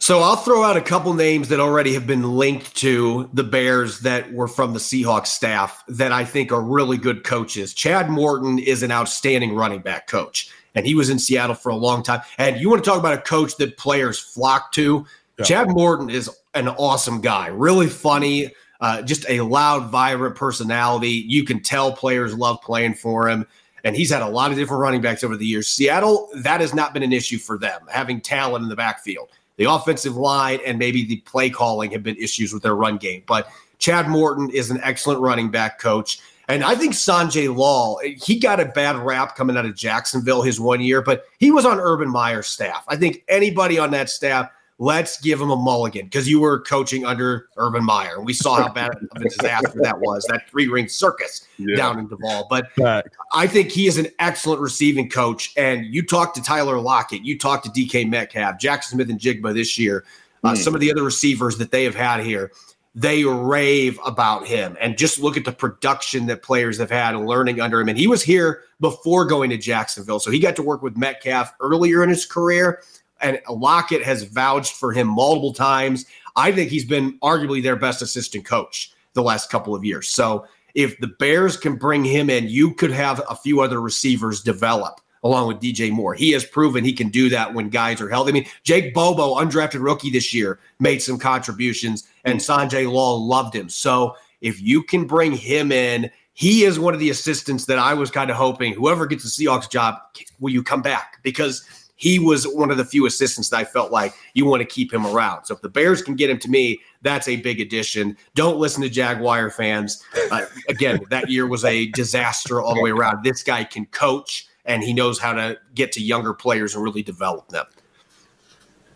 So 0.02 0.20
I'll 0.20 0.38
throw 0.38 0.64
out 0.64 0.78
a 0.78 0.82
couple 0.82 1.14
names 1.14 1.50
that 1.50 1.60
already 1.60 1.94
have 1.94 2.08
been 2.08 2.24
linked 2.24 2.74
to 2.78 3.30
the 3.34 3.44
Bears 3.44 4.00
that 4.00 4.32
were 4.32 4.48
from 4.48 4.72
the 4.74 4.80
Seahawks 4.80 5.28
staff 5.28 5.84
that 5.90 6.14
I 6.14 6.24
think 6.24 6.54
are 6.54 6.62
really 6.62 6.98
good 6.98 7.26
coaches. 7.26 7.74
Chad 7.74 8.10
Morton 8.10 8.60
is 8.60 8.82
an 8.82 8.92
outstanding 8.92 9.54
running 9.56 9.82
back 9.82 10.08
coach, 10.08 10.50
and 10.76 10.86
he 10.86 10.96
was 10.96 11.10
in 11.10 11.20
Seattle 11.20 11.56
for 11.56 11.70
a 11.70 11.76
long 11.76 12.04
time. 12.04 12.22
And 12.38 12.60
you 12.60 12.70
want 12.70 12.84
to 12.84 12.90
talk 12.90 13.00
about 13.00 13.14
a 13.14 13.22
coach 13.22 13.58
that 13.58 13.78
players 13.78 14.20
flock 14.20 14.72
to? 14.74 15.06
Yeah. 15.38 15.46
Chad 15.46 15.70
Morton 15.70 16.10
is 16.10 16.30
an 16.54 16.68
awesome 16.68 17.22
guy, 17.22 17.48
really 17.48 17.88
funny, 17.88 18.52
uh, 18.82 19.02
just 19.02 19.30
a 19.30 19.42
loud, 19.42 19.90
vibrant 19.90 20.36
personality. 20.36 21.24
You 21.28 21.44
can 21.44 21.62
tell 21.62 21.92
players 21.92 22.36
love 22.36 22.62
playing 22.62 22.96
for 22.96 23.30
him. 23.30 23.46
And 23.86 23.96
he's 23.96 24.12
had 24.12 24.22
a 24.22 24.28
lot 24.28 24.52
of 24.52 24.58
different 24.58 24.82
running 24.82 25.00
backs 25.00 25.24
over 25.24 25.38
the 25.38 25.46
years. 25.46 25.68
Seattle, 25.70 26.30
that 26.36 26.60
has 26.60 26.74
not 26.74 26.94
been 26.94 27.04
an 27.04 27.14
issue 27.14 27.38
for 27.38 27.58
them, 27.58 27.82
having 27.90 28.20
talent 28.20 28.64
in 28.64 28.70
the 28.70 28.76
backfield 28.76 29.30
the 29.60 29.70
offensive 29.70 30.16
line 30.16 30.60
and 30.66 30.80
maybe 30.80 31.04
the 31.04 31.18
play 31.18 31.50
calling 31.50 31.92
have 31.92 32.02
been 32.02 32.16
issues 32.16 32.54
with 32.54 32.64
their 32.64 32.76
run 32.76 32.96
game. 32.96 33.22
But 33.28 33.50
Chad 33.78 34.08
Morton 34.08 34.50
is 34.52 34.72
an 34.72 34.80
excellent 34.84 35.20
running 35.20 35.52
back 35.52 35.80
coach. 35.80 36.22
And 36.50 36.64
I 36.64 36.76
think 36.76 36.94
Sanjay 36.94 37.56
Lal, 37.56 38.00
he 38.04 38.40
got 38.40 38.60
a 38.60 38.66
bad 38.66 38.98
rap 38.98 39.36
coming 39.36 39.56
out 39.56 39.66
of 39.66 39.76
Jacksonville 39.76 40.42
his 40.42 40.60
one 40.60 40.82
year, 40.82 41.02
but 41.02 41.24
he 41.38 41.52
was 41.52 41.66
on 41.66 41.80
Urban 41.80 42.10
Meyer's 42.10 42.48
staff. 42.48 42.84
I 42.88 42.96
think 42.96 43.24
anybody 43.30 43.80
on 43.80 43.92
that 43.92 44.10
staff 44.10 44.50
let's 44.80 45.20
give 45.20 45.40
him 45.40 45.52
a 45.52 45.56
mulligan 45.56 46.06
because 46.06 46.28
you 46.28 46.40
were 46.40 46.62
coaching 46.62 47.06
under 47.06 47.50
Urban 47.58 47.84
Meyer. 47.84 48.16
And 48.16 48.26
we 48.26 48.34
saw 48.34 48.56
how 48.56 48.70
bad 48.70 48.92
of 48.96 49.04
a 49.16 49.20
disaster 49.20 49.80
that 49.82 50.00
was, 50.00 50.26
that 50.30 50.50
three 50.50 50.68
ring 50.68 50.88
circus 50.88 51.48
yeah. 51.58 51.76
down 51.76 52.00
in 52.00 52.08
Duval. 52.08 52.48
But 52.50 52.70
right. 52.80 53.06
I 53.34 53.46
think 53.46 53.70
he 53.70 53.88
is 53.88 53.98
an 53.98 54.08
excellent 54.20 54.62
receiving 54.62 55.10
coach. 55.10 55.54
And 55.58 55.86
you 55.86 56.02
talked 56.02 56.36
to 56.36 56.42
Tyler 56.42 56.80
Lockett, 56.80 57.24
you 57.24 57.38
talked 57.38 57.66
to 57.66 57.72
DK 57.72 58.10
Metcalf, 58.10 58.58
Jackson 58.58 58.98
Smith-Njigba 58.98 59.54
this 59.54 59.78
year, 59.78 60.06
uh, 60.44 60.54
mm. 60.54 60.58
some 60.58 60.74
of 60.74 60.82
the 60.82 60.90
other 60.90 61.04
receivers 61.04 61.58
that 61.58 61.72
they 61.72 61.84
have 61.84 61.96
had 61.96 62.22
here. 62.22 62.52
They 63.00 63.24
rave 63.24 63.98
about 64.06 64.46
him 64.46 64.76
and 64.82 64.98
just 64.98 65.20
look 65.20 65.38
at 65.38 65.46
the 65.46 65.54
production 65.54 66.26
that 66.26 66.44
players 66.44 66.78
have 66.80 66.92
had 66.92 67.16
and 67.16 67.26
learning 67.26 67.62
under 67.62 67.80
him. 67.80 67.88
And 67.88 67.98
he 67.98 68.08
was 68.08 68.22
here 68.22 68.64
before 68.82 69.26
going 69.26 69.52
to 69.52 69.58
Jacksonville. 69.58 70.20
So 70.20 70.32
he 70.32 70.40
got 70.40 70.58
to 70.58 70.64
work 70.64 70.82
with 70.82 70.98
Metcalf 70.98 71.54
earlier 71.62 72.04
in 72.04 72.10
his 72.10 72.26
career 72.26 72.82
and 73.22 73.40
Lockett 73.50 74.04
has 74.04 74.24
vouched 74.24 74.74
for 74.74 74.92
him 74.92 75.08
multiple 75.08 75.54
times. 75.54 76.06
I 76.36 76.52
think 76.52 76.70
he's 76.70 76.86
been 76.86 77.18
arguably 77.20 77.64
their 77.64 77.76
best 77.78 78.02
assistant 78.02 78.46
coach 78.46 78.92
the 79.14 79.24
last 79.24 79.50
couple 79.50 79.74
of 79.74 79.86
years. 79.86 80.10
So 80.10 80.46
if 80.76 81.00
the 81.00 81.08
Bears 81.08 81.58
can 81.58 81.76
bring 81.76 82.04
him 82.04 82.30
in, 82.30 82.50
you 82.50 82.74
could 82.74 82.92
have 82.92 83.22
a 83.30 83.36
few 83.36 83.62
other 83.62 83.82
receivers 83.82 84.42
develop 84.42 85.00
along 85.24 85.48
with 85.48 85.60
DJ 85.60 85.92
Moore. 85.92 86.14
He 86.14 86.32
has 86.32 86.46
proven 86.46 86.84
he 86.84 86.94
can 86.94 87.10
do 87.10 87.30
that 87.30 87.54
when 87.54 87.70
guys 87.70 88.02
are 88.02 88.10
healthy. 88.10 88.32
I 88.32 88.34
mean, 88.34 88.48
Jake 88.64 88.94
Bobo, 88.94 89.36
undrafted 89.36 89.84
rookie 89.84 90.10
this 90.10 90.34
year, 90.34 90.60
made 90.80 91.02
some 91.02 91.20
contributions, 91.20 92.08
and 92.26 92.40
Sanjay 92.40 92.92
Lal 92.92 93.26
loved 93.26 93.56
him. 93.56 93.70
So 93.70 94.16
if 94.42 94.62
you 94.62 94.84
can 94.84 95.06
bring 95.06 95.32
him 95.32 95.72
in, 95.72 96.10
he 96.34 96.64
is 96.64 96.80
one 96.80 96.94
of 96.94 97.02
the 97.02 97.10
assistants 97.10 97.66
that 97.66 97.80
I 97.80 97.94
was 97.94 98.10
kind 98.10 98.30
of 98.30 98.38
hoping 98.38 98.74
whoever 98.74 99.06
gets 99.06 99.24
the 99.24 99.46
Seahawks 99.46 99.70
job, 99.70 99.96
will 100.40 100.54
you 100.54 100.64
come 100.64 100.82
back? 100.82 101.20
Because 101.22 101.68
he 102.00 102.18
was 102.18 102.48
one 102.48 102.72
of 102.72 102.78
the 102.78 102.86
few 102.86 103.06
assistants 103.08 103.50
that 103.50 103.58
I 103.58 103.66
felt 103.66 103.92
like 103.92 104.14
you 104.34 104.46
want 104.46 104.62
to 104.62 104.66
keep 104.66 104.94
him 104.94 105.06
around. 105.06 105.44
So 105.44 105.56
if 105.56 105.62
the 105.62 105.68
Bears 105.68 106.02
can 106.02 106.16
get 106.16 106.30
him 106.30 106.40
to 106.40 106.50
me, 106.50 106.80
that's 107.02 107.28
a 107.28 107.36
big 107.36 107.60
addition. 107.60 108.16
Don't 108.36 108.58
listen 108.58 108.82
to 108.84 108.90
Jaguar 108.90 109.50
fans. 109.50 110.02
Uh, 110.32 110.46
again, 110.70 111.02
that 111.10 111.30
year 111.30 111.46
was 111.46 111.66
a 111.66 111.88
disaster 111.88 112.62
all 112.62 112.74
the 112.74 112.82
way 112.82 112.92
around. 112.92 113.26
This 113.26 113.44
guy 113.44 113.66
can 113.66 113.86
coach 113.88 114.48
and 114.70 114.84
he 114.84 114.94
knows 114.94 115.20
how 115.20 115.34
to 115.34 115.58
get 115.74 115.92
to 115.94 116.02
younger 116.02 116.34
players 116.34 116.76
and 116.76 116.84
really 116.84 117.04
develop 117.04 117.50
them. 117.50 117.66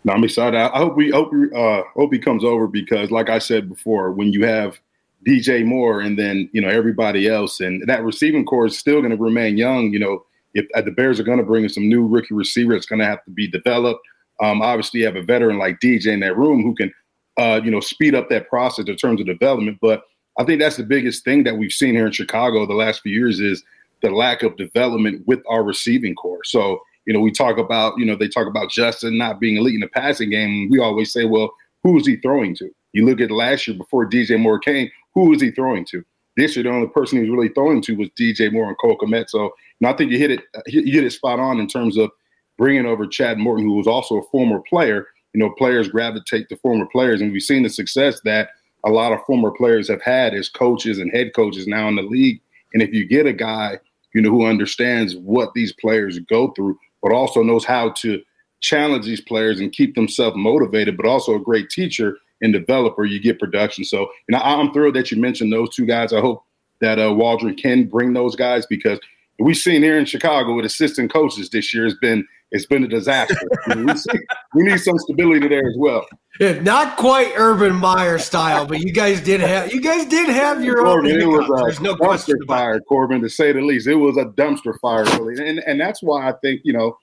No, 0.04 0.12
I'm 0.12 0.24
excited. 0.24 0.56
I 0.56 0.78
hope 0.78 0.96
we 0.96 1.10
hope 1.10 1.32
uh, 1.54 1.82
hope 1.94 2.12
he 2.12 2.18
comes 2.18 2.44
over 2.44 2.66
because, 2.66 3.10
like 3.10 3.28
I 3.28 3.38
said 3.38 3.68
before, 3.68 4.12
when 4.12 4.32
you 4.32 4.46
have 4.46 4.78
DJ 5.26 5.64
Moore 5.64 6.00
and 6.00 6.18
then 6.18 6.48
you 6.52 6.60
know 6.60 6.68
everybody 6.68 7.28
else, 7.28 7.60
and 7.60 7.82
that 7.88 8.04
receiving 8.04 8.44
corps 8.44 8.66
is 8.66 8.78
still 8.78 9.00
going 9.00 9.16
to 9.16 9.22
remain 9.22 9.56
young. 9.56 9.92
You 9.92 9.98
know, 9.98 10.24
if 10.52 10.66
uh, 10.74 10.82
the 10.82 10.90
Bears 10.92 11.18
are 11.18 11.24
going 11.24 11.38
to 11.38 11.44
bring 11.44 11.64
in 11.64 11.70
some 11.70 11.88
new 11.88 12.06
rookie 12.06 12.34
receiver, 12.34 12.74
it's 12.74 12.86
going 12.86 13.00
to 13.00 13.06
have 13.06 13.24
to 13.24 13.30
be 13.30 13.48
developed. 13.48 14.00
Um, 14.42 14.62
obviously, 14.62 15.00
you 15.00 15.06
have 15.06 15.16
a 15.16 15.22
veteran 15.22 15.58
like 15.58 15.80
DJ 15.80 16.08
in 16.08 16.20
that 16.20 16.36
room 16.36 16.62
who 16.62 16.74
can, 16.74 16.92
uh, 17.38 17.60
you 17.64 17.70
know, 17.70 17.80
speed 17.80 18.14
up 18.14 18.28
that 18.28 18.48
process 18.48 18.86
in 18.86 18.96
terms 18.96 19.20
of 19.20 19.26
development. 19.26 19.78
But 19.80 20.02
I 20.38 20.44
think 20.44 20.60
that's 20.60 20.76
the 20.76 20.84
biggest 20.84 21.24
thing 21.24 21.44
that 21.44 21.56
we've 21.56 21.72
seen 21.72 21.94
here 21.94 22.06
in 22.06 22.12
Chicago 22.12 22.66
the 22.66 22.74
last 22.74 23.00
few 23.00 23.12
years 23.12 23.40
is 23.40 23.64
the 24.04 24.10
lack 24.10 24.42
of 24.42 24.56
development 24.56 25.26
with 25.26 25.42
our 25.48 25.64
receiving 25.64 26.14
corps. 26.14 26.44
So, 26.44 26.80
you 27.06 27.12
know, 27.12 27.20
we 27.20 27.30
talk 27.30 27.58
about, 27.58 27.98
you 27.98 28.04
know, 28.04 28.16
they 28.16 28.28
talk 28.28 28.46
about 28.46 28.70
Justin 28.70 29.18
not 29.18 29.40
being 29.40 29.56
elite 29.56 29.74
in 29.74 29.80
the 29.80 29.88
passing 29.88 30.30
game. 30.30 30.68
We 30.70 30.78
always 30.78 31.12
say, 31.12 31.24
well, 31.24 31.52
who 31.82 31.98
is 31.98 32.06
he 32.06 32.16
throwing 32.16 32.54
to? 32.56 32.70
You 32.92 33.04
look 33.04 33.20
at 33.20 33.30
last 33.30 33.66
year 33.66 33.76
before 33.76 34.08
DJ 34.08 34.38
Moore 34.38 34.58
came, 34.58 34.90
who 35.14 35.30
was 35.30 35.40
he 35.40 35.50
throwing 35.50 35.84
to? 35.86 36.04
This 36.36 36.56
year, 36.56 36.64
the 36.64 36.70
only 36.70 36.88
person 36.88 37.18
he 37.18 37.28
was 37.28 37.36
really 37.36 37.52
throwing 37.54 37.80
to 37.82 37.96
was 37.96 38.08
DJ 38.18 38.52
Moore 38.52 38.68
and 38.68 38.78
Cole 38.78 38.98
Kmet. 38.98 39.28
So 39.28 39.52
and 39.80 39.88
I 39.88 39.96
think 39.96 40.10
you 40.10 40.18
hit 40.18 40.30
it 40.30 40.40
you 40.66 40.92
hit 40.92 41.04
it 41.04 41.10
spot 41.10 41.38
on 41.38 41.60
in 41.60 41.68
terms 41.68 41.96
of 41.96 42.10
bringing 42.56 42.86
over 42.86 43.06
Chad 43.06 43.38
Morton, 43.38 43.66
who 43.66 43.74
was 43.74 43.86
also 43.86 44.16
a 44.16 44.28
former 44.30 44.60
player. 44.68 45.06
You 45.32 45.40
know, 45.40 45.50
players 45.50 45.88
gravitate 45.88 46.48
to 46.48 46.56
former 46.56 46.86
players, 46.86 47.20
and 47.20 47.32
we've 47.32 47.42
seen 47.42 47.64
the 47.64 47.68
success 47.68 48.20
that 48.24 48.50
a 48.84 48.90
lot 48.90 49.12
of 49.12 49.24
former 49.26 49.50
players 49.50 49.88
have 49.88 50.02
had 50.02 50.34
as 50.34 50.48
coaches 50.48 50.98
and 50.98 51.10
head 51.12 51.34
coaches 51.34 51.66
now 51.66 51.88
in 51.88 51.96
the 51.96 52.02
league. 52.02 52.40
And 52.72 52.82
if 52.82 52.92
you 52.92 53.06
get 53.06 53.26
a 53.26 53.32
guy, 53.32 53.78
you 54.14 54.22
know, 54.22 54.30
who 54.30 54.46
understands 54.46 55.14
what 55.16 55.52
these 55.54 55.72
players 55.72 56.18
go 56.20 56.52
through, 56.52 56.78
but 57.02 57.12
also 57.12 57.42
knows 57.42 57.64
how 57.64 57.90
to 57.90 58.22
challenge 58.60 59.04
these 59.04 59.20
players 59.20 59.60
and 59.60 59.72
keep 59.72 59.94
themselves 59.94 60.36
motivated, 60.36 60.96
but 60.96 61.06
also 61.06 61.34
a 61.34 61.40
great 61.40 61.68
teacher 61.68 62.16
and 62.40 62.52
developer, 62.52 63.04
you 63.04 63.20
get 63.20 63.38
production. 63.38 63.84
So, 63.84 64.00
you 64.28 64.32
know, 64.32 64.38
I'm 64.38 64.72
thrilled 64.72 64.94
that 64.94 65.10
you 65.10 65.20
mentioned 65.20 65.52
those 65.52 65.74
two 65.74 65.86
guys. 65.86 66.12
I 66.12 66.20
hope 66.20 66.44
that 66.80 66.98
uh, 66.98 67.12
Waldron 67.12 67.56
can 67.56 67.84
bring 67.84 68.12
those 68.12 68.36
guys 68.36 68.66
because 68.66 68.98
we've 69.38 69.56
seen 69.56 69.82
here 69.82 69.98
in 69.98 70.04
Chicago 70.04 70.54
with 70.54 70.64
assistant 70.64 71.12
coaches 71.12 71.50
this 71.50 71.74
year 71.74 71.84
has 71.84 71.94
been 71.94 72.26
it's 72.54 72.66
been 72.66 72.84
a 72.84 72.88
disaster. 72.88 73.36
we, 73.74 73.96
see, 73.96 74.18
we, 74.54 74.62
need 74.62 74.78
some 74.78 74.96
stability 74.98 75.48
there 75.48 75.68
as 75.68 75.74
well. 75.76 76.06
Yeah, 76.38 76.60
not 76.60 76.96
quite 76.96 77.32
Urban 77.36 77.74
Meyer 77.74 78.18
style, 78.18 78.64
but 78.64 78.78
you 78.78 78.92
guys 78.92 79.20
did 79.20 79.40
have 79.40 79.72
you 79.72 79.80
guys 79.80 80.06
did 80.06 80.28
have 80.28 80.64
your 80.64 80.84
Corbin, 80.84 81.12
own. 81.12 81.20
It 81.20 81.26
was 81.26 81.50
a 81.50 81.64
There's 81.64 81.80
no 81.80 81.96
dumpster 81.96 82.36
fire, 82.46 82.80
Corbin, 82.80 83.20
to 83.22 83.28
say 83.28 83.52
the 83.52 83.60
least. 83.60 83.88
It 83.88 83.96
was 83.96 84.16
a 84.16 84.26
dumpster 84.26 84.78
fire, 84.80 85.04
really, 85.18 85.46
and 85.46 85.58
and 85.66 85.80
that's 85.80 86.00
why 86.02 86.28
I 86.28 86.32
think 86.42 86.60
you 86.64 86.72
know 86.72 86.96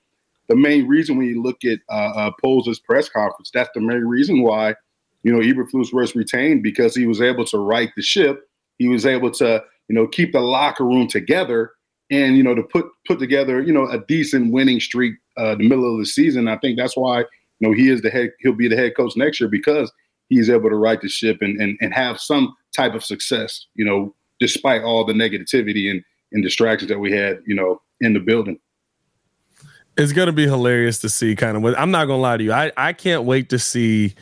the 0.48 0.56
main 0.56 0.88
reason 0.88 1.18
when 1.18 1.26
you 1.26 1.42
look 1.42 1.64
at 1.64 1.80
uh, 1.90 2.30
uh 2.30 2.30
press 2.84 3.08
conference, 3.10 3.50
that's 3.52 3.70
the 3.74 3.80
main 3.80 4.04
reason 4.04 4.42
why 4.42 4.74
you 5.22 5.32
know 5.32 5.38
Eberflus 5.38 5.92
was 5.92 6.14
retained 6.14 6.62
because 6.62 6.96
he 6.96 7.06
was 7.06 7.20
able 7.20 7.44
to 7.46 7.58
right 7.58 7.90
the 7.94 8.02
ship. 8.02 8.48
He 8.78 8.88
was 8.88 9.04
able 9.04 9.30
to 9.32 9.62
you 9.88 9.94
know 9.94 10.06
keep 10.06 10.32
the 10.32 10.40
locker 10.40 10.84
room 10.84 11.08
together 11.08 11.72
and 12.10 12.38
you 12.38 12.42
know 12.42 12.54
to 12.54 12.62
put 12.62 12.86
put 13.06 13.18
together 13.18 13.60
you 13.60 13.72
know 13.72 13.88
a 13.88 13.98
decent 14.06 14.50
winning 14.50 14.80
streak 14.80 15.14
uh, 15.36 15.54
the 15.54 15.68
middle 15.68 15.90
of 15.92 15.98
the 15.98 16.06
season. 16.06 16.48
I 16.48 16.58
think 16.58 16.78
that's 16.78 16.96
why 16.96 17.20
you 17.20 17.68
know 17.68 17.72
he 17.72 17.90
is 17.90 18.02
the 18.02 18.10
head. 18.10 18.30
He'll 18.40 18.52
be 18.52 18.68
the 18.68 18.76
head 18.76 18.96
coach 18.96 19.12
next 19.16 19.40
year 19.40 19.48
because 19.48 19.90
he's 20.28 20.50
able 20.50 20.70
to 20.70 20.76
right 20.76 21.00
the 21.00 21.08
ship 21.08 21.38
and 21.40 21.60
and, 21.60 21.78
and 21.80 21.94
have 21.94 22.20
some 22.20 22.54
type 22.76 22.94
of 22.94 23.04
success. 23.04 23.66
You 23.74 23.84
know, 23.84 24.14
despite 24.40 24.82
all 24.82 25.04
the 25.04 25.12
negativity 25.12 25.90
and 25.90 26.02
and 26.32 26.42
distractions 26.42 26.88
that 26.88 26.98
we 26.98 27.12
had. 27.12 27.40
You 27.46 27.54
know, 27.54 27.80
in 28.02 28.12
the 28.12 28.20
building. 28.20 28.58
It's 29.96 30.12
gonna 30.12 30.32
be 30.32 30.44
hilarious 30.44 30.98
to 31.00 31.08
see 31.08 31.36
kind 31.36 31.56
of 31.56 31.74
I'm 31.76 31.90
not 31.90 32.06
gonna 32.06 32.20
lie 32.20 32.36
to 32.36 32.44
you. 32.44 32.52
I, 32.52 32.72
I 32.76 32.92
can't 32.92 33.24
wait 33.24 33.50
to 33.50 33.58
see 33.58 34.14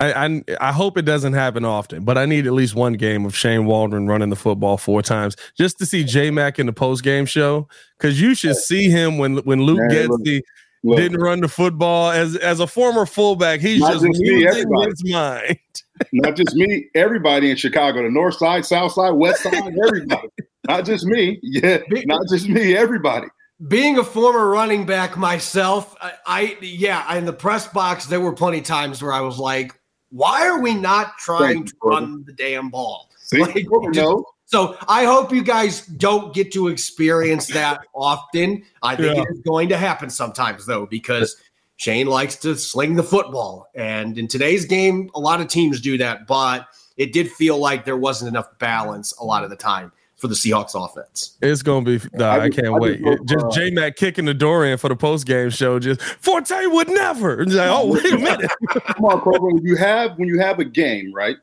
I, 0.00 0.26
I, 0.26 0.44
I 0.60 0.72
hope 0.72 0.96
it 0.96 1.02
doesn't 1.02 1.34
happen 1.34 1.64
often, 1.64 2.04
but 2.04 2.16
I 2.16 2.24
need 2.24 2.46
at 2.46 2.54
least 2.54 2.74
one 2.74 2.94
game 2.94 3.26
of 3.26 3.36
Shane 3.36 3.66
Waldron 3.66 4.06
running 4.06 4.30
the 4.30 4.36
football 4.36 4.78
four 4.78 5.02
times 5.02 5.36
just 5.56 5.78
to 5.78 5.86
see 5.86 6.04
J 6.04 6.30
Mac 6.30 6.58
in 6.58 6.66
the 6.66 6.72
post 6.72 7.04
game 7.04 7.26
show. 7.26 7.68
Because 7.98 8.20
you 8.20 8.34
should 8.34 8.56
see 8.56 8.88
him 8.88 9.18
when 9.18 9.36
when 9.38 9.62
Luke 9.62 9.78
Man, 9.78 9.90
Getsy 9.90 10.42
look, 10.82 10.96
didn't 10.96 11.20
run 11.20 11.40
the 11.40 11.48
football 11.48 12.10
as 12.10 12.34
as 12.36 12.60
a 12.60 12.66
former 12.66 13.04
fullback. 13.04 13.60
He's 13.60 13.80
just, 13.80 13.92
just 13.92 14.04
losing 14.04 14.36
me, 14.38 14.44
his 14.44 15.04
mind. 15.04 15.58
not 16.14 16.34
just 16.34 16.54
me, 16.54 16.88
everybody 16.94 17.50
in 17.50 17.56
Chicago, 17.56 18.02
the 18.02 18.10
North 18.10 18.36
Side, 18.36 18.64
South 18.64 18.92
Side, 18.92 19.10
West 19.10 19.42
Side, 19.42 19.54
everybody. 19.54 20.28
not 20.66 20.86
just 20.86 21.04
me, 21.04 21.38
yeah, 21.42 21.78
not 22.06 22.22
just 22.30 22.48
me, 22.48 22.74
everybody 22.74 23.26
being 23.68 23.98
a 23.98 24.04
former 24.04 24.48
running 24.48 24.86
back 24.86 25.18
myself, 25.18 25.94
I, 26.00 26.12
I, 26.26 26.56
yeah, 26.62 27.14
in 27.16 27.26
the 27.26 27.32
press 27.32 27.66
box, 27.66 28.06
there 28.06 28.20
were 28.20 28.32
plenty 28.32 28.58
of 28.58 28.64
times 28.64 29.02
where 29.02 29.12
I 29.12 29.20
was 29.20 29.38
like, 29.38 29.78
why 30.10 30.46
are 30.46 30.60
we 30.60 30.74
not 30.74 31.18
trying 31.18 31.64
to 31.64 31.74
run 31.82 32.24
the 32.24 32.32
damn 32.32 32.68
ball? 32.70 33.10
See, 33.16 33.40
like, 33.40 33.66
no, 33.94 34.24
So 34.46 34.76
I 34.88 35.04
hope 35.04 35.32
you 35.32 35.42
guys 35.42 35.86
don't 35.86 36.34
get 36.34 36.52
to 36.52 36.68
experience 36.68 37.46
that 37.48 37.80
often. 37.94 38.64
I 38.82 38.96
think 38.96 39.16
yeah. 39.16 39.22
it 39.22 39.28
is 39.30 39.40
going 39.40 39.68
to 39.68 39.76
happen 39.76 40.10
sometimes, 40.10 40.66
though, 40.66 40.86
because 40.86 41.36
Shane 41.76 42.08
likes 42.08 42.36
to 42.36 42.56
sling 42.56 42.96
the 42.96 43.02
football. 43.02 43.70
And 43.74 44.18
in 44.18 44.26
today's 44.26 44.64
game, 44.64 45.10
a 45.14 45.20
lot 45.20 45.40
of 45.40 45.48
teams 45.48 45.80
do 45.80 45.96
that, 45.98 46.26
but 46.26 46.66
it 46.96 47.12
did 47.12 47.30
feel 47.30 47.58
like 47.58 47.84
there 47.84 47.96
wasn't 47.96 48.28
enough 48.28 48.58
balance 48.58 49.16
a 49.18 49.24
lot 49.24 49.44
of 49.44 49.50
the 49.50 49.56
time 49.56 49.92
for 50.20 50.28
the 50.28 50.34
Seahawks 50.34 50.74
offense. 50.74 51.36
It's 51.40 51.62
gonna 51.62 51.84
be. 51.84 52.00
Nah, 52.12 52.28
I, 52.28 52.44
I, 52.44 52.50
can't 52.50 52.68
I 52.68 52.78
wait. 52.78 53.02
Just, 53.02 53.24
just 53.24 53.44
uh, 53.46 53.50
J 53.50 53.70
Mac 53.70 53.96
kicking 53.96 54.26
the 54.26 54.34
door 54.34 54.66
in 54.66 54.76
for 54.78 54.88
the 54.88 54.96
post 54.96 55.26
game 55.26 55.50
show. 55.50 55.78
Just 55.78 56.00
Forte 56.02 56.66
would 56.66 56.88
never. 56.88 57.44
Like, 57.46 57.70
oh 57.70 57.86
wait 57.86 58.12
a 58.12 58.18
minute. 58.18 58.50
Come 58.68 59.04
on, 59.06 59.20
Kroger. 59.20 59.52
When 59.52 59.64
you 59.64 59.76
have 59.76 60.18
when 60.18 60.28
you 60.28 60.38
have 60.38 60.58
a 60.58 60.64
game 60.64 61.12
right, 61.14 61.36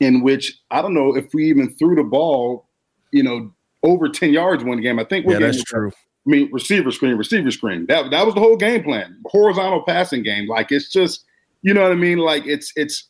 in 0.00 0.22
which 0.22 0.60
I 0.70 0.82
don't 0.82 0.94
know 0.94 1.16
if 1.16 1.32
we 1.32 1.44
even 1.48 1.72
threw 1.74 1.94
the 1.94 2.02
ball, 2.02 2.66
you 3.12 3.22
know, 3.22 3.52
over 3.82 4.08
ten 4.08 4.32
yards 4.32 4.64
one 4.64 4.80
game. 4.80 4.98
I 4.98 5.04
think. 5.04 5.26
We 5.26 5.34
Yeah, 5.34 5.40
that's 5.40 5.62
true. 5.62 5.92
I 6.26 6.30
mean, 6.30 6.50
receiver 6.52 6.92
screen, 6.92 7.16
receiver 7.16 7.50
screen. 7.50 7.86
That 7.86 8.10
that 8.10 8.26
was 8.26 8.34
the 8.34 8.40
whole 8.40 8.56
game 8.56 8.82
plan. 8.82 9.18
Horizontal 9.26 9.82
passing 9.82 10.22
game. 10.22 10.48
Like 10.48 10.70
it's 10.70 10.88
just, 10.88 11.24
you 11.62 11.74
know 11.74 11.82
what 11.82 11.92
I 11.92 11.96
mean. 11.96 12.18
Like 12.18 12.46
it's 12.46 12.72
it's 12.76 13.08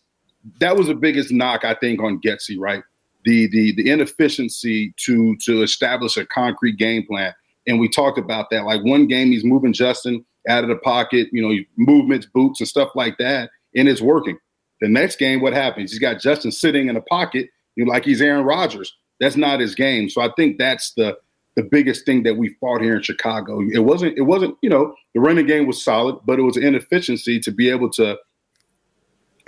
that 0.60 0.76
was 0.76 0.86
the 0.86 0.94
biggest 0.94 1.30
knock 1.30 1.64
I 1.64 1.74
think 1.74 2.02
on 2.02 2.20
Getsy, 2.20 2.56
right? 2.58 2.82
The 3.24 3.48
the 3.48 3.74
the 3.76 3.90
inefficiency 3.90 4.94
to 5.04 5.36
to 5.44 5.62
establish 5.62 6.16
a 6.16 6.26
concrete 6.26 6.76
game 6.76 7.06
plan. 7.06 7.34
And 7.66 7.78
we 7.78 7.88
talked 7.88 8.18
about 8.18 8.50
that. 8.50 8.64
Like 8.64 8.82
one 8.84 9.06
game, 9.06 9.30
he's 9.30 9.44
moving 9.44 9.72
Justin 9.72 10.24
out 10.48 10.64
of 10.64 10.68
the 10.68 10.76
pocket, 10.76 11.28
you 11.32 11.40
know, 11.40 11.56
movements, 11.76 12.26
boots, 12.26 12.60
and 12.60 12.68
stuff 12.68 12.90
like 12.94 13.16
that, 13.18 13.50
and 13.76 13.88
it's 13.88 14.00
working. 14.00 14.38
The 14.80 14.88
next 14.88 15.16
game, 15.16 15.40
what 15.40 15.52
happens? 15.52 15.92
He's 15.92 16.00
got 16.00 16.20
Justin 16.20 16.50
sitting 16.50 16.88
in 16.88 16.96
the 16.96 17.02
pocket, 17.02 17.48
you 17.76 17.84
know, 17.84 17.92
like 17.92 18.04
he's 18.04 18.20
Aaron 18.20 18.44
Rodgers. 18.44 18.92
That's 19.20 19.36
not 19.36 19.60
his 19.60 19.76
game. 19.76 20.08
So 20.08 20.20
I 20.20 20.30
think 20.36 20.58
that's 20.58 20.92
the 20.94 21.16
the 21.54 21.62
biggest 21.62 22.06
thing 22.06 22.22
that 22.22 22.36
we 22.36 22.56
fought 22.60 22.80
here 22.80 22.96
in 22.96 23.02
Chicago. 23.02 23.60
It 23.72 23.80
wasn't, 23.80 24.16
it 24.16 24.22
wasn't, 24.22 24.56
you 24.62 24.70
know, 24.70 24.94
the 25.14 25.20
running 25.20 25.46
game 25.46 25.66
was 25.66 25.84
solid, 25.84 26.18
but 26.24 26.38
it 26.38 26.42
was 26.42 26.56
inefficiency 26.56 27.38
to 27.40 27.50
be 27.50 27.68
able 27.68 27.90
to 27.90 28.18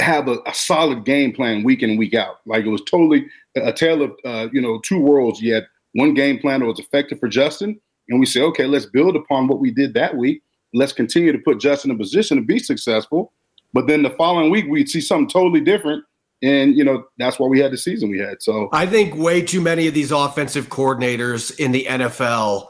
have 0.00 0.28
a, 0.28 0.38
a, 0.46 0.52
solid 0.52 1.04
game 1.04 1.32
plan 1.32 1.62
week 1.62 1.82
in 1.82 1.96
week 1.96 2.14
out. 2.14 2.40
Like 2.46 2.64
it 2.64 2.68
was 2.68 2.82
totally 2.82 3.26
a 3.56 3.72
tale 3.72 4.02
of 4.02 4.12
uh, 4.24 4.48
you 4.52 4.60
know 4.60 4.80
two 4.80 4.98
worlds. 4.98 5.40
You 5.40 5.54
had 5.54 5.66
one 5.94 6.14
game 6.14 6.38
plan 6.38 6.60
that 6.60 6.66
was 6.66 6.78
effective 6.78 7.18
for 7.20 7.28
Justin, 7.28 7.80
and 8.08 8.20
we 8.20 8.26
say, 8.26 8.42
okay, 8.42 8.66
let's 8.66 8.86
build 8.86 9.16
upon 9.16 9.48
what 9.48 9.60
we 9.60 9.70
did 9.70 9.94
that 9.94 10.16
week. 10.16 10.42
Let's 10.72 10.92
continue 10.92 11.32
to 11.32 11.38
put 11.38 11.60
Justin 11.60 11.90
in 11.90 11.96
a 11.96 11.98
position 11.98 12.36
to 12.36 12.42
be 12.42 12.58
successful. 12.58 13.32
But 13.72 13.86
then 13.86 14.02
the 14.02 14.10
following 14.10 14.50
week, 14.50 14.66
we'd 14.68 14.88
see 14.88 15.00
something 15.00 15.28
totally 15.28 15.60
different. 15.60 16.04
And, 16.42 16.76
you 16.76 16.84
know, 16.84 17.04
that's 17.18 17.38
why 17.38 17.48
we 17.48 17.58
had 17.58 17.72
the 17.72 17.78
season 17.78 18.10
we 18.10 18.18
had. 18.18 18.42
So 18.42 18.68
I 18.72 18.86
think 18.86 19.16
way 19.16 19.40
too 19.40 19.60
many 19.60 19.86
of 19.88 19.94
these 19.94 20.12
offensive 20.12 20.68
coordinators 20.68 21.58
in 21.58 21.72
the 21.72 21.86
NFL, 21.88 22.68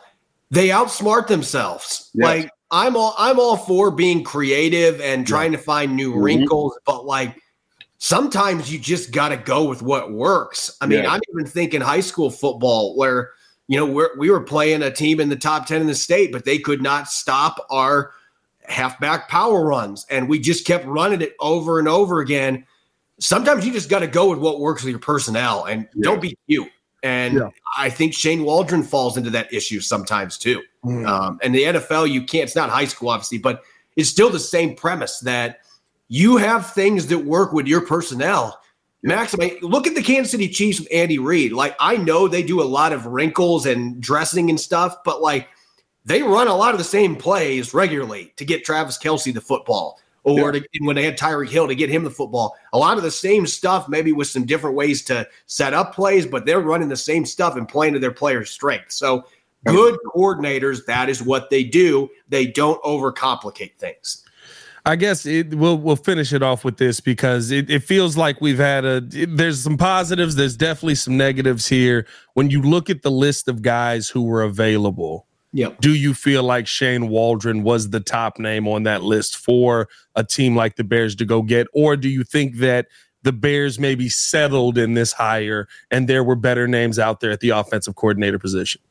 they 0.51 0.69
outsmart 0.69 1.27
themselves. 1.27 2.11
Yes. 2.15 2.25
Like 2.25 2.51
I'm 2.71 2.97
all 2.97 3.15
I'm 3.19 3.39
all 3.39 3.57
for 3.57 3.91
being 3.91 4.23
creative 4.23 5.01
and 5.01 5.27
trying 5.27 5.53
yeah. 5.53 5.59
to 5.59 5.65
find 5.65 5.97
new 5.97 6.13
mm-hmm. 6.13 6.23
wrinkles, 6.23 6.79
but 6.87 7.05
like 7.05 7.37
sometimes 8.05 8.71
you 8.71 8.79
just 8.79 9.13
got 9.13 9.31
to 9.31 9.37
go 9.39 9.65
with 9.65 9.81
what 9.81 10.13
works. 10.13 10.77
I 10.83 10.87
mean, 10.87 11.05
yeah. 11.05 11.11
I'm 11.11 11.23
even 11.33 11.47
thinking 11.47 11.81
high 11.81 12.01
school 12.01 12.31
football 12.31 12.95
where, 12.99 13.31
you 13.67 13.79
know, 13.79 13.87
we're, 13.87 14.11
we 14.19 14.29
were 14.29 14.43
playing 14.43 14.83
a 14.83 14.91
team 14.91 15.21
in 15.21 15.31
the 15.31 15.37
top 15.37 15.65
10 15.65 15.81
in 15.81 15.87
the 15.87 15.95
state, 15.95 16.31
but 16.31 16.45
they 16.45 16.59
could 16.59 16.83
not 16.83 17.09
stop 17.09 17.67
our 17.71 18.13
halfback 18.65 19.31
power 19.31 19.65
runs. 19.65 20.05
And 20.11 20.29
we 20.29 20.39
just 20.39 20.67
kept 20.67 20.85
running 20.85 21.23
it 21.23 21.35
over 21.41 21.79
and 21.79 21.89
over 21.89 22.21
again. 22.21 22.67
Sometimes 23.21 23.65
you 23.65 23.73
just 23.73 23.89
got 23.89 24.01
to 24.01 24.07
go 24.07 24.29
with 24.29 24.39
what 24.39 24.61
works 24.61 24.85
with 24.85 24.91
your 24.91 25.01
personnel 25.01 25.65
and 25.65 25.89
yeah. 25.95 26.03
don't 26.03 26.21
be 26.21 26.37
cute. 26.47 26.69
And 27.03 27.37
yeah. 27.37 27.49
I 27.79 27.89
think 27.89 28.13
Shane 28.13 28.45
Waldron 28.45 28.83
falls 28.83 29.17
into 29.17 29.31
that 29.31 29.51
issue 29.51 29.81
sometimes 29.81 30.37
too. 30.37 30.61
Mm. 30.85 31.09
Um, 31.09 31.39
and 31.43 31.55
the 31.55 31.63
NFL, 31.63 32.11
you 32.11 32.25
can't, 32.25 32.45
it's 32.45 32.57
not 32.57 32.69
high 32.69 32.85
school, 32.85 33.09
obviously, 33.09 33.39
but 33.39 33.63
it's 33.97 34.11
still 34.11 34.29
the 34.29 34.39
same 34.39 34.77
premise 34.77 35.21
that 35.21 35.61
you 36.09 36.37
have 36.37 36.73
things 36.73 37.07
that 37.09 37.19
work 37.19 37.53
with 37.53 37.67
your 37.67 37.81
personnel. 37.81 38.61
Max, 39.03 39.35
look 39.61 39.87
at 39.87 39.95
the 39.95 40.03
Kansas 40.03 40.31
City 40.31 40.49
Chiefs 40.49 40.81
with 40.81 40.89
Andy 40.91 41.19
Reid. 41.19 41.53
Like, 41.53 41.77
I 41.79 41.99
know 41.99 42.27
they 42.27 42.43
do 42.43 42.63
a 42.63 42.65
lot 42.65 42.93
of 42.93 43.07
wrinkles 43.07 43.67
and 43.67 44.01
dressing 44.01 44.49
and 44.49 44.59
stuff, 44.59 44.97
but 45.05 45.21
like 45.21 45.49
they 46.07 46.23
run 46.23 46.49
a 46.49 46.57
lot 46.57 46.73
of 46.73 46.79
the 46.79 46.85
same 46.85 47.17
plays 47.17 47.75
regularly 47.75 48.33
to 48.37 48.45
get 48.45 48.65
Travis 48.65 48.99
Kelce 48.99 49.33
the 49.33 49.41
football 49.41 50.01
or 50.25 50.55
yeah. 50.55 50.61
to, 50.61 50.69
when 50.81 50.97
they 50.97 51.05
had 51.05 51.19
Tyreek 51.19 51.51
Hill 51.51 51.69
to 51.69 51.75
get 51.75 51.91
him 51.91 52.03
the 52.03 52.11
football. 52.11 52.57
A 52.73 52.79
lot 52.79 52.97
of 52.97 53.03
the 53.03 53.11
same 53.11 53.47
stuff, 53.47 53.89
maybe 53.89 54.13
with 54.13 54.29
some 54.29 54.47
different 54.47 54.75
ways 54.75 55.03
to 55.05 55.29
set 55.47 55.75
up 55.75 55.95
plays, 55.95 56.27
but 56.27 56.47
they're 56.47 56.61
running 56.61 56.89
the 56.89 56.97
same 56.97 57.27
stuff 57.27 57.57
and 57.57 57.69
playing 57.69 57.93
to 57.93 57.99
their 57.99 58.11
players' 58.11 58.51
strength. 58.51 58.93
So, 58.93 59.27
good 59.67 59.99
coordinators, 60.15 60.85
that 60.87 61.09
is 61.09 61.23
what 61.23 61.51
they 61.51 61.65
do. 61.65 62.09
They 62.29 62.47
don't 62.47 62.83
overcomplicate 62.83 63.77
things. 63.77 64.24
I 64.87 64.97
guess 64.97 65.25
it, 65.25 65.55
we'll 65.55 65.79
we'll 65.79 65.97
finish 65.97 66.33
it 66.33 66.43
off 66.43 66.63
with 66.63 66.77
this 66.77 67.01
because 67.01 67.51
it, 67.51 67.71
it 67.71 67.85
feels 67.85 68.19
like 68.19 68.41
we've 68.43 68.59
had 68.59 68.85
a 68.85 69.03
it, 69.13 69.35
there's 69.37 69.61
some 69.61 69.79
positives, 69.79 70.37
there's 70.37 70.57
definitely 70.57 70.97
some 70.97 71.17
negatives 71.17 71.69
here. 71.69 72.07
When 72.35 72.51
you 72.51 72.61
look 72.61 72.91
at 72.91 73.03
the 73.03 73.11
list 73.11 73.49
of 73.49 73.63
guys 73.63 74.11
who 74.11 74.23
were 74.23 74.43
available, 74.43 75.27
yep. 75.53 75.81
do 75.81 75.95
you 75.95 76.13
feel 76.13 76.43
like 76.43 76.67
Shane 76.67 77.09
Waldron 77.09 77.63
was 77.63 77.91
the 77.91 78.01
top 78.01 78.39
name 78.39 78.69
on 78.69 78.83
that 78.83 79.03
list 79.03 79.37
for 79.39 79.89
a 80.17 80.23
team 80.23 80.55
like 80.55 80.77
the 80.77 80.85
Bears 80.85 81.15
to 81.17 81.25
go 81.25 81.41
get, 81.41 81.67
or 81.73 81.97
do 81.97 82.11
you 82.11 82.23
think 82.23 82.57
that 82.57 82.89
the 83.23 83.33
Bears 83.33 83.79
maybe 83.79 84.11
settled 84.11 84.77
in 84.77 84.93
this 84.93 85.15
hire 85.15 85.67
and 85.91 86.09
there 86.09 86.23
were 86.23 86.37
better 86.37 86.69
names 86.69 86.99
out 86.99 87.21
there 87.21 87.31
at 87.31 87.41
the 87.41 87.51
offensive 87.51 87.95
coordinator 87.95 88.39
position? 88.39 88.83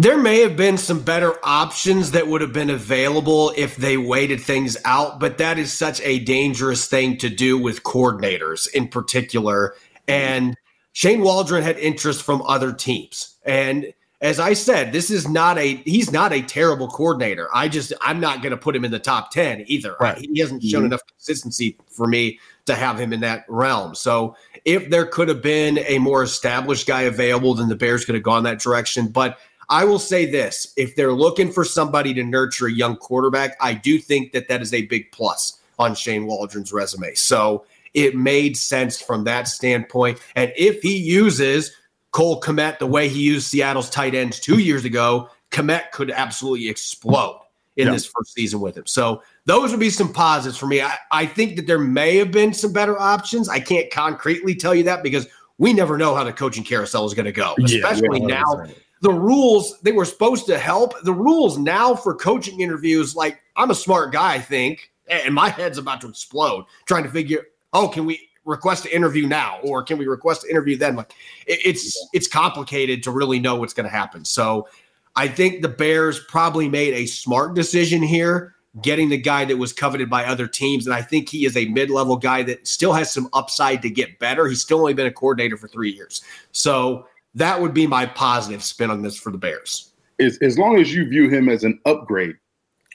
There 0.00 0.16
may 0.16 0.42
have 0.42 0.56
been 0.56 0.78
some 0.78 1.00
better 1.00 1.34
options 1.42 2.12
that 2.12 2.28
would 2.28 2.40
have 2.40 2.52
been 2.52 2.70
available 2.70 3.52
if 3.56 3.74
they 3.74 3.96
waited 3.96 4.40
things 4.40 4.76
out, 4.84 5.18
but 5.18 5.38
that 5.38 5.58
is 5.58 5.72
such 5.72 6.00
a 6.02 6.20
dangerous 6.20 6.86
thing 6.86 7.16
to 7.16 7.28
do 7.28 7.58
with 7.58 7.82
coordinators 7.82 8.72
in 8.72 8.86
particular. 8.86 9.74
And 10.06 10.56
Shane 10.92 11.20
Waldron 11.20 11.64
had 11.64 11.78
interest 11.78 12.22
from 12.22 12.42
other 12.42 12.72
teams. 12.72 13.38
And 13.44 13.92
as 14.20 14.38
I 14.38 14.52
said, 14.52 14.92
this 14.92 15.10
is 15.10 15.28
not 15.28 15.58
a 15.58 15.74
he's 15.84 16.12
not 16.12 16.32
a 16.32 16.42
terrible 16.42 16.86
coordinator. 16.86 17.48
I 17.52 17.68
just 17.68 17.92
I'm 18.00 18.20
not 18.20 18.40
going 18.40 18.50
to 18.52 18.56
put 18.56 18.76
him 18.76 18.84
in 18.84 18.92
the 18.92 19.00
top 19.00 19.32
10 19.32 19.64
either. 19.66 19.96
Right. 19.98 20.18
He 20.18 20.38
hasn't 20.38 20.62
shown 20.62 20.80
mm-hmm. 20.80 20.86
enough 20.86 21.02
consistency 21.08 21.76
for 21.88 22.06
me 22.06 22.38
to 22.66 22.76
have 22.76 23.00
him 23.00 23.12
in 23.12 23.20
that 23.20 23.46
realm. 23.48 23.96
So 23.96 24.36
if 24.64 24.90
there 24.90 25.06
could 25.06 25.28
have 25.28 25.42
been 25.42 25.78
a 25.86 25.98
more 25.98 26.22
established 26.22 26.86
guy 26.86 27.02
available, 27.02 27.54
then 27.54 27.68
the 27.68 27.76
Bears 27.76 28.04
could 28.04 28.14
have 28.14 28.24
gone 28.24 28.44
that 28.44 28.60
direction. 28.60 29.08
But 29.08 29.38
I 29.70 29.84
will 29.84 29.98
say 29.98 30.26
this 30.26 30.72
if 30.76 30.96
they're 30.96 31.12
looking 31.12 31.52
for 31.52 31.64
somebody 31.64 32.14
to 32.14 32.24
nurture 32.24 32.66
a 32.66 32.72
young 32.72 32.96
quarterback, 32.96 33.56
I 33.60 33.74
do 33.74 33.98
think 33.98 34.32
that 34.32 34.48
that 34.48 34.62
is 34.62 34.72
a 34.72 34.86
big 34.86 35.12
plus 35.12 35.60
on 35.78 35.94
Shane 35.94 36.26
Waldron's 36.26 36.72
resume. 36.72 37.14
So 37.14 37.64
it 37.94 38.16
made 38.16 38.56
sense 38.56 39.00
from 39.00 39.24
that 39.24 39.48
standpoint. 39.48 40.20
And 40.36 40.52
if 40.56 40.82
he 40.82 40.96
uses 40.96 41.74
Cole 42.12 42.40
Kmet 42.40 42.78
the 42.78 42.86
way 42.86 43.08
he 43.08 43.20
used 43.20 43.48
Seattle's 43.48 43.90
tight 43.90 44.14
ends 44.14 44.40
two 44.40 44.58
years 44.58 44.84
ago, 44.84 45.28
Kmet 45.50 45.90
could 45.92 46.10
absolutely 46.10 46.68
explode 46.68 47.40
in 47.76 47.86
yeah. 47.86 47.92
this 47.92 48.06
first 48.06 48.34
season 48.34 48.60
with 48.60 48.76
him. 48.76 48.86
So 48.86 49.22
those 49.44 49.70
would 49.70 49.80
be 49.80 49.90
some 49.90 50.12
positives 50.12 50.58
for 50.58 50.66
me. 50.66 50.80
I, 50.82 50.96
I 51.12 51.26
think 51.26 51.56
that 51.56 51.66
there 51.66 51.78
may 51.78 52.16
have 52.16 52.32
been 52.32 52.52
some 52.52 52.72
better 52.72 52.98
options. 52.98 53.48
I 53.48 53.60
can't 53.60 53.90
concretely 53.90 54.54
tell 54.54 54.74
you 54.74 54.82
that 54.84 55.02
because 55.02 55.28
we 55.58 55.72
never 55.72 55.96
know 55.96 56.14
how 56.14 56.24
the 56.24 56.32
coaching 56.32 56.64
carousel 56.64 57.06
is 57.06 57.14
going 57.14 57.26
to 57.26 57.32
go, 57.32 57.54
especially 57.64 58.20
yeah, 58.20 58.26
now 58.26 58.66
the 59.00 59.12
rules 59.12 59.78
they 59.82 59.92
were 59.92 60.04
supposed 60.04 60.46
to 60.46 60.58
help. 60.58 61.00
The 61.02 61.12
rules 61.12 61.58
now 61.58 61.94
for 61.94 62.14
coaching 62.14 62.60
interviews, 62.60 63.14
like 63.14 63.40
I'm 63.56 63.70
a 63.70 63.74
smart 63.74 64.12
guy, 64.12 64.34
I 64.34 64.38
think, 64.40 64.90
and 65.08 65.34
my 65.34 65.48
head's 65.48 65.78
about 65.78 66.00
to 66.02 66.08
explode 66.08 66.64
trying 66.86 67.04
to 67.04 67.10
figure, 67.10 67.46
oh, 67.72 67.88
can 67.88 68.06
we 68.06 68.28
request 68.44 68.86
an 68.86 68.92
interview 68.92 69.26
now 69.26 69.58
or 69.62 69.82
can 69.82 69.98
we 69.98 70.06
request 70.06 70.44
an 70.44 70.50
interview 70.50 70.76
then? 70.76 70.96
Like 70.96 71.12
it's 71.46 72.08
it's 72.12 72.26
complicated 72.26 73.02
to 73.04 73.10
really 73.10 73.38
know 73.38 73.56
what's 73.56 73.74
going 73.74 73.88
to 73.88 73.94
happen. 73.94 74.24
So 74.24 74.68
I 75.16 75.28
think 75.28 75.62
the 75.62 75.68
Bears 75.68 76.20
probably 76.28 76.68
made 76.68 76.94
a 76.94 77.06
smart 77.06 77.54
decision 77.54 78.02
here, 78.02 78.54
getting 78.82 79.08
the 79.08 79.18
guy 79.18 79.44
that 79.44 79.56
was 79.56 79.72
coveted 79.72 80.08
by 80.08 80.24
other 80.24 80.46
teams. 80.46 80.86
And 80.86 80.94
I 80.94 81.02
think 81.02 81.28
he 81.28 81.44
is 81.44 81.56
a 81.56 81.66
mid-level 81.66 82.16
guy 82.16 82.42
that 82.44 82.66
still 82.66 82.92
has 82.92 83.12
some 83.12 83.28
upside 83.32 83.82
to 83.82 83.90
get 83.90 84.18
better. 84.18 84.46
He's 84.46 84.62
still 84.62 84.78
only 84.78 84.94
been 84.94 85.06
a 85.06 85.12
coordinator 85.12 85.56
for 85.56 85.68
three 85.68 85.90
years. 85.90 86.22
So 86.52 87.06
that 87.38 87.60
would 87.60 87.74
be 87.74 87.86
my 87.86 88.06
positive 88.06 88.62
spin 88.62 88.90
on 88.90 89.02
this 89.02 89.16
for 89.16 89.30
the 89.30 89.38
Bears. 89.38 89.92
As, 90.20 90.38
as 90.38 90.58
long 90.58 90.78
as 90.78 90.92
you 90.92 91.08
view 91.08 91.28
him 91.28 91.48
as 91.48 91.64
an 91.64 91.78
upgrade 91.86 92.36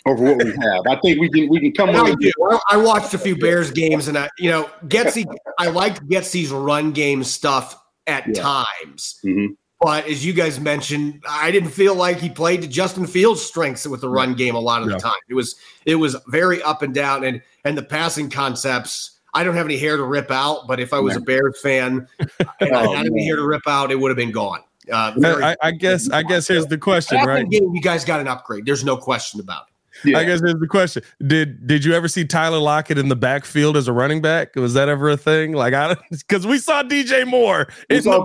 over 0.06 0.24
what 0.24 0.44
we 0.44 0.52
have, 0.52 0.82
I 0.88 1.00
think 1.02 1.20
we 1.20 1.30
can 1.30 1.50
we 1.50 1.60
can 1.60 1.72
come. 1.72 1.89
I 1.89 2.14
do. 2.20 2.32
I 2.70 2.78
watched 2.78 3.14
a 3.14 3.18
few 3.18 3.38
Bears 3.38 3.72
games, 3.72 4.08
and 4.10 4.18
I, 4.18 4.30
you 4.38 4.50
know, 4.50 4.70
Getsy. 4.88 5.26
I 5.58 5.68
liked 5.68 6.06
Getsy's 6.08 6.52
run 6.52 6.91
game 6.91 7.24
stuff 7.24 7.82
at 8.08 8.28
yeah. 8.28 8.41
times. 8.41 9.20
Mm-hmm. 9.24 9.54
But 9.80 10.08
as 10.08 10.26
you 10.26 10.34
guys 10.34 10.60
mentioned, 10.60 11.24
I 11.28 11.52
didn't 11.52 11.72
feel 11.72 11.94
like 11.96 12.18
he 12.18 12.30
played 12.30 12.62
to 12.62 12.68
Justin 12.68 13.06
Fields' 13.06 13.41
strengths 13.41 13.86
with 13.86 14.02
the 14.02 14.10
run 14.10 14.34
game 14.34 14.56
a 14.56 14.60
lot 14.60 14.82
of 14.82 14.89
yeah. 14.89 14.96
the 14.96 15.02
time. 15.02 15.14
It 15.30 15.34
was 15.34 15.56
it 15.86 15.96
was 15.96 16.16
very 16.28 16.62
up 16.62 16.82
and 16.82 16.94
down, 16.94 17.24
and 17.24 17.41
and 17.64 17.78
the 17.78 17.84
passing 17.84 18.30
concepts 18.30 19.20
I 19.34 19.44
don't 19.44 19.56
have 19.56 19.66
any 19.66 19.78
hair 19.78 19.98
to 19.98 20.04
rip 20.04 20.30
out, 20.30 20.68
but 20.68 20.80
if 20.80 20.94
I 20.94 21.00
was 21.00 21.16
a 21.16 21.20
Bears 21.20 21.60
fan 21.62 22.08
and 22.60 22.76
I 22.76 22.96
had 22.96 23.06
any 23.08 23.26
hair 23.26 23.36
to 23.36 23.46
rip 23.46 23.68
out, 23.68 23.92
it 23.92 23.96
would 23.96 24.10
have 24.10 24.18
been 24.18 24.32
gone. 24.32 24.60
Uh, 24.92 25.14
I, 25.24 25.56
I, 25.62 25.72
guess. 25.72 26.10
I 26.10 26.24
guess 26.24 26.48
here's 26.48 26.66
the 26.68 26.78
question, 26.78 27.24
right? 27.26 27.50
Game, 27.50 27.74
you 27.74 27.82
guys 27.82 28.04
got 28.04 28.20
an 28.20 28.28
upgrade. 28.28 28.66
There's 28.66 28.84
no 28.84 28.98
question 28.98 29.40
about 29.40 29.64
it. 29.68 29.72
Yeah. 30.06 30.18
I 30.18 30.24
guess 30.24 30.41
here's 30.41 30.60
the 30.60 30.68
question: 30.68 31.04
Did 31.26 31.68
did 31.68 31.86
you 31.86 31.93
ever 31.93 32.08
see 32.08 32.26
Tyler 32.26 32.60
Lockett 32.60 32.97
in 32.97 33.10
the 33.10 33.16
backfield 33.16 33.78
as 33.78 33.88
a 33.88 33.93
running 33.93 34.22
back? 34.22 34.56
Was 34.56 34.74
that 34.74 34.89
ever 34.89 35.10
a 35.10 35.18
thing? 35.18 35.54
Like, 35.54 35.74
I 35.74 35.95
because 36.12 36.45
we 36.54 36.58
saw 36.58 36.84
DJ 36.84 37.28
Moore 37.28 37.68
in 37.89 38.04
the 38.04 38.24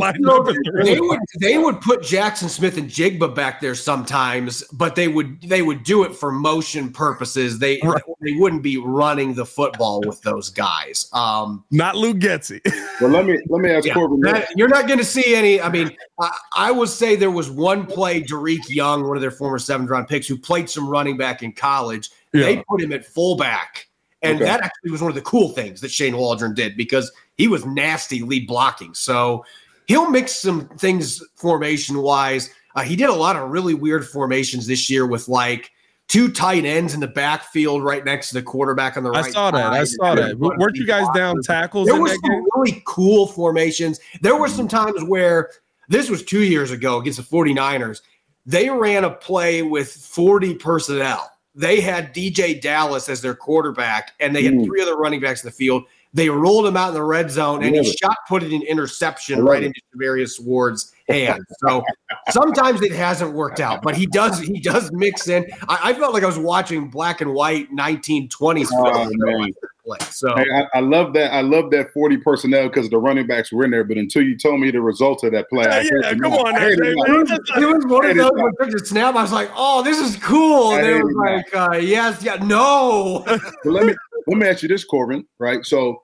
backfield. 0.00 0.84
They 0.84 1.00
would 1.00 1.20
they 1.40 1.58
would 1.58 1.80
put 1.80 2.02
Jackson 2.02 2.48
Smith-Njigba 2.48 3.34
back 3.34 3.60
there 3.60 3.74
sometimes, 3.74 4.62
but 4.72 4.94
they 4.94 5.08
would 5.08 5.40
they 5.42 5.62
would 5.62 5.84
do 5.84 6.04
it 6.04 6.14
for 6.14 6.32
motion 6.32 6.92
purposes. 6.92 7.58
They 7.58 7.80
right. 7.82 8.02
they 8.20 8.32
wouldn't 8.32 8.62
be 8.62 8.78
running 8.78 9.34
the 9.34 9.46
football 9.46 10.02
with 10.06 10.20
those 10.22 10.50
guys. 10.50 11.08
Um, 11.12 11.64
not 11.70 11.96
Luke 11.96 12.18
Getsy. 12.18 12.60
well, 13.00 13.10
let 13.10 13.26
me 13.26 13.38
let 13.48 13.60
me 13.60 13.70
ask 13.70 13.86
yeah, 13.86 13.94
Corbin. 13.94 14.20
That, 14.20 14.48
you're 14.56 14.68
not 14.68 14.86
going 14.86 14.98
to 14.98 15.04
see 15.04 15.34
any. 15.34 15.60
I 15.60 15.68
mean, 15.68 15.96
I, 16.20 16.36
I 16.56 16.70
would 16.70 16.88
say 16.88 17.16
there 17.16 17.30
was 17.30 17.50
one 17.50 17.86
play, 17.86 18.22
Dareke 18.22 18.68
Young, 18.68 19.06
one 19.06 19.16
of 19.16 19.20
their 19.20 19.30
former 19.30 19.58
seventh 19.58 19.90
round 19.90 20.08
picks, 20.08 20.26
who 20.26 20.36
played 20.36 20.68
some 20.68 20.88
running 21.04 21.18
back 21.18 21.42
in 21.42 21.52
college. 21.52 22.10
Yeah. 22.32 22.44
They 22.44 22.64
put 22.68 22.80
him 22.80 22.92
at 22.92 23.04
fullback. 23.04 23.88
And 24.22 24.36
okay. 24.36 24.44
that 24.44 24.62
actually 24.62 24.90
was 24.90 25.02
one 25.02 25.10
of 25.10 25.14
the 25.14 25.22
cool 25.22 25.50
things 25.50 25.82
that 25.82 25.90
Shane 25.90 26.16
Waldron 26.16 26.54
did 26.54 26.76
because 26.78 27.12
he 27.36 27.46
was 27.46 27.66
nasty 27.66 28.20
lead 28.22 28.46
blocking. 28.46 28.94
So 28.94 29.44
he'll 29.86 30.08
mix 30.08 30.34
some 30.34 30.66
things 30.78 31.22
formation 31.34 31.98
wise. 31.98 32.50
Uh, 32.74 32.82
he 32.82 32.96
did 32.96 33.10
a 33.10 33.14
lot 33.14 33.36
of 33.36 33.50
really 33.50 33.74
weird 33.74 34.08
formations 34.08 34.66
this 34.66 34.88
year 34.88 35.06
with 35.06 35.28
like 35.28 35.70
two 36.08 36.30
tight 36.30 36.64
ends 36.64 36.94
in 36.94 37.00
the 37.00 37.06
backfield 37.06 37.84
right 37.84 38.02
next 38.02 38.28
to 38.28 38.34
the 38.34 38.42
quarterback 38.42 38.96
on 38.96 39.02
the 39.02 39.10
right. 39.10 39.26
I 39.26 39.30
saw 39.30 39.50
that. 39.50 39.72
I 39.72 39.84
saw 39.84 40.14
that. 40.14 40.38
Weren't 40.38 40.76
you 40.76 40.86
guys 40.86 41.06
down 41.14 41.42
tackles? 41.42 41.86
There 41.86 42.00
were 42.00 42.08
some 42.08 42.20
game? 42.22 42.44
really 42.56 42.82
cool 42.86 43.26
formations. 43.26 44.00
There 44.22 44.36
were 44.36 44.48
some 44.48 44.68
times 44.68 45.04
where 45.04 45.50
this 45.88 46.08
was 46.08 46.24
two 46.24 46.42
years 46.42 46.70
ago 46.70 46.98
against 46.98 47.18
the 47.18 47.36
49ers 47.36 48.00
they 48.46 48.68
ran 48.68 49.04
a 49.04 49.10
play 49.10 49.62
with 49.62 49.92
40 49.92 50.54
personnel. 50.56 51.30
They 51.54 51.80
had 51.80 52.12
DJ 52.12 52.60
Dallas 52.60 53.08
as 53.08 53.20
their 53.20 53.34
quarterback, 53.34 54.12
and 54.18 54.34
they 54.34 54.42
had 54.42 54.64
three 54.64 54.82
other 54.82 54.96
running 54.96 55.20
backs 55.20 55.44
in 55.44 55.48
the 55.48 55.52
field. 55.52 55.84
They 56.12 56.28
rolled 56.28 56.66
him 56.66 56.76
out 56.76 56.88
in 56.88 56.94
the 56.94 57.02
red 57.02 57.30
zone, 57.30 57.62
and 57.64 57.74
he 57.74 57.80
it. 57.80 57.98
shot 57.98 58.16
put 58.28 58.42
it 58.42 58.52
in 58.52 58.62
interception 58.62 59.44
right 59.44 59.62
it. 59.62 59.66
into 59.66 59.80
Charvarius 59.94 60.40
Ward's 60.40 60.92
hand. 61.08 61.44
So 61.60 61.84
sometimes 62.30 62.82
it 62.82 62.92
hasn't 62.92 63.32
worked 63.32 63.60
out, 63.60 63.82
but 63.82 63.96
he 63.96 64.06
does 64.06 64.40
he 64.40 64.60
does 64.60 64.90
mix 64.92 65.28
in. 65.28 65.44
I, 65.68 65.90
I 65.90 65.94
felt 65.94 66.12
like 66.12 66.22
I 66.22 66.26
was 66.26 66.38
watching 66.38 66.88
black 66.88 67.20
and 67.20 67.34
white 67.34 67.70
1920s 67.72 68.68
oh, 68.72 69.48
play. 69.84 69.98
So 70.10 70.34
hey, 70.36 70.46
I, 70.54 70.78
I, 70.78 70.80
love 70.80 71.12
that. 71.14 71.32
I 71.32 71.40
love 71.42 71.70
that 71.70 71.92
40 71.92 72.18
personnel 72.18 72.68
because 72.68 72.90
the 72.90 72.98
running 72.98 73.26
backs 73.26 73.52
were 73.52 73.64
in 73.64 73.70
there. 73.70 73.84
But 73.84 73.98
until 73.98 74.22
you 74.22 74.36
told 74.36 74.60
me 74.60 74.70
the 74.70 74.80
result 74.80 75.24
of 75.24 75.32
that 75.32 75.48
play, 75.48 75.64
yeah, 75.64 75.82
yeah 76.02 76.14
come 76.14 76.32
on, 76.32 76.54
it, 76.56 76.78
it 76.78 77.66
was 77.66 77.84
one 77.86 78.06
of 78.06 78.16
those 78.16 78.30
when 78.32 78.52
took 78.60 78.78
the 78.78 78.86
snap. 78.86 79.14
I 79.14 79.22
was 79.22 79.32
like, 79.32 79.50
"Oh, 79.54 79.82
this 79.82 79.98
is 79.98 80.16
cool." 80.22 80.74
And 80.74 80.84
they 80.84 80.94
were 80.94 81.12
like, 81.12 81.54
uh, 81.54 81.76
"Yes, 81.76 82.22
yeah, 82.22 82.36
no." 82.36 83.24
let 83.64 83.86
me 83.86 83.94
let 84.26 84.38
me 84.38 84.46
ask 84.46 84.62
you 84.62 84.68
this, 84.68 84.84
Corbin. 84.84 85.26
Right, 85.38 85.64
so. 85.64 86.00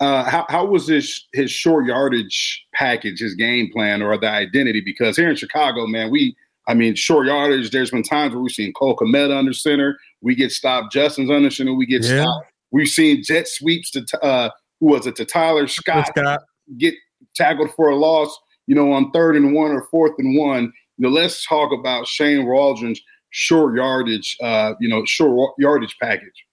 Uh, 0.00 0.22
how, 0.22 0.46
how 0.48 0.64
was 0.64 0.86
his 0.86 1.26
his 1.32 1.50
short 1.50 1.84
yardage 1.84 2.64
package, 2.72 3.18
his 3.18 3.34
game 3.34 3.68
plan, 3.72 4.00
or 4.00 4.16
the 4.16 4.28
identity? 4.30 4.80
Because 4.80 5.16
here 5.16 5.28
in 5.28 5.34
Chicago, 5.34 5.88
man, 5.88 6.08
we 6.08 6.36
I 6.68 6.74
mean, 6.74 6.94
short 6.94 7.26
yardage. 7.26 7.70
There's 7.70 7.90
been 7.90 8.02
times 8.02 8.34
where 8.34 8.42
we've 8.42 8.52
seen 8.52 8.72
Cole 8.74 8.94
Kmet 8.94 9.36
under 9.36 9.54
center. 9.54 9.98
We 10.20 10.34
get 10.34 10.52
stopped. 10.52 10.92
Justin's 10.92 11.30
under 11.30 11.50
center. 11.50 11.72
We 11.72 11.86
get 11.86 12.04
yeah. 12.04 12.22
stopped. 12.22 12.46
We've 12.70 12.88
seen 12.88 13.22
jet 13.22 13.48
sweeps 13.48 13.90
to 13.92 14.06
uh, 14.22 14.50
who 14.80 14.86
was 14.86 15.06
it 15.06 15.16
to 15.16 15.24
Tyler 15.24 15.66
Scott, 15.66 16.08
Scott, 16.08 16.42
get 16.78 16.94
tackled 17.34 17.70
for 17.74 17.88
a 17.88 17.96
loss. 17.96 18.36
You 18.66 18.74
know, 18.74 18.92
on 18.92 19.10
third 19.12 19.36
and 19.36 19.54
one 19.54 19.70
or 19.70 19.86
fourth 19.90 20.12
and 20.18 20.38
one. 20.38 20.72
You 20.98 21.08
know, 21.08 21.08
let's 21.08 21.46
talk 21.46 21.72
about 21.72 22.06
Shane 22.06 22.44
Waldron's 22.46 23.00
short 23.30 23.74
yardage. 23.76 24.36
Uh, 24.42 24.74
you 24.80 24.88
know, 24.88 25.04
short 25.06 25.54
yardage 25.58 25.96
package. 26.00 26.44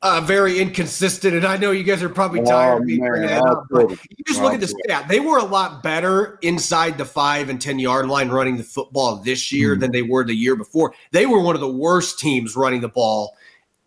Uh, 0.00 0.20
very 0.20 0.60
inconsistent, 0.60 1.34
and 1.34 1.44
I 1.44 1.56
know 1.56 1.72
you 1.72 1.82
guys 1.82 2.04
are 2.04 2.08
probably 2.08 2.40
tired 2.42 2.74
oh, 2.74 2.76
of 2.76 2.84
me 2.84 2.98
bringing 2.98 3.26
that 3.26 3.42
up. 3.42 3.64
But 3.68 3.90
you 3.90 4.24
just 4.28 4.40
look 4.40 4.54
at 4.54 4.60
the 4.60 4.68
stat; 4.68 5.08
they 5.08 5.18
were 5.18 5.38
a 5.38 5.44
lot 5.44 5.82
better 5.82 6.38
inside 6.42 6.98
the 6.98 7.04
five 7.04 7.48
and 7.48 7.60
ten 7.60 7.80
yard 7.80 8.06
line 8.06 8.28
running 8.28 8.58
the 8.58 8.62
football 8.62 9.16
this 9.16 9.50
year 9.50 9.72
mm-hmm. 9.72 9.80
than 9.80 9.90
they 9.90 10.02
were 10.02 10.24
the 10.24 10.36
year 10.36 10.54
before. 10.54 10.94
They 11.10 11.26
were 11.26 11.40
one 11.40 11.56
of 11.56 11.60
the 11.60 11.72
worst 11.72 12.20
teams 12.20 12.54
running 12.54 12.80
the 12.80 12.88
ball 12.88 13.34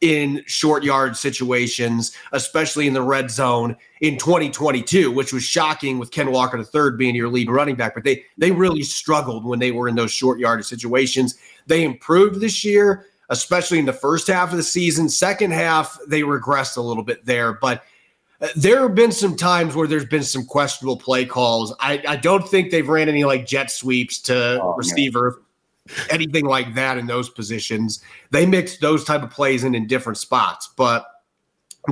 in 0.02 0.44
short 0.48 0.84
yard 0.84 1.16
situations, 1.16 2.12
especially 2.32 2.88
in 2.88 2.94
the 2.94 3.02
red 3.02 3.30
zone 3.30 3.78
in 4.02 4.18
2022, 4.18 5.12
which 5.12 5.32
was 5.32 5.44
shocking 5.44 6.00
with 6.00 6.12
Ken 6.12 6.32
Walker 6.32 6.58
III 6.58 6.98
being 6.98 7.16
your 7.16 7.30
lead 7.30 7.50
running 7.50 7.76
back. 7.76 7.94
But 7.94 8.04
they 8.04 8.26
they 8.38 8.52
really 8.52 8.84
struggled 8.84 9.46
when 9.46 9.60
they 9.60 9.72
were 9.72 9.88
in 9.88 9.96
those 9.96 10.12
short 10.12 10.40
yard 10.40 10.66
situations. 10.66 11.36
They 11.68 11.84
improved 11.84 12.42
this 12.42 12.66
year, 12.66 13.06
especially 13.30 13.80
in 13.80 13.86
the 13.86 13.94
first 13.94 14.28
half 14.28 14.52
of 14.52 14.58
the 14.58 14.64
season. 14.64 15.08
Second 15.08 15.52
half, 15.52 15.98
they 16.08 16.22
regressed 16.22 16.78
a 16.78 16.82
little 16.82 17.04
bit 17.04 17.26
there, 17.26 17.54
but. 17.54 17.84
Uh, 18.44 18.48
there 18.56 18.82
have 18.82 18.96
been 18.96 19.12
some 19.12 19.36
times 19.36 19.76
where 19.76 19.88
there's 19.88 20.08
been 20.08 20.24
some 20.24 20.44
questionable 20.44 20.98
play 20.98 21.24
calls. 21.24 21.76
I, 21.80 22.02
I 22.08 22.16
don't 22.16 22.50
think 22.50 22.72
they've 22.72 22.90
ran 22.90 23.08
any 23.08 23.24
like 23.24 23.46
jet 23.46 23.70
sweeps 23.70 24.20
to 24.22 24.60
oh, 24.60 24.74
receiver. 24.76 25.34
Man 25.38 25.46
anything 26.10 26.46
like 26.46 26.74
that 26.76 26.98
in 26.98 27.08
those 27.08 27.30
positions. 27.30 28.04
They 28.32 28.46
mix 28.46 28.78
those 28.78 29.04
type 29.04 29.24
of 29.24 29.30
plays 29.30 29.64
in 29.64 29.76
in 29.76 29.88
different 29.88 30.18
spots, 30.18 30.70
but 30.76 31.06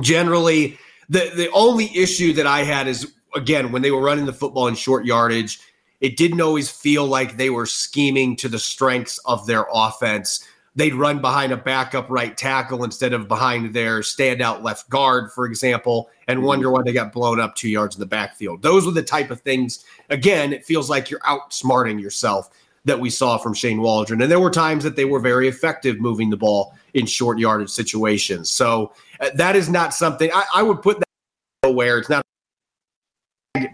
generally, 0.00 0.78
the 1.08 1.30
the 1.34 1.50
only 1.52 1.96
issue 1.96 2.32
that 2.34 2.46
I 2.46 2.62
had 2.62 2.86
is 2.86 3.12
again 3.34 3.72
when 3.72 3.82
they 3.82 3.90
were 3.90 4.02
running 4.02 4.26
the 4.26 4.32
football 4.32 4.68
in 4.68 4.74
short 4.74 5.04
yardage, 5.04 5.60
it 6.00 6.16
didn't 6.16 6.40
always 6.40 6.70
feel 6.70 7.06
like 7.06 7.36
they 7.36 7.50
were 7.50 7.66
scheming 7.66 8.36
to 8.36 8.48
the 8.48 8.58
strengths 8.58 9.18
of 9.18 9.46
their 9.46 9.66
offense. 9.72 10.46
They'd 10.76 10.94
run 10.94 11.20
behind 11.20 11.52
a 11.52 11.56
backup 11.56 12.08
right 12.08 12.36
tackle 12.36 12.84
instead 12.84 13.12
of 13.12 13.26
behind 13.26 13.74
their 13.74 14.00
standout 14.00 14.62
left 14.62 14.88
guard, 14.88 15.32
for 15.32 15.44
example, 15.44 16.08
and 16.28 16.38
mm-hmm. 16.38 16.46
wonder 16.46 16.70
why 16.70 16.82
they 16.84 16.92
got 16.92 17.12
blown 17.12 17.40
up 17.40 17.56
two 17.56 17.68
yards 17.68 17.96
in 17.96 18.00
the 18.00 18.06
backfield. 18.06 18.62
Those 18.62 18.86
were 18.86 18.92
the 18.92 19.02
type 19.02 19.32
of 19.32 19.40
things. 19.40 19.84
Again, 20.10 20.52
it 20.52 20.64
feels 20.64 20.88
like 20.88 21.10
you're 21.10 21.20
outsmarting 21.20 22.00
yourself 22.00 22.50
that 22.84 22.98
we 22.98 23.10
saw 23.10 23.36
from 23.36 23.54
Shane 23.54 23.80
Waldron. 23.80 24.22
And 24.22 24.30
there 24.30 24.40
were 24.40 24.50
times 24.50 24.84
that 24.84 24.96
they 24.96 25.04
were 25.04 25.20
very 25.20 25.48
effective 25.48 26.00
moving 26.00 26.30
the 26.30 26.36
ball 26.36 26.74
in 26.94 27.06
short 27.06 27.38
yardage 27.38 27.70
situations. 27.70 28.48
So 28.50 28.92
uh, 29.20 29.30
that 29.34 29.56
is 29.56 29.68
not 29.68 29.92
something 29.94 30.30
I, 30.32 30.44
I 30.54 30.62
would 30.62 30.82
put 30.82 30.98
that 30.98 31.74
where 31.74 31.98
it's 31.98 32.08
not, 32.08 32.22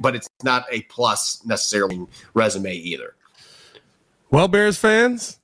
but 0.00 0.16
it's 0.16 0.28
not 0.42 0.66
a 0.70 0.82
plus 0.82 1.44
necessarily 1.46 2.04
resume 2.34 2.72
either. 2.72 3.14
Well, 4.30 4.48
Bears 4.48 4.76
fans, 4.76 5.38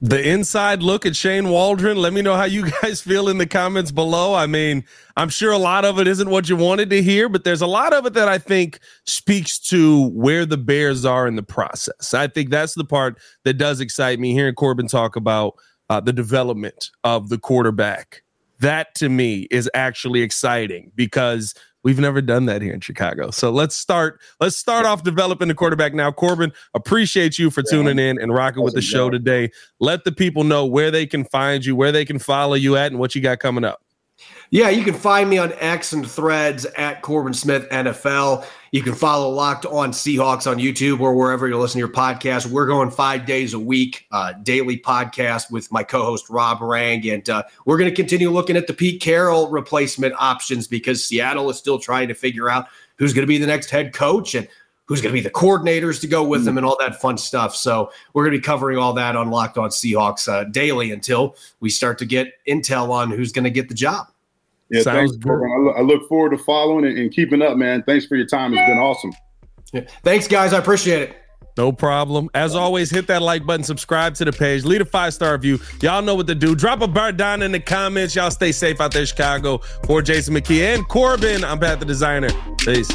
the 0.00 0.28
inside 0.28 0.82
look 0.82 1.04
at 1.06 1.16
Shane 1.16 1.48
Waldron. 1.48 1.96
Let 1.96 2.12
me 2.12 2.22
know 2.22 2.36
how 2.36 2.44
you 2.44 2.70
guys 2.82 3.00
feel 3.00 3.28
in 3.28 3.38
the 3.38 3.46
comments 3.46 3.90
below. 3.90 4.34
I 4.34 4.46
mean, 4.46 4.84
I'm 5.16 5.28
sure 5.28 5.52
a 5.52 5.58
lot 5.58 5.84
of 5.84 5.98
it 5.98 6.06
isn't 6.06 6.30
what 6.30 6.48
you 6.48 6.56
wanted 6.56 6.90
to 6.90 7.02
hear, 7.02 7.28
but 7.28 7.44
there's 7.44 7.62
a 7.62 7.66
lot 7.66 7.92
of 7.92 8.06
it 8.06 8.14
that 8.14 8.28
I 8.28 8.38
think 8.38 8.78
speaks 9.04 9.58
to 9.60 10.08
where 10.10 10.46
the 10.46 10.56
Bears 10.56 11.04
are 11.04 11.26
in 11.26 11.36
the 11.36 11.42
process. 11.42 12.14
I 12.14 12.28
think 12.28 12.50
that's 12.50 12.74
the 12.74 12.84
part 12.84 13.18
that 13.44 13.54
does 13.54 13.80
excite 13.80 14.20
me 14.20 14.32
hearing 14.32 14.54
Corbin 14.54 14.86
talk 14.86 15.16
about 15.16 15.54
uh, 15.90 16.00
the 16.00 16.12
development 16.12 16.90
of 17.04 17.28
the 17.28 17.38
quarterback. 17.38 18.22
That 18.60 18.94
to 18.96 19.08
me 19.08 19.46
is 19.50 19.70
actually 19.74 20.22
exciting 20.22 20.92
because 20.94 21.54
We've 21.84 21.98
never 21.98 22.20
done 22.20 22.46
that 22.46 22.60
here 22.60 22.72
in 22.72 22.80
Chicago. 22.80 23.30
So 23.30 23.50
let's 23.50 23.76
start. 23.76 24.20
Let's 24.40 24.56
start 24.56 24.84
off 24.84 25.04
developing 25.04 25.48
the 25.48 25.54
quarterback 25.54 25.94
now. 25.94 26.10
Corbin, 26.10 26.52
appreciate 26.74 27.38
you 27.38 27.50
for 27.50 27.62
tuning 27.62 27.98
in 27.98 28.20
and 28.20 28.32
rocking 28.32 28.62
with 28.62 28.74
the 28.74 28.82
show 28.82 29.10
today. 29.10 29.50
Let 29.78 30.04
the 30.04 30.12
people 30.12 30.44
know 30.44 30.66
where 30.66 30.90
they 30.90 31.06
can 31.06 31.24
find 31.24 31.64
you, 31.64 31.76
where 31.76 31.92
they 31.92 32.04
can 32.04 32.18
follow 32.18 32.54
you 32.54 32.76
at, 32.76 32.90
and 32.90 32.98
what 32.98 33.14
you 33.14 33.20
got 33.20 33.38
coming 33.38 33.64
up. 33.64 33.80
Yeah, 34.50 34.70
you 34.70 34.82
can 34.82 34.94
find 34.94 35.30
me 35.30 35.38
on 35.38 35.52
X 35.58 35.92
and 35.92 36.08
threads 36.08 36.64
at 36.64 37.02
Corbin 37.02 37.34
Smith 37.34 37.68
NFL. 37.70 38.44
You 38.70 38.82
can 38.82 38.94
follow 38.94 39.30
Locked 39.30 39.64
On 39.64 39.92
Seahawks 39.92 40.50
on 40.50 40.58
YouTube 40.58 41.00
or 41.00 41.14
wherever 41.14 41.48
you 41.48 41.56
listen 41.56 41.74
to 41.74 41.78
your 41.78 41.88
podcast. 41.88 42.46
We're 42.46 42.66
going 42.66 42.90
five 42.90 43.24
days 43.24 43.54
a 43.54 43.58
week, 43.58 44.06
uh, 44.12 44.34
daily 44.42 44.78
podcast 44.78 45.50
with 45.50 45.72
my 45.72 45.82
co 45.82 46.04
host 46.04 46.28
Rob 46.28 46.60
Rang. 46.60 47.08
And 47.08 47.28
uh, 47.30 47.44
we're 47.64 47.78
going 47.78 47.88
to 47.88 47.96
continue 47.96 48.30
looking 48.30 48.58
at 48.58 48.66
the 48.66 48.74
Pete 48.74 49.00
Carroll 49.00 49.48
replacement 49.48 50.14
options 50.18 50.66
because 50.66 51.02
Seattle 51.02 51.48
is 51.48 51.56
still 51.56 51.78
trying 51.78 52.08
to 52.08 52.14
figure 52.14 52.50
out 52.50 52.66
who's 52.96 53.14
going 53.14 53.22
to 53.22 53.28
be 53.28 53.38
the 53.38 53.46
next 53.46 53.70
head 53.70 53.94
coach 53.94 54.34
and 54.34 54.46
who's 54.84 55.00
going 55.00 55.14
to 55.14 55.18
be 55.18 55.22
the 55.22 55.30
coordinators 55.30 55.98
to 56.02 56.06
go 56.06 56.22
with 56.22 56.44
them 56.44 56.58
and 56.58 56.66
all 56.66 56.76
that 56.78 57.00
fun 57.00 57.16
stuff. 57.16 57.56
So 57.56 57.90
we're 58.12 58.24
going 58.24 58.32
to 58.32 58.38
be 58.38 58.44
covering 58.44 58.76
all 58.76 58.92
that 58.94 59.16
on 59.16 59.30
Locked 59.30 59.56
On 59.56 59.70
Seahawks 59.70 60.28
uh, 60.28 60.44
daily 60.44 60.92
until 60.92 61.36
we 61.60 61.70
start 61.70 61.96
to 61.98 62.04
get 62.04 62.34
intel 62.46 62.90
on 62.90 63.10
who's 63.10 63.32
going 63.32 63.44
to 63.44 63.50
get 63.50 63.68
the 63.70 63.74
job. 63.74 64.08
Yeah, 64.70 64.82
Sounds 64.82 65.12
thanks. 65.12 65.24
Good. 65.24 65.74
I 65.76 65.80
look 65.80 66.08
forward 66.08 66.30
to 66.30 66.38
following 66.38 66.84
and 66.84 67.10
keeping 67.12 67.42
up, 67.42 67.56
man. 67.56 67.82
Thanks 67.84 68.06
for 68.06 68.16
your 68.16 68.26
time. 68.26 68.52
It's 68.52 68.68
been 68.68 68.78
awesome. 68.78 69.12
Yeah. 69.72 69.82
Thanks, 70.02 70.28
guys. 70.28 70.52
I 70.52 70.58
appreciate 70.58 71.02
it. 71.02 71.16
No 71.58 71.72
problem. 71.72 72.30
As 72.34 72.54
always, 72.54 72.88
hit 72.88 73.08
that 73.08 73.20
like 73.20 73.44
button, 73.44 73.64
subscribe 73.64 74.14
to 74.14 74.24
the 74.24 74.32
page, 74.32 74.64
leave 74.64 74.80
a 74.80 74.84
five 74.84 75.12
star 75.12 75.32
review. 75.32 75.58
Y'all 75.82 76.02
know 76.02 76.14
what 76.14 76.28
to 76.28 76.34
do. 76.34 76.54
Drop 76.54 76.82
a 76.82 76.86
bar 76.86 77.10
down 77.10 77.42
in 77.42 77.50
the 77.50 77.58
comments. 77.58 78.14
Y'all 78.14 78.30
stay 78.30 78.52
safe 78.52 78.80
out 78.80 78.92
there, 78.92 79.04
Chicago. 79.04 79.58
For 79.84 80.00
Jason 80.00 80.34
McKie 80.34 80.74
and 80.74 80.86
Corbin, 80.86 81.42
I'm 81.42 81.58
Pat 81.58 81.80
the 81.80 81.84
Designer. 81.84 82.28
Peace. 82.58 82.88